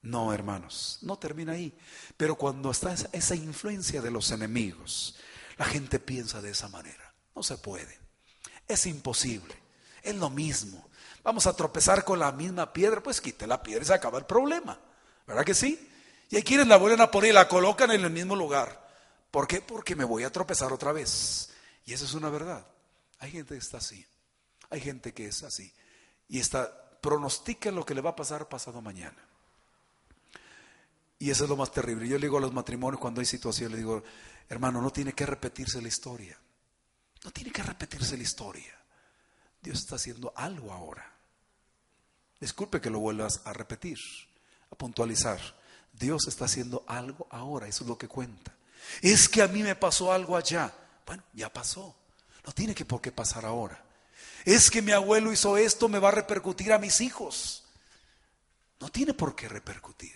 No, 0.01 0.33
hermanos, 0.33 0.97
no 1.03 1.19
termina 1.19 1.51
ahí. 1.51 1.77
Pero 2.17 2.35
cuando 2.39 2.71
está 2.71 2.91
esa, 3.11 3.35
influencia 3.35 4.01
de 4.01 4.09
los 4.09 4.31
enemigos, 4.31 5.15
la 5.57 5.65
gente 5.65 5.99
piensa 5.99 6.41
de 6.41 6.49
esa 6.49 6.69
manera. 6.69 7.13
No 7.35 7.43
se 7.43 7.59
puede. 7.59 7.99
Es 8.67 8.87
imposible. 8.87 9.64
Es 10.05 10.15
lo 10.15 10.29
mismo. 10.29 10.87
Vamos 11.23 11.47
a 11.47 11.55
tropezar 11.55 12.03
con 12.03 12.19
la 12.19 12.31
misma 12.31 12.71
piedra, 12.71 13.01
pues 13.01 13.19
quite 13.19 13.47
la 13.47 13.61
piedra 13.61 13.83
y 13.83 13.87
se 13.87 13.93
acaba 13.93 14.19
el 14.19 14.25
problema. 14.25 14.79
¿Verdad 15.25 15.43
que 15.43 15.55
sí? 15.55 15.89
Y 16.29 16.35
hay 16.35 16.43
quienes 16.43 16.67
la 16.67 16.77
vuelven 16.77 17.01
a 17.01 17.09
poner 17.09 17.31
y 17.31 17.33
la 17.33 17.47
colocan 17.47 17.89
en 17.91 18.03
el 18.03 18.11
mismo 18.11 18.35
lugar. 18.35 18.87
¿Por 19.31 19.47
qué? 19.47 19.59
Porque 19.61 19.95
me 19.95 20.03
voy 20.03 20.23
a 20.23 20.31
tropezar 20.31 20.71
otra 20.71 20.91
vez. 20.91 21.49
Y 21.85 21.93
eso 21.93 22.05
es 22.05 22.13
una 22.13 22.29
verdad. 22.29 22.65
Hay 23.19 23.31
gente 23.31 23.55
que 23.55 23.59
está 23.59 23.77
así. 23.77 24.05
Hay 24.69 24.81
gente 24.81 25.13
que 25.13 25.25
es 25.25 25.41
así. 25.41 25.73
Y 26.29 26.39
está, 26.39 26.71
pronostica 27.01 27.71
lo 27.71 27.85
que 27.85 27.95
le 27.95 28.01
va 28.01 28.11
a 28.11 28.15
pasar 28.15 28.47
pasado 28.47 28.81
mañana. 28.81 29.17
Y 31.17 31.31
eso 31.31 31.45
es 31.45 31.49
lo 31.49 31.55
más 31.55 31.71
terrible. 31.71 32.07
Yo 32.07 32.17
le 32.17 32.27
digo 32.27 32.37
a 32.37 32.41
los 32.41 32.53
matrimonios 32.53 32.99
cuando 32.99 33.21
hay 33.21 33.25
situación, 33.25 33.71
le 33.71 33.77
digo, 33.77 34.03
hermano, 34.47 34.81
no 34.81 34.91
tiene 34.91 35.13
que 35.13 35.25
repetirse 35.25 35.81
la 35.81 35.87
historia. 35.87 36.37
No 37.23 37.31
tiene 37.31 37.51
que 37.51 37.63
repetirse 37.63 38.15
la 38.17 38.23
historia. 38.23 38.74
Dios 39.65 39.79
está 39.79 39.95
haciendo 39.95 40.31
algo 40.35 40.71
ahora. 40.71 41.11
Disculpe 42.39 42.79
que 42.79 42.91
lo 42.91 42.99
vuelvas 42.99 43.41
a 43.45 43.51
repetir, 43.51 43.97
a 44.69 44.75
puntualizar. 44.75 45.39
Dios 45.91 46.27
está 46.27 46.45
haciendo 46.45 46.85
algo 46.87 47.25
ahora, 47.31 47.67
eso 47.67 47.83
es 47.83 47.89
lo 47.89 47.97
que 47.97 48.07
cuenta. 48.07 48.53
Es 49.01 49.27
que 49.27 49.41
a 49.41 49.47
mí 49.47 49.63
me 49.63 49.75
pasó 49.75 50.13
algo 50.13 50.37
allá. 50.37 50.71
Bueno, 51.07 51.23
ya 51.33 51.51
pasó. 51.51 51.95
No 52.45 52.51
tiene 52.51 52.75
que 52.75 52.85
por 52.85 53.01
qué 53.01 53.11
pasar 53.11 53.43
ahora. 53.43 53.83
Es 54.45 54.69
que 54.69 54.83
mi 54.83 54.91
abuelo 54.91 55.33
hizo 55.33 55.57
esto, 55.57 55.89
me 55.89 55.97
va 55.97 56.09
a 56.09 56.11
repercutir 56.11 56.71
a 56.71 56.77
mis 56.77 57.01
hijos. 57.01 57.63
No 58.79 58.89
tiene 58.89 59.15
por 59.15 59.35
qué 59.35 59.49
repercutir. 59.49 60.15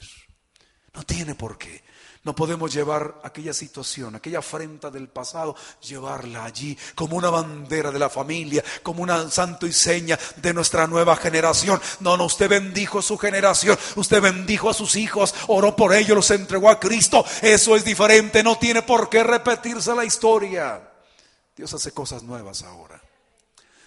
No 0.94 1.04
tiene 1.04 1.34
por 1.34 1.58
qué. 1.58 1.84
No 2.24 2.36
podemos 2.36 2.74
llevar 2.74 3.22
aquella 3.24 3.54
situación, 3.54 4.16
aquella 4.16 4.40
afrenta 4.40 4.92
del 4.92 5.08
pasado, 5.08 5.56
llevarla 5.82 6.44
allí 6.44 6.78
como 6.94 7.16
una 7.16 7.30
bandera 7.30 7.92
de 7.92 8.00
la 8.00 8.10
familia, 8.10 8.62
como 8.84 9.04
una 9.04 9.30
santo 9.32 9.66
y 9.66 9.72
seña 9.72 10.20
de 10.36 10.54
nuestra 10.54 10.86
nueva 10.86 11.16
generación. 11.16 11.80
No, 12.02 12.18
no, 12.18 12.26
usted 12.26 12.50
bendijo 12.50 13.02
su 13.02 13.18
generación, 13.18 13.80
usted 13.96 14.22
bendijo 14.22 14.70
a 14.70 14.74
sus 14.74 14.98
hijos, 14.98 15.34
oró 15.48 15.78
por 15.78 15.94
ellos, 15.94 16.16
los 16.16 16.32
entregó 16.32 16.70
a 16.70 16.80
Cristo. 16.80 17.24
Eso 17.42 17.78
es 17.78 17.86
diferente, 17.86 18.44
no 18.44 18.58
tiene 18.58 18.82
por 18.82 19.08
qué 19.08 19.24
repetirse 19.24 19.96
la 19.96 20.04
historia. 20.04 20.92
Dios 21.56 21.74
hace 21.74 21.94
cosas 21.94 22.24
nuevas 22.24 22.64
ahora. 22.64 23.02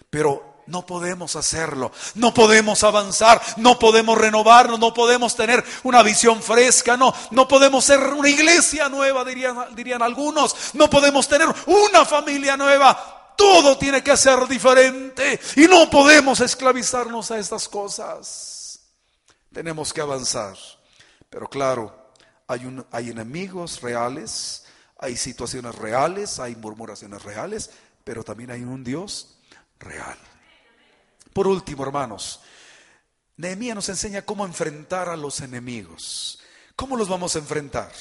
Pero 0.09 0.52
no 0.67 0.87
podemos 0.87 1.37
hacerlo, 1.37 1.93
no 2.15 2.33
podemos 2.33 2.83
avanzar, 2.85 3.41
no 3.57 3.79
podemos 3.79 4.19
renovarnos, 4.19 4.79
no 4.79 4.95
podemos 4.95 5.35
tener 5.35 5.65
una 5.83 6.03
visión 6.03 6.43
fresca, 6.43 6.97
no, 6.97 7.13
no 7.31 7.49
podemos 7.49 7.85
ser 7.85 8.01
una 8.01 8.29
iglesia 8.29 8.89
nueva, 8.89 9.25
dirían, 9.25 9.75
dirían 9.75 10.03
algunos, 10.03 10.75
no 10.75 10.89
podemos 10.89 11.29
tener 11.29 11.49
una 11.67 12.05
familia 12.05 12.57
nueva, 12.57 13.35
todo 13.37 13.77
tiene 13.77 14.03
que 14.03 14.17
ser 14.17 14.47
diferente. 14.47 15.41
Y 15.57 15.63
no 15.63 15.91
podemos 15.91 16.41
esclavizarnos 16.41 17.31
a 17.31 17.39
estas 17.39 17.69
cosas. 17.69 18.81
Tenemos 19.53 19.93
que 19.93 20.01
avanzar, 20.01 20.57
pero 21.29 21.49
claro, 21.49 22.13
hay, 22.47 22.65
un, 22.65 22.87
hay 22.91 23.11
enemigos 23.11 23.83
reales, 23.83 24.65
hay 24.99 25.17
situaciones 25.17 25.75
reales, 25.75 26.39
hay 26.39 26.57
murmuraciones 26.57 27.23
reales, 27.23 27.71
pero 28.05 28.25
también 28.25 28.51
hay 28.51 28.63
un 28.63 28.83
Dios 28.83 29.39
real. 29.79 30.17
Por 31.33 31.47
último, 31.47 31.85
hermanos, 31.85 32.41
Nehemías 33.37 33.75
nos 33.75 33.89
enseña 33.89 34.23
cómo 34.23 34.45
enfrentar 34.45 35.09
a 35.09 35.17
los 35.17 35.41
enemigos. 35.41 36.39
¿Cómo 36.77 36.97
los 36.97 37.09
vamos 37.09 37.37
a 37.37 37.39
enfrentar? 37.39 37.93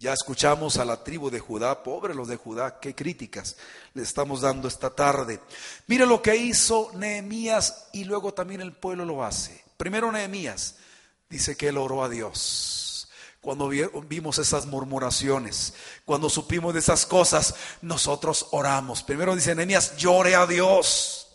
Ya 0.00 0.12
escuchamos 0.12 0.76
a 0.76 0.84
la 0.84 1.02
tribu 1.02 1.28
de 1.30 1.40
Judá, 1.40 1.82
pobre 1.82 2.14
los 2.14 2.28
de 2.28 2.36
Judá, 2.36 2.78
qué 2.78 2.94
críticas 2.94 3.56
le 3.94 4.02
estamos 4.02 4.42
dando 4.42 4.68
esta 4.68 4.90
tarde. 4.90 5.40
Mira 5.88 6.06
lo 6.06 6.22
que 6.22 6.36
hizo 6.36 6.92
Nehemías 6.94 7.88
y 7.92 8.04
luego 8.04 8.32
también 8.32 8.60
el 8.60 8.72
pueblo 8.72 9.04
lo 9.04 9.24
hace. 9.24 9.64
Primero 9.76 10.12
Nehemías 10.12 10.76
dice 11.28 11.56
que 11.56 11.68
él 11.68 11.78
oró 11.78 12.04
a 12.04 12.08
Dios. 12.08 13.08
Cuando 13.40 13.68
vimos 13.68 14.38
esas 14.38 14.66
murmuraciones, 14.66 15.74
cuando 16.04 16.28
supimos 16.28 16.74
de 16.74 16.80
esas 16.80 17.06
cosas, 17.06 17.54
nosotros 17.82 18.48
oramos. 18.50 19.02
Primero 19.02 19.34
dice 19.34 19.54
Nehemías, 19.54 19.96
lloré 19.96 20.36
a 20.36 20.46
Dios. 20.46 21.27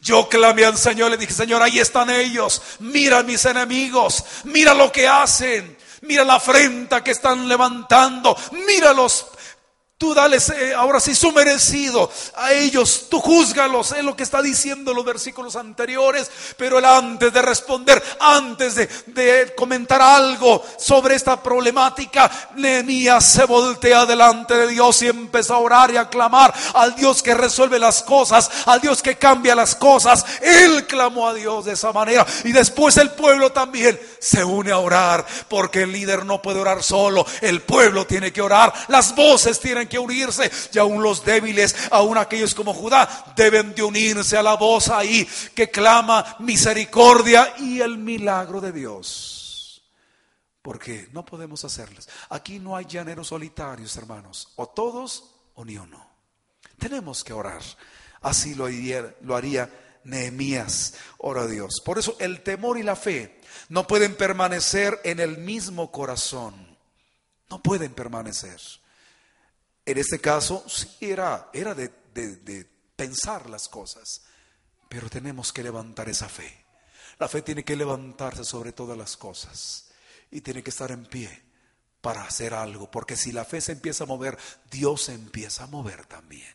Yo 0.00 0.28
clamé 0.28 0.64
al 0.64 0.78
Señor, 0.78 1.10
le 1.10 1.16
dije, 1.16 1.32
Señor, 1.32 1.62
ahí 1.62 1.78
están 1.78 2.10
ellos. 2.10 2.62
Mira 2.80 3.22
mis 3.22 3.44
enemigos, 3.44 4.24
mira 4.44 4.74
lo 4.74 4.92
que 4.92 5.08
hacen. 5.08 5.76
Mira 6.02 6.24
la 6.24 6.34
afrenta 6.34 7.02
que 7.02 7.10
están 7.10 7.48
levantando. 7.48 8.36
Mira 8.66 8.92
los 8.92 9.26
Tú 9.98 10.14
dales 10.14 10.48
eh, 10.50 10.72
ahora 10.76 11.00
sí 11.00 11.12
su 11.12 11.32
merecido. 11.32 12.08
A 12.36 12.52
ellos, 12.52 13.06
tú 13.10 13.18
juzgalos, 13.18 13.90
es 13.90 14.04
lo 14.04 14.14
que 14.14 14.22
está 14.22 14.40
diciendo 14.40 14.94
los 14.94 15.04
versículos 15.04 15.56
anteriores, 15.56 16.30
pero 16.56 16.78
él 16.78 16.84
antes 16.84 17.32
de 17.32 17.42
responder, 17.42 18.00
antes 18.20 18.76
de, 18.76 19.54
comentar 19.56 20.00
algo 20.00 20.64
sobre 20.78 21.16
esta 21.16 21.42
problemática, 21.42 22.30
Nehemías 22.54 23.24
se 23.24 23.44
voltea 23.44 24.06
delante 24.06 24.54
de 24.54 24.68
Dios 24.68 25.02
y 25.02 25.08
empezó 25.08 25.54
a 25.54 25.58
orar 25.58 25.90
y 25.90 25.96
a 25.96 26.08
clamar 26.08 26.54
al 26.74 26.94
Dios 26.94 27.20
que 27.20 27.34
resuelve 27.34 27.80
las 27.80 28.04
cosas, 28.04 28.48
al 28.66 28.80
Dios 28.80 29.02
que 29.02 29.16
cambia 29.16 29.56
las 29.56 29.74
cosas. 29.74 30.24
Él 30.40 30.86
clamó 30.86 31.26
a 31.26 31.34
Dios 31.34 31.64
de 31.64 31.72
esa 31.72 31.92
manera. 31.92 32.24
Y 32.44 32.52
después 32.52 32.96
el 32.98 33.10
pueblo 33.10 33.50
también 33.50 33.98
se 34.20 34.44
une 34.44 34.70
a 34.70 34.78
orar, 34.78 35.26
porque 35.48 35.82
el 35.82 35.90
líder 35.90 36.24
no 36.24 36.40
puede 36.40 36.60
orar 36.60 36.84
solo, 36.84 37.26
el 37.40 37.62
pueblo 37.62 38.06
tiene 38.06 38.32
que 38.32 38.42
orar, 38.42 38.72
las 38.86 39.12
voces 39.16 39.58
tienen 39.58 39.87
que 39.88 39.98
unirse 39.98 40.50
y 40.72 40.78
aún 40.78 41.02
los 41.02 41.24
débiles, 41.24 41.74
aún 41.90 42.18
aquellos 42.18 42.54
como 42.54 42.74
Judá, 42.74 43.32
deben 43.36 43.74
de 43.74 43.82
unirse 43.82 44.36
a 44.36 44.42
la 44.42 44.54
voz 44.54 44.88
ahí 44.88 45.28
que 45.54 45.70
clama 45.70 46.36
misericordia 46.40 47.54
y 47.58 47.80
el 47.80 47.98
milagro 47.98 48.60
de 48.60 48.72
Dios. 48.72 49.82
Porque 50.62 51.08
no 51.12 51.24
podemos 51.24 51.64
hacerles. 51.64 52.08
Aquí 52.28 52.58
no 52.58 52.76
hay 52.76 52.84
llaneros 52.84 53.28
solitarios, 53.28 53.96
hermanos. 53.96 54.52
O 54.56 54.68
todos 54.68 55.24
o 55.54 55.64
ni 55.64 55.78
uno. 55.78 56.06
Tenemos 56.78 57.24
que 57.24 57.32
orar. 57.32 57.62
Así 58.20 58.54
lo 58.54 58.66
haría, 58.66 59.14
lo 59.22 59.36
haría 59.36 59.70
Nehemías. 60.04 60.94
Ora 61.18 61.42
a 61.42 61.46
Dios. 61.46 61.80
Por 61.84 61.98
eso 61.98 62.16
el 62.20 62.42
temor 62.42 62.78
y 62.78 62.82
la 62.82 62.96
fe 62.96 63.40
no 63.68 63.86
pueden 63.86 64.16
permanecer 64.16 65.00
en 65.04 65.20
el 65.20 65.38
mismo 65.38 65.90
corazón. 65.90 66.76
No 67.50 67.62
pueden 67.62 67.94
permanecer. 67.94 68.60
En 69.88 69.96
este 69.96 70.20
caso, 70.20 70.66
sí 70.68 70.98
era, 71.00 71.48
era 71.50 71.74
de, 71.74 71.88
pensar 72.94 73.48
las 73.48 73.70
cosas, 73.70 74.20
pero 74.86 75.08
tenemos 75.08 75.50
que 75.50 75.62
levantar 75.62 76.10
esa 76.10 76.28
fe. 76.28 76.66
La 77.18 77.26
fe 77.26 77.40
tiene 77.40 77.64
que 77.64 77.74
levantarse 77.74 78.44
sobre 78.44 78.72
todas 78.72 78.98
las 78.98 79.16
cosas 79.16 79.88
y 80.30 80.42
tiene 80.42 80.62
que 80.62 80.68
estar 80.68 80.90
en 80.90 81.06
pie 81.06 81.42
para 82.02 82.22
hacer 82.24 82.52
algo, 82.52 82.90
porque 82.90 83.16
si 83.16 83.32
la 83.32 83.46
fe 83.46 83.62
se 83.62 83.72
empieza 83.72 84.04
a 84.04 84.08
mover, 84.08 84.36
Dios 84.70 85.04
se 85.04 85.14
empieza 85.14 85.64
a 85.64 85.68
mover 85.68 86.04
también. 86.04 86.54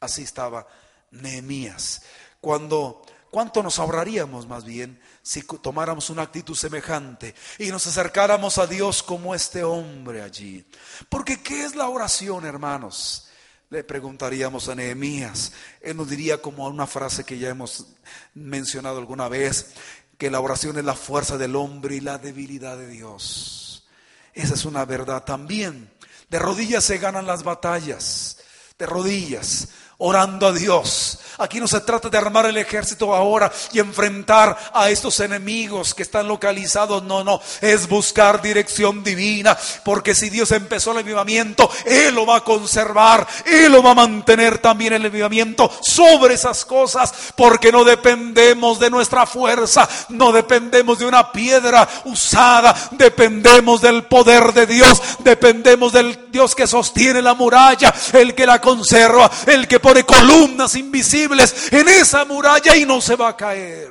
Así 0.00 0.22
estaba 0.22 0.66
Nehemías. 1.12 2.02
Cuando 2.40 3.02
¿Cuánto 3.30 3.62
nos 3.62 3.78
ahorraríamos 3.78 4.46
más 4.46 4.64
bien 4.64 5.00
si 5.22 5.42
tomáramos 5.42 6.08
una 6.08 6.22
actitud 6.22 6.54
semejante 6.54 7.34
y 7.58 7.68
nos 7.68 7.86
acercáramos 7.86 8.56
a 8.58 8.66
Dios 8.66 9.02
como 9.02 9.34
este 9.34 9.64
hombre 9.64 10.22
allí? 10.22 10.64
Porque 11.08 11.42
¿qué 11.42 11.64
es 11.64 11.76
la 11.76 11.88
oración, 11.88 12.46
hermanos? 12.46 13.28
Le 13.70 13.84
preguntaríamos 13.84 14.68
a 14.70 14.74
Nehemías. 14.74 15.52
Él 15.82 15.98
nos 15.98 16.08
diría 16.08 16.40
como 16.40 16.66
una 16.66 16.86
frase 16.86 17.24
que 17.24 17.38
ya 17.38 17.50
hemos 17.50 17.86
mencionado 18.32 18.98
alguna 18.98 19.28
vez, 19.28 19.74
que 20.16 20.30
la 20.30 20.40
oración 20.40 20.78
es 20.78 20.84
la 20.84 20.94
fuerza 20.94 21.36
del 21.36 21.54
hombre 21.54 21.96
y 21.96 22.00
la 22.00 22.16
debilidad 22.16 22.78
de 22.78 22.88
Dios. 22.88 23.86
Esa 24.32 24.54
es 24.54 24.64
una 24.64 24.86
verdad 24.86 25.24
también. 25.24 25.90
De 26.30 26.38
rodillas 26.38 26.84
se 26.84 26.98
ganan 26.98 27.26
las 27.26 27.42
batallas, 27.42 28.38
de 28.78 28.86
rodillas, 28.86 29.68
orando 29.98 30.46
a 30.46 30.52
Dios 30.52 31.18
Aquí 31.40 31.60
no 31.60 31.68
se 31.68 31.80
trata 31.80 32.08
de 32.08 32.18
armar 32.18 32.46
el 32.46 32.56
ejército 32.56 33.14
ahora 33.14 33.50
y 33.72 33.78
enfrentar 33.78 34.56
a 34.74 34.90
estos 34.90 35.20
enemigos 35.20 35.94
que 35.94 36.02
están 36.02 36.26
localizados. 36.26 37.04
No, 37.04 37.22
no. 37.22 37.40
Es 37.60 37.88
buscar 37.88 38.42
dirección 38.42 39.04
divina. 39.04 39.56
Porque 39.84 40.16
si 40.16 40.30
Dios 40.30 40.50
empezó 40.50 40.90
el 40.90 40.98
avivamiento, 40.98 41.70
Él 41.84 42.16
lo 42.16 42.26
va 42.26 42.38
a 42.38 42.44
conservar. 42.44 43.24
Él 43.46 43.70
lo 43.70 43.84
va 43.84 43.92
a 43.92 43.94
mantener 43.94 44.58
también 44.58 44.94
el 44.94 45.06
avivamiento 45.06 45.70
sobre 45.80 46.34
esas 46.34 46.64
cosas. 46.64 47.14
Porque 47.36 47.70
no 47.70 47.84
dependemos 47.84 48.80
de 48.80 48.90
nuestra 48.90 49.24
fuerza. 49.24 49.88
No 50.08 50.32
dependemos 50.32 50.98
de 50.98 51.06
una 51.06 51.30
piedra 51.30 51.88
usada. 52.06 52.74
Dependemos 52.90 53.80
del 53.80 54.06
poder 54.06 54.52
de 54.52 54.66
Dios. 54.66 55.00
Dependemos 55.20 55.92
del 55.92 56.32
Dios 56.32 56.56
que 56.56 56.66
sostiene 56.66 57.22
la 57.22 57.34
muralla. 57.34 57.94
El 58.12 58.34
que 58.34 58.44
la 58.44 58.60
conserva. 58.60 59.30
El 59.46 59.68
que 59.68 59.78
pone 59.88 60.04
columnas 60.04 60.74
invisibles 60.74 61.72
en 61.72 61.88
esa 61.88 62.26
muralla 62.26 62.76
y 62.76 62.84
no 62.84 63.00
se 63.00 63.16
va 63.16 63.28
a 63.28 63.36
caer. 63.36 63.90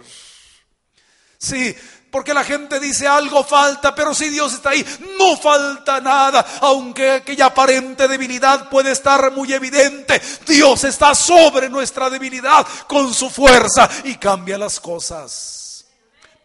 Sí, 1.40 1.76
porque 2.12 2.36
la 2.36 2.44
gente 2.44 2.80
dice 2.80 3.08
algo 3.08 3.44
falta, 3.44 3.96
pero 3.96 4.14
si 4.14 4.30
Dios 4.30 4.54
está 4.54 4.70
ahí, 4.70 4.86
no 5.18 5.36
falta 5.38 6.00
nada, 6.00 6.46
aunque 6.62 7.10
aquella 7.10 7.48
aparente 7.48 8.08
debilidad 8.08 8.70
puede 8.70 8.92
estar 8.92 9.32
muy 9.32 9.52
evidente. 9.54 10.22
Dios 10.46 10.84
está 10.84 11.16
sobre 11.16 11.68
nuestra 11.68 12.12
debilidad 12.12 12.66
con 12.88 13.12
su 13.12 13.32
fuerza 13.32 13.90
y 14.04 14.18
cambia 14.18 14.60
las 14.60 14.80
cosas. 14.80 15.86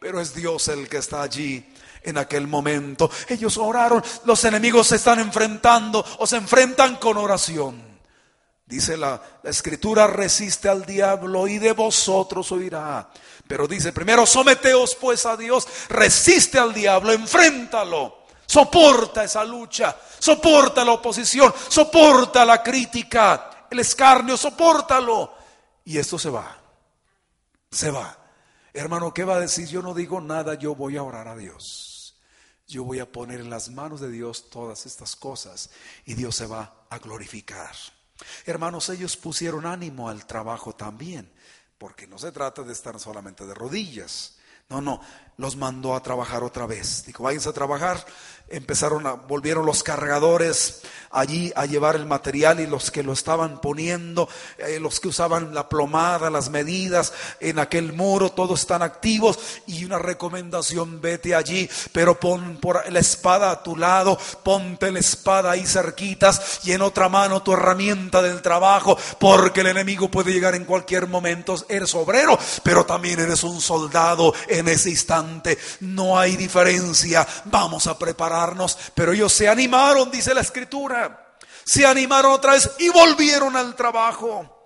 Pero 0.01 0.19
es 0.19 0.35
Dios 0.35 0.67
el 0.69 0.89
que 0.89 0.97
está 0.97 1.21
allí 1.21 1.63
en 2.05 2.17
aquel 2.17 2.47
momento. 2.47 3.11
Ellos 3.29 3.59
oraron, 3.59 4.03
los 4.25 4.43
enemigos 4.45 4.87
se 4.87 4.97
están 4.97 5.21
enfrentando 5.21 6.03
o 6.21 6.27
se 6.27 6.37
enfrentan 6.37 6.97
con 6.97 7.19
oración. 7.19 7.92
Dice 8.73 8.97
la, 8.97 9.21
escritura, 9.45 10.07
resiste 10.07 10.67
al 10.67 10.87
diablo 10.87 11.47
y 11.47 11.59
de 11.59 11.73
vosotros 11.73 12.51
oirá. 12.53 13.07
Pero 13.47 13.69
dice, 13.69 13.93
primero 13.93 14.25
someteos 14.25 14.95
pues 14.95 15.27
a 15.27 15.37
Dios, 15.37 15.69
resiste 15.91 16.59
al 16.59 16.73
diablo, 16.73 17.13
enfréntalo. 17.13 18.23
Soporta 18.47 19.25
esa 19.25 19.45
lucha, 19.45 19.95
soporta 20.19 20.87
la 20.87 20.93
oposición, 20.93 21.53
soporta 21.69 22.47
la 22.47 22.63
crítica, 22.63 23.67
el 23.71 23.81
escarnio, 23.81 24.39
sopórtalo. 24.39 25.35
Y 25.85 25.99
esto 25.99 26.19
se 26.19 26.31
va, 26.31 26.57
se 27.71 27.91
va. 27.91 28.17
Hermano, 28.73 29.13
¿qué 29.13 29.25
va 29.25 29.35
a 29.35 29.41
decir? 29.41 29.69
Yo 29.69 29.83
no 29.83 29.93
digo 29.93 30.19
nada, 30.19 30.55
yo 30.55 30.75
voy 30.75 30.97
a 30.97 31.03
orar 31.03 31.29
a 31.29 31.37
Dios. 31.37 32.17
Yo 32.67 32.85
voy 32.85 33.01
a 33.01 33.13
poner 33.13 33.41
en 33.41 33.51
las 33.51 33.69
manos 33.69 34.01
de 34.01 34.11
Dios 34.11 34.49
todas 34.49 34.87
estas 34.87 35.15
cosas 35.15 35.69
y 36.07 36.15
Dios 36.15 36.37
se 36.37 36.47
va 36.47 36.87
a 36.89 36.99
glorificar. 36.99 37.75
Hermanos, 38.47 38.89
ellos 38.89 39.17
pusieron 39.17 39.67
ánimo 39.67 40.09
al 40.09 40.27
trabajo 40.27 40.75
también, 40.75 41.33
porque 41.79 42.07
no 42.07 42.19
se 42.19 42.33
trata 42.33 42.63
de 42.63 42.73
estar 42.73 42.99
solamente 42.99 43.47
de 43.47 43.55
rodillas. 43.55 44.39
No, 44.69 44.81
no, 44.81 45.01
los 45.43 45.57
mandó 45.57 45.95
a 45.97 46.03
trabajar 46.03 46.45
otra 46.45 46.67
vez. 46.67 47.05
Dijo, 47.05 47.25
váyanse 47.25 47.49
a 47.49 47.53
trabajar. 47.53 48.03
Empezaron 48.49 49.07
a, 49.07 49.13
volvieron 49.15 49.67
los 49.67 49.83
cargadores 49.83 50.83
allí 51.11 51.53
a 51.57 51.67
llevar 51.67 51.97
el 51.97 52.07
material 52.07 52.61
y 52.61 52.67
los 52.67 52.91
que 52.91 53.03
lo 53.03 53.13
estaban 53.13 53.61
poniendo, 53.61 54.29
eh, 54.59 54.79
los 54.79 55.01
que 55.01 55.09
usaban 55.09 55.55
la 55.55 55.69
plomada, 55.69 56.31
las 56.31 56.51
medidas 56.51 57.13
en 57.41 57.59
aquel 57.59 57.93
muro, 57.93 58.31
todos 58.31 58.61
están 58.61 58.83
activos. 58.83 59.39
Y 59.67 59.85
una 59.85 59.99
recomendación, 59.99 61.01
vete 61.01 61.35
allí, 61.35 61.69
pero 61.93 62.21
pon 62.21 62.59
por 62.59 62.91
la 62.93 63.01
espada 63.01 63.51
a 63.51 63.63
tu 63.63 63.77
lado, 63.77 64.19
ponte 64.43 64.93
la 64.93 65.01
espada 65.01 65.51
ahí 65.51 65.67
cerquitas 65.67 66.61
y 66.65 66.73
en 66.73 66.83
otra 66.83 67.09
mano 67.09 67.43
tu 67.43 67.55
herramienta 67.55 68.23
del 68.23 68.43
trabajo, 68.43 68.97
porque 69.19 69.63
el 69.63 69.69
enemigo 69.69 70.11
puede 70.11 70.33
llegar 70.33 70.55
en 70.55 70.67
cualquier 70.67 71.09
momento. 71.09 71.57
Eres 71.69 71.95
obrero, 71.95 72.39
pero 72.63 72.85
también 72.87 73.19
eres 73.19 73.43
un 73.45 73.61
soldado 73.61 74.35
en 74.49 74.69
ese 74.69 74.91
instante 74.91 75.32
no 75.81 76.19
hay 76.19 76.37
diferencia, 76.37 77.27
vamos 77.47 77.87
a 77.87 77.99
prepararnos. 77.99 78.77
Pero 78.95 79.13
ellos 79.13 79.33
se 79.33 79.49
animaron, 79.49 80.11
dice 80.11 80.35
la 80.35 80.41
escritura, 80.41 81.37
se 81.65 81.87
animaron 81.87 82.33
otra 82.33 82.53
vez 82.53 82.71
y 82.79 82.89
volvieron 82.89 83.57
al 83.57 83.75
trabajo. 83.77 84.63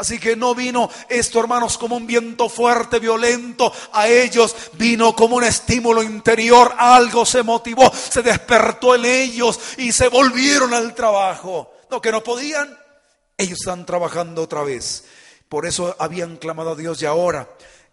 Así 0.00 0.18
que 0.18 0.34
no 0.34 0.54
vino 0.54 0.88
esto, 1.10 1.40
hermanos, 1.40 1.76
como 1.76 1.96
un 1.96 2.06
viento 2.06 2.48
fuerte, 2.48 2.98
violento. 2.98 3.70
A 3.92 4.08
ellos 4.08 4.56
vino 4.72 5.14
como 5.14 5.36
un 5.36 5.44
estímulo 5.44 6.02
interior. 6.02 6.74
Algo 6.78 7.26
se 7.26 7.42
motivó, 7.42 7.92
se 7.92 8.22
despertó 8.22 8.94
en 8.94 9.04
ellos 9.04 9.60
y 9.76 9.92
se 9.92 10.08
volvieron 10.08 10.72
al 10.72 10.94
trabajo. 10.94 11.70
No, 11.90 12.00
que 12.00 12.12
no 12.12 12.22
podían. 12.24 12.78
Ellos 13.36 13.58
están 13.60 13.84
trabajando 13.84 14.42
otra 14.42 14.62
vez. 14.62 15.04
Por 15.50 15.66
eso 15.66 15.94
habían 15.98 16.38
clamado 16.38 16.70
a 16.70 16.76
Dios 16.76 17.02
y 17.02 17.06
ahora 17.06 17.50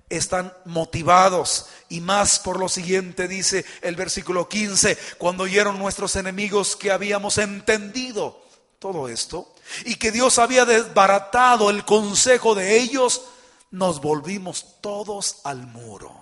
están 0.10 0.54
motivados. 0.66 1.68
Y 1.90 2.02
más 2.02 2.40
por 2.40 2.60
lo 2.60 2.70
siguiente 2.70 3.28
dice 3.28 3.66
el 3.82 3.96
versículo 3.96 4.48
15, 4.48 4.98
cuando 5.18 5.44
oyeron 5.44 5.80
nuestros 5.80 6.16
enemigos 6.16 6.76
que 6.76 6.92
habíamos 6.92 7.38
entendido 7.38 8.42
todo 8.80 9.08
esto 9.10 9.54
y 9.86 9.96
que 9.96 10.12
Dios 10.12 10.40
había 10.40 10.66
desbaratado 10.66 11.70
el 11.70 11.84
consejo 11.86 12.56
de 12.56 12.78
ellos, 12.78 13.24
nos 13.72 14.02
volvimos 14.02 14.82
todos 14.82 15.38
al 15.44 15.68
muro, 15.68 16.14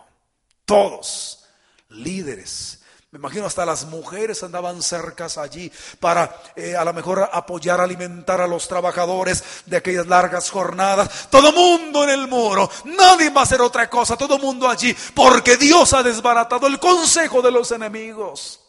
todos, 0.66 1.46
líderes, 1.90 2.80
Me 3.16 3.20
imagino 3.20 3.46
hasta 3.46 3.66
las 3.66 3.86
mujeres 3.86 4.44
andaban 4.44 4.84
cercas 4.84 5.38
allí 5.38 5.72
para 6.02 6.38
eh, 6.54 6.76
a 6.76 6.84
lo 6.84 6.92
mejor 6.92 7.30
apoyar, 7.32 7.80
alimentar 7.80 8.42
a 8.42 8.46
los 8.46 8.68
trabajadores 8.68 9.42
de 9.66 9.78
aquellas 9.78 10.06
largas 10.06 10.50
jornadas. 10.50 11.30
Todo 11.30 11.54
mundo 11.54 12.04
en 12.04 12.10
el 12.10 12.28
muro, 12.28 12.70
nadie 12.84 13.30
va 13.30 13.40
a 13.40 13.44
hacer 13.46 13.62
otra 13.62 13.90
cosa, 13.90 14.18
todo 14.18 14.38
mundo 14.38 14.68
allí, 14.68 14.94
porque 15.14 15.56
Dios 15.56 15.94
ha 15.94 16.04
desbaratado 16.04 16.68
el 16.68 16.78
consejo 16.78 17.42
de 17.42 17.54
los 17.54 17.72
enemigos. 17.72 18.60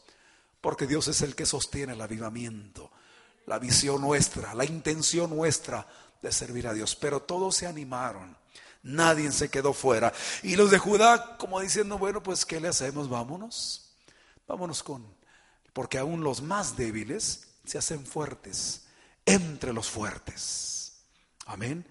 Porque 0.61 0.87
Dios 0.87 1.09
es 1.09 1.23
el 1.23 1.35
que 1.35 1.45
sostiene 1.45 1.95
el 1.95 2.01
avivamiento, 2.01 2.93
la 3.47 3.59
visión 3.59 4.01
nuestra, 4.01 4.55
la 4.55 4.65
intención 4.65 5.29
nuestra 5.29 5.89
de 6.23 6.31
servir 6.31 6.69
a 6.69 6.73
Dios. 6.73 6.95
Pero 6.95 7.19
todos 7.19 7.57
se 7.57 7.67
animaron. 7.67 8.37
Nadie 8.85 9.33
se 9.33 9.51
quedó 9.51 9.73
fuera. 9.73 10.13
Y 10.45 10.55
los 10.55 10.71
de 10.71 10.79
Judá, 10.79 11.37
como 11.37 11.59
diciendo, 11.59 11.99
bueno, 11.99 12.23
pues 12.23 12.47
¿qué 12.47 12.61
le 12.61 12.69
hacemos? 12.69 13.09
Vámonos. 13.09 13.86
Vámonos 14.47 14.83
con, 14.83 15.05
porque 15.73 15.99
aún 15.99 16.23
los 16.23 16.43
más 16.43 16.77
débiles 16.77 17.49
se 17.65 17.79
hacen 17.79 18.07
fuertes 18.07 18.87
entre 19.25 19.73
los 19.73 19.91
fuertes. 19.91 20.93
Amén. 21.47 21.85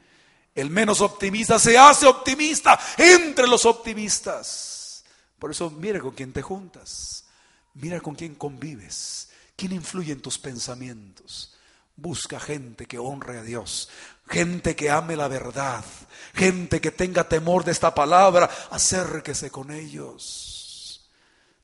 El 0.53 0.69
menos 0.69 1.01
optimista 1.01 1.59
se 1.59 1.77
hace 1.77 2.07
optimista 2.07 2.79
entre 2.97 3.45
los 3.45 3.65
optimistas. 3.65 5.03
Por 5.37 5.51
eso 5.51 5.69
mira 5.69 5.99
con 5.99 6.11
quién 6.11 6.31
te 6.31 6.41
juntas, 6.41 7.25
mira 7.73 7.99
con 7.99 8.15
quién 8.15 8.35
convives, 8.35 9.29
quién 9.55 9.73
influye 9.73 10.13
en 10.13 10.21
tus 10.21 10.39
pensamientos. 10.39 11.53
Busca 11.97 12.39
gente 12.39 12.85
que 12.85 12.99
honre 12.99 13.39
a 13.39 13.43
Dios, 13.43 13.89
gente 14.27 14.75
que 14.75 14.89
ame 14.89 15.15
la 15.15 15.27
verdad, 15.27 15.83
gente 16.33 16.81
que 16.81 16.91
tenga 16.91 17.27
temor 17.27 17.63
de 17.63 17.71
esta 17.71 17.93
palabra, 17.93 18.49
acérquese 18.71 19.51
con 19.51 19.71
ellos. 19.71 20.54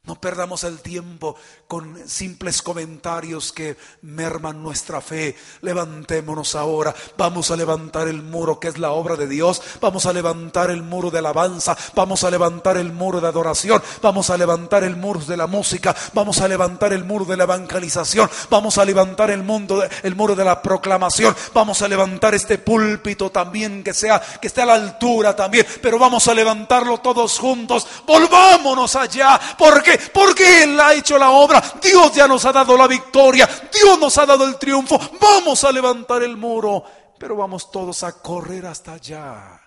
No 0.04 0.16
perdamos 0.16 0.64
el 0.64 0.80
tiempo 0.80 1.36
con 1.68 2.10
simples 2.10 2.64
comentarios 2.64 3.52
que 3.52 3.78
merman 4.02 4.64
nuestra 4.64 5.00
fe. 5.00 5.36
Levantémonos 5.62 6.56
ahora. 6.56 6.94
Vamos 7.18 7.52
a 7.52 7.56
levantar 7.56 8.08
el 8.08 8.24
muro 8.24 8.60
que 8.60 8.70
es 8.70 8.80
la 8.80 8.94
obra 8.94 9.16
de 9.16 9.28
Dios. 9.28 9.62
Vamos 9.80 10.08
a 10.08 10.12
levantar 10.12 10.72
el 10.72 10.82
muro 10.82 11.12
de 11.12 11.20
alabanza. 11.20 11.78
Vamos 11.94 12.24
a 12.24 12.32
levantar 12.32 12.78
el 12.78 12.92
muro 12.92 13.22
de 13.22 13.28
adoración. 13.28 13.80
Vamos 14.02 14.32
a 14.32 14.38
levantar 14.38 14.84
el 14.84 14.96
muro 14.96 15.20
de 15.20 15.38
la 15.38 15.46
música. 15.46 15.96
Vamos 16.14 16.42
a 16.42 16.48
levantar 16.48 16.94
el 16.94 17.04
muro 17.04 17.26
de 17.26 17.38
la 17.38 17.44
evangelización. 17.44 18.28
Vamos 18.50 18.80
a 18.80 18.86
levantar 18.86 19.30
el, 19.30 19.44
mundo, 19.44 19.84
el 20.02 20.16
muro 20.16 20.36
de 20.36 20.46
la 20.46 20.64
proclamación. 20.64 21.36
Vamos 21.54 21.80
a 21.84 21.88
levantar 21.88 22.34
este 22.34 22.58
púlpito 22.58 23.30
también 23.30 23.84
que 23.84 23.94
sea 23.94 24.20
que 24.20 24.48
esté 24.48 24.64
a 24.64 24.66
la 24.66 24.74
altura 24.74 25.36
también. 25.36 25.68
Pero 25.80 26.00
vamos 26.00 26.28
a 26.28 26.34
levantarlo 26.34 26.98
todos 26.98 27.38
juntos. 27.38 27.86
Volvámonos 28.08 28.96
allá. 28.96 29.40
Porque 29.60 29.91
porque 30.14 30.64
Él 30.64 30.80
ha 30.80 30.94
hecho 30.94 31.18
la 31.18 31.32
obra. 31.32 31.62
Dios 31.82 32.14
ya 32.14 32.28
nos 32.28 32.46
ha 32.46 32.52
dado 32.52 32.78
la 32.78 32.88
victoria. 32.88 33.50
Dios 33.72 34.00
nos 34.00 34.18
ha 34.18 34.26
dado 34.26 34.46
el 34.46 34.58
triunfo. 34.58 35.00
Vamos 35.20 35.64
a 35.64 35.72
levantar 35.72 36.24
el 36.24 36.38
muro. 36.38 36.84
Pero 37.18 37.36
vamos 37.36 37.70
todos 37.72 38.04
a 38.04 38.14
correr 38.14 38.66
hasta 38.66 38.94
allá. 38.94 39.62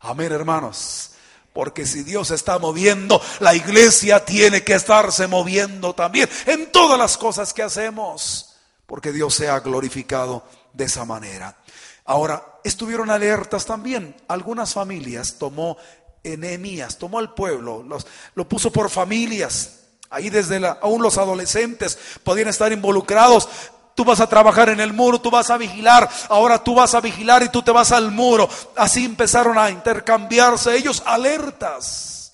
Amén, 0.00 0.32
hermanos. 0.32 1.10
Porque 1.52 1.84
si 1.84 2.04
Dios 2.04 2.30
está 2.30 2.58
moviendo, 2.58 3.20
la 3.40 3.54
iglesia 3.54 4.24
tiene 4.24 4.62
que 4.62 4.74
estarse 4.74 5.26
moviendo 5.26 5.94
también 5.94 6.28
en 6.46 6.70
todas 6.70 6.98
las 6.98 7.18
cosas 7.18 7.52
que 7.52 7.62
hacemos. 7.62 8.56
Porque 8.86 9.12
Dios 9.12 9.34
se 9.34 9.48
ha 9.48 9.58
glorificado 9.60 10.44
de 10.72 10.84
esa 10.84 11.04
manera. 11.04 11.56
Ahora, 12.04 12.58
estuvieron 12.64 13.10
alertas 13.10 13.66
también. 13.66 14.16
Algunas 14.28 14.74
familias 14.74 15.36
tomó 15.38 15.76
Enemías, 16.22 16.98
tomó 16.98 17.18
al 17.18 17.34
pueblo, 17.34 17.82
los, 17.82 18.06
lo 18.34 18.48
puso 18.48 18.70
por 18.70 18.90
familias. 18.90 19.80
Ahí 20.10 20.28
desde 20.28 20.60
la, 20.60 20.78
aún 20.82 21.02
los 21.02 21.18
adolescentes 21.18 21.98
podían 22.22 22.48
estar 22.48 22.72
involucrados. 22.72 23.48
Tú 23.94 24.04
vas 24.04 24.20
a 24.20 24.28
trabajar 24.28 24.68
en 24.68 24.80
el 24.80 24.92
muro, 24.92 25.20
tú 25.20 25.30
vas 25.30 25.50
a 25.50 25.58
vigilar, 25.58 26.08
ahora 26.28 26.62
tú 26.62 26.74
vas 26.74 26.94
a 26.94 27.00
vigilar 27.00 27.42
y 27.42 27.48
tú 27.48 27.62
te 27.62 27.70
vas 27.70 27.92
al 27.92 28.10
muro. 28.10 28.48
Así 28.76 29.04
empezaron 29.04 29.58
a 29.58 29.70
intercambiarse 29.70 30.76
ellos 30.76 31.02
alertas. 31.06 32.32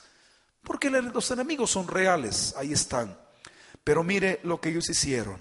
Porque 0.62 0.90
los 0.90 1.30
enemigos 1.30 1.70
son 1.70 1.86
reales, 1.86 2.54
ahí 2.56 2.72
están. 2.72 3.16
Pero 3.84 4.02
mire 4.02 4.40
lo 4.42 4.60
que 4.60 4.70
ellos 4.70 4.88
hicieron. 4.88 5.38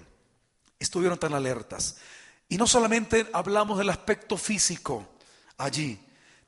Estuvieron 0.78 1.18
tan 1.18 1.34
alertas. 1.34 1.96
Y 2.48 2.58
no 2.58 2.66
solamente 2.66 3.26
hablamos 3.32 3.78
del 3.78 3.90
aspecto 3.90 4.36
físico 4.36 5.04
allí, 5.58 5.98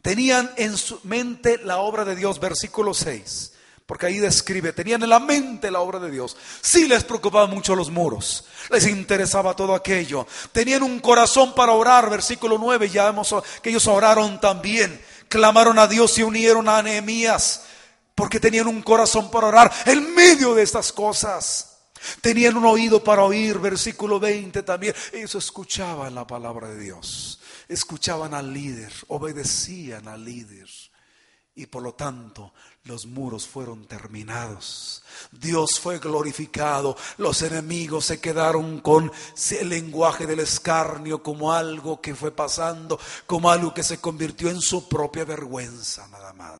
Tenían 0.03 0.51
en 0.57 0.77
su 0.77 1.01
mente 1.05 1.59
la 1.65 1.79
obra 1.79 2.05
de 2.05 2.15
Dios, 2.15 2.39
versículo 2.39 2.95
6. 2.95 3.53
Porque 3.89 4.05
ahí 4.05 4.19
describe, 4.19 4.75
tenían 4.75 5.03
en 5.03 5.09
la 5.09 5.19
mente 5.19 5.71
la 5.71 5.81
obra 5.81 5.99
de 5.99 6.11
Dios. 6.11 6.37
Sí 6.61 6.87
les 6.87 7.05
preocupaban 7.05 7.49
mucho 7.49 7.75
los 7.75 7.91
muros, 7.91 8.45
les 8.69 8.87
interesaba 8.87 9.57
todo 9.57 9.75
aquello. 9.75 10.27
Tenían 10.53 10.83
un 10.83 11.01
corazón 11.01 11.55
para 11.55 11.73
orar, 11.73 12.11
versículo 12.11 12.59
9, 12.59 12.91
ya 12.91 13.07
vemos 13.07 13.35
que 13.63 13.71
ellos 13.71 13.87
oraron 13.87 14.41
también. 14.41 15.01
Clamaron 15.29 15.79
a 15.79 15.87
Dios 15.87 16.19
y 16.19 16.23
unieron 16.23 16.69
a 16.69 16.83
Nehemías, 16.83 17.63
porque 18.15 18.39
tenían 18.39 18.67
un 18.67 18.83
corazón 18.83 19.31
para 19.31 19.47
orar 19.47 19.73
en 19.87 20.15
medio 20.15 20.55
de 20.55 20.65
estas 20.65 20.93
cosas. 20.93 21.79
Tenían 22.21 22.59
un 22.59 22.67
oído 22.67 23.03
para 23.03 23.25
oír, 23.25 23.59
versículo 23.59 24.21
20 24.21 24.63
también. 24.65 24.95
Ellos 25.15 25.35
escuchaban 25.35 26.15
la 26.15 26.27
palabra 26.27 26.69
de 26.69 26.79
Dios 26.79 27.38
escuchaban 27.69 28.35
al 28.35 28.53
líder, 28.53 28.93
obedecían 29.09 30.09
al 30.09 30.25
líder. 30.25 30.69
Y 31.55 31.67
por 31.67 31.83
lo 31.83 31.95
tanto 31.95 32.53
los 32.85 33.07
muros 33.07 33.47
fueron 33.47 33.87
terminados. 33.87 35.03
Dios 35.33 35.81
fue 35.81 35.99
glorificado. 35.99 36.97
Los 37.17 37.43
enemigos 37.43 38.07
se 38.07 38.21
quedaron 38.21 38.81
con 38.81 39.11
el 39.61 39.69
lenguaje 39.69 40.25
del 40.27 40.41
escarnio 40.41 41.21
como 41.21 41.53
algo 41.53 42.01
que 42.01 42.15
fue 42.15 42.31
pasando, 42.31 42.99
como 43.27 43.51
algo 43.51 43.75
que 43.75 43.83
se 43.83 44.01
convirtió 44.01 44.51
en 44.51 44.61
su 44.61 44.89
propia 44.89 45.25
vergüenza 45.25 46.07
nada 46.09 46.33
más. 46.33 46.55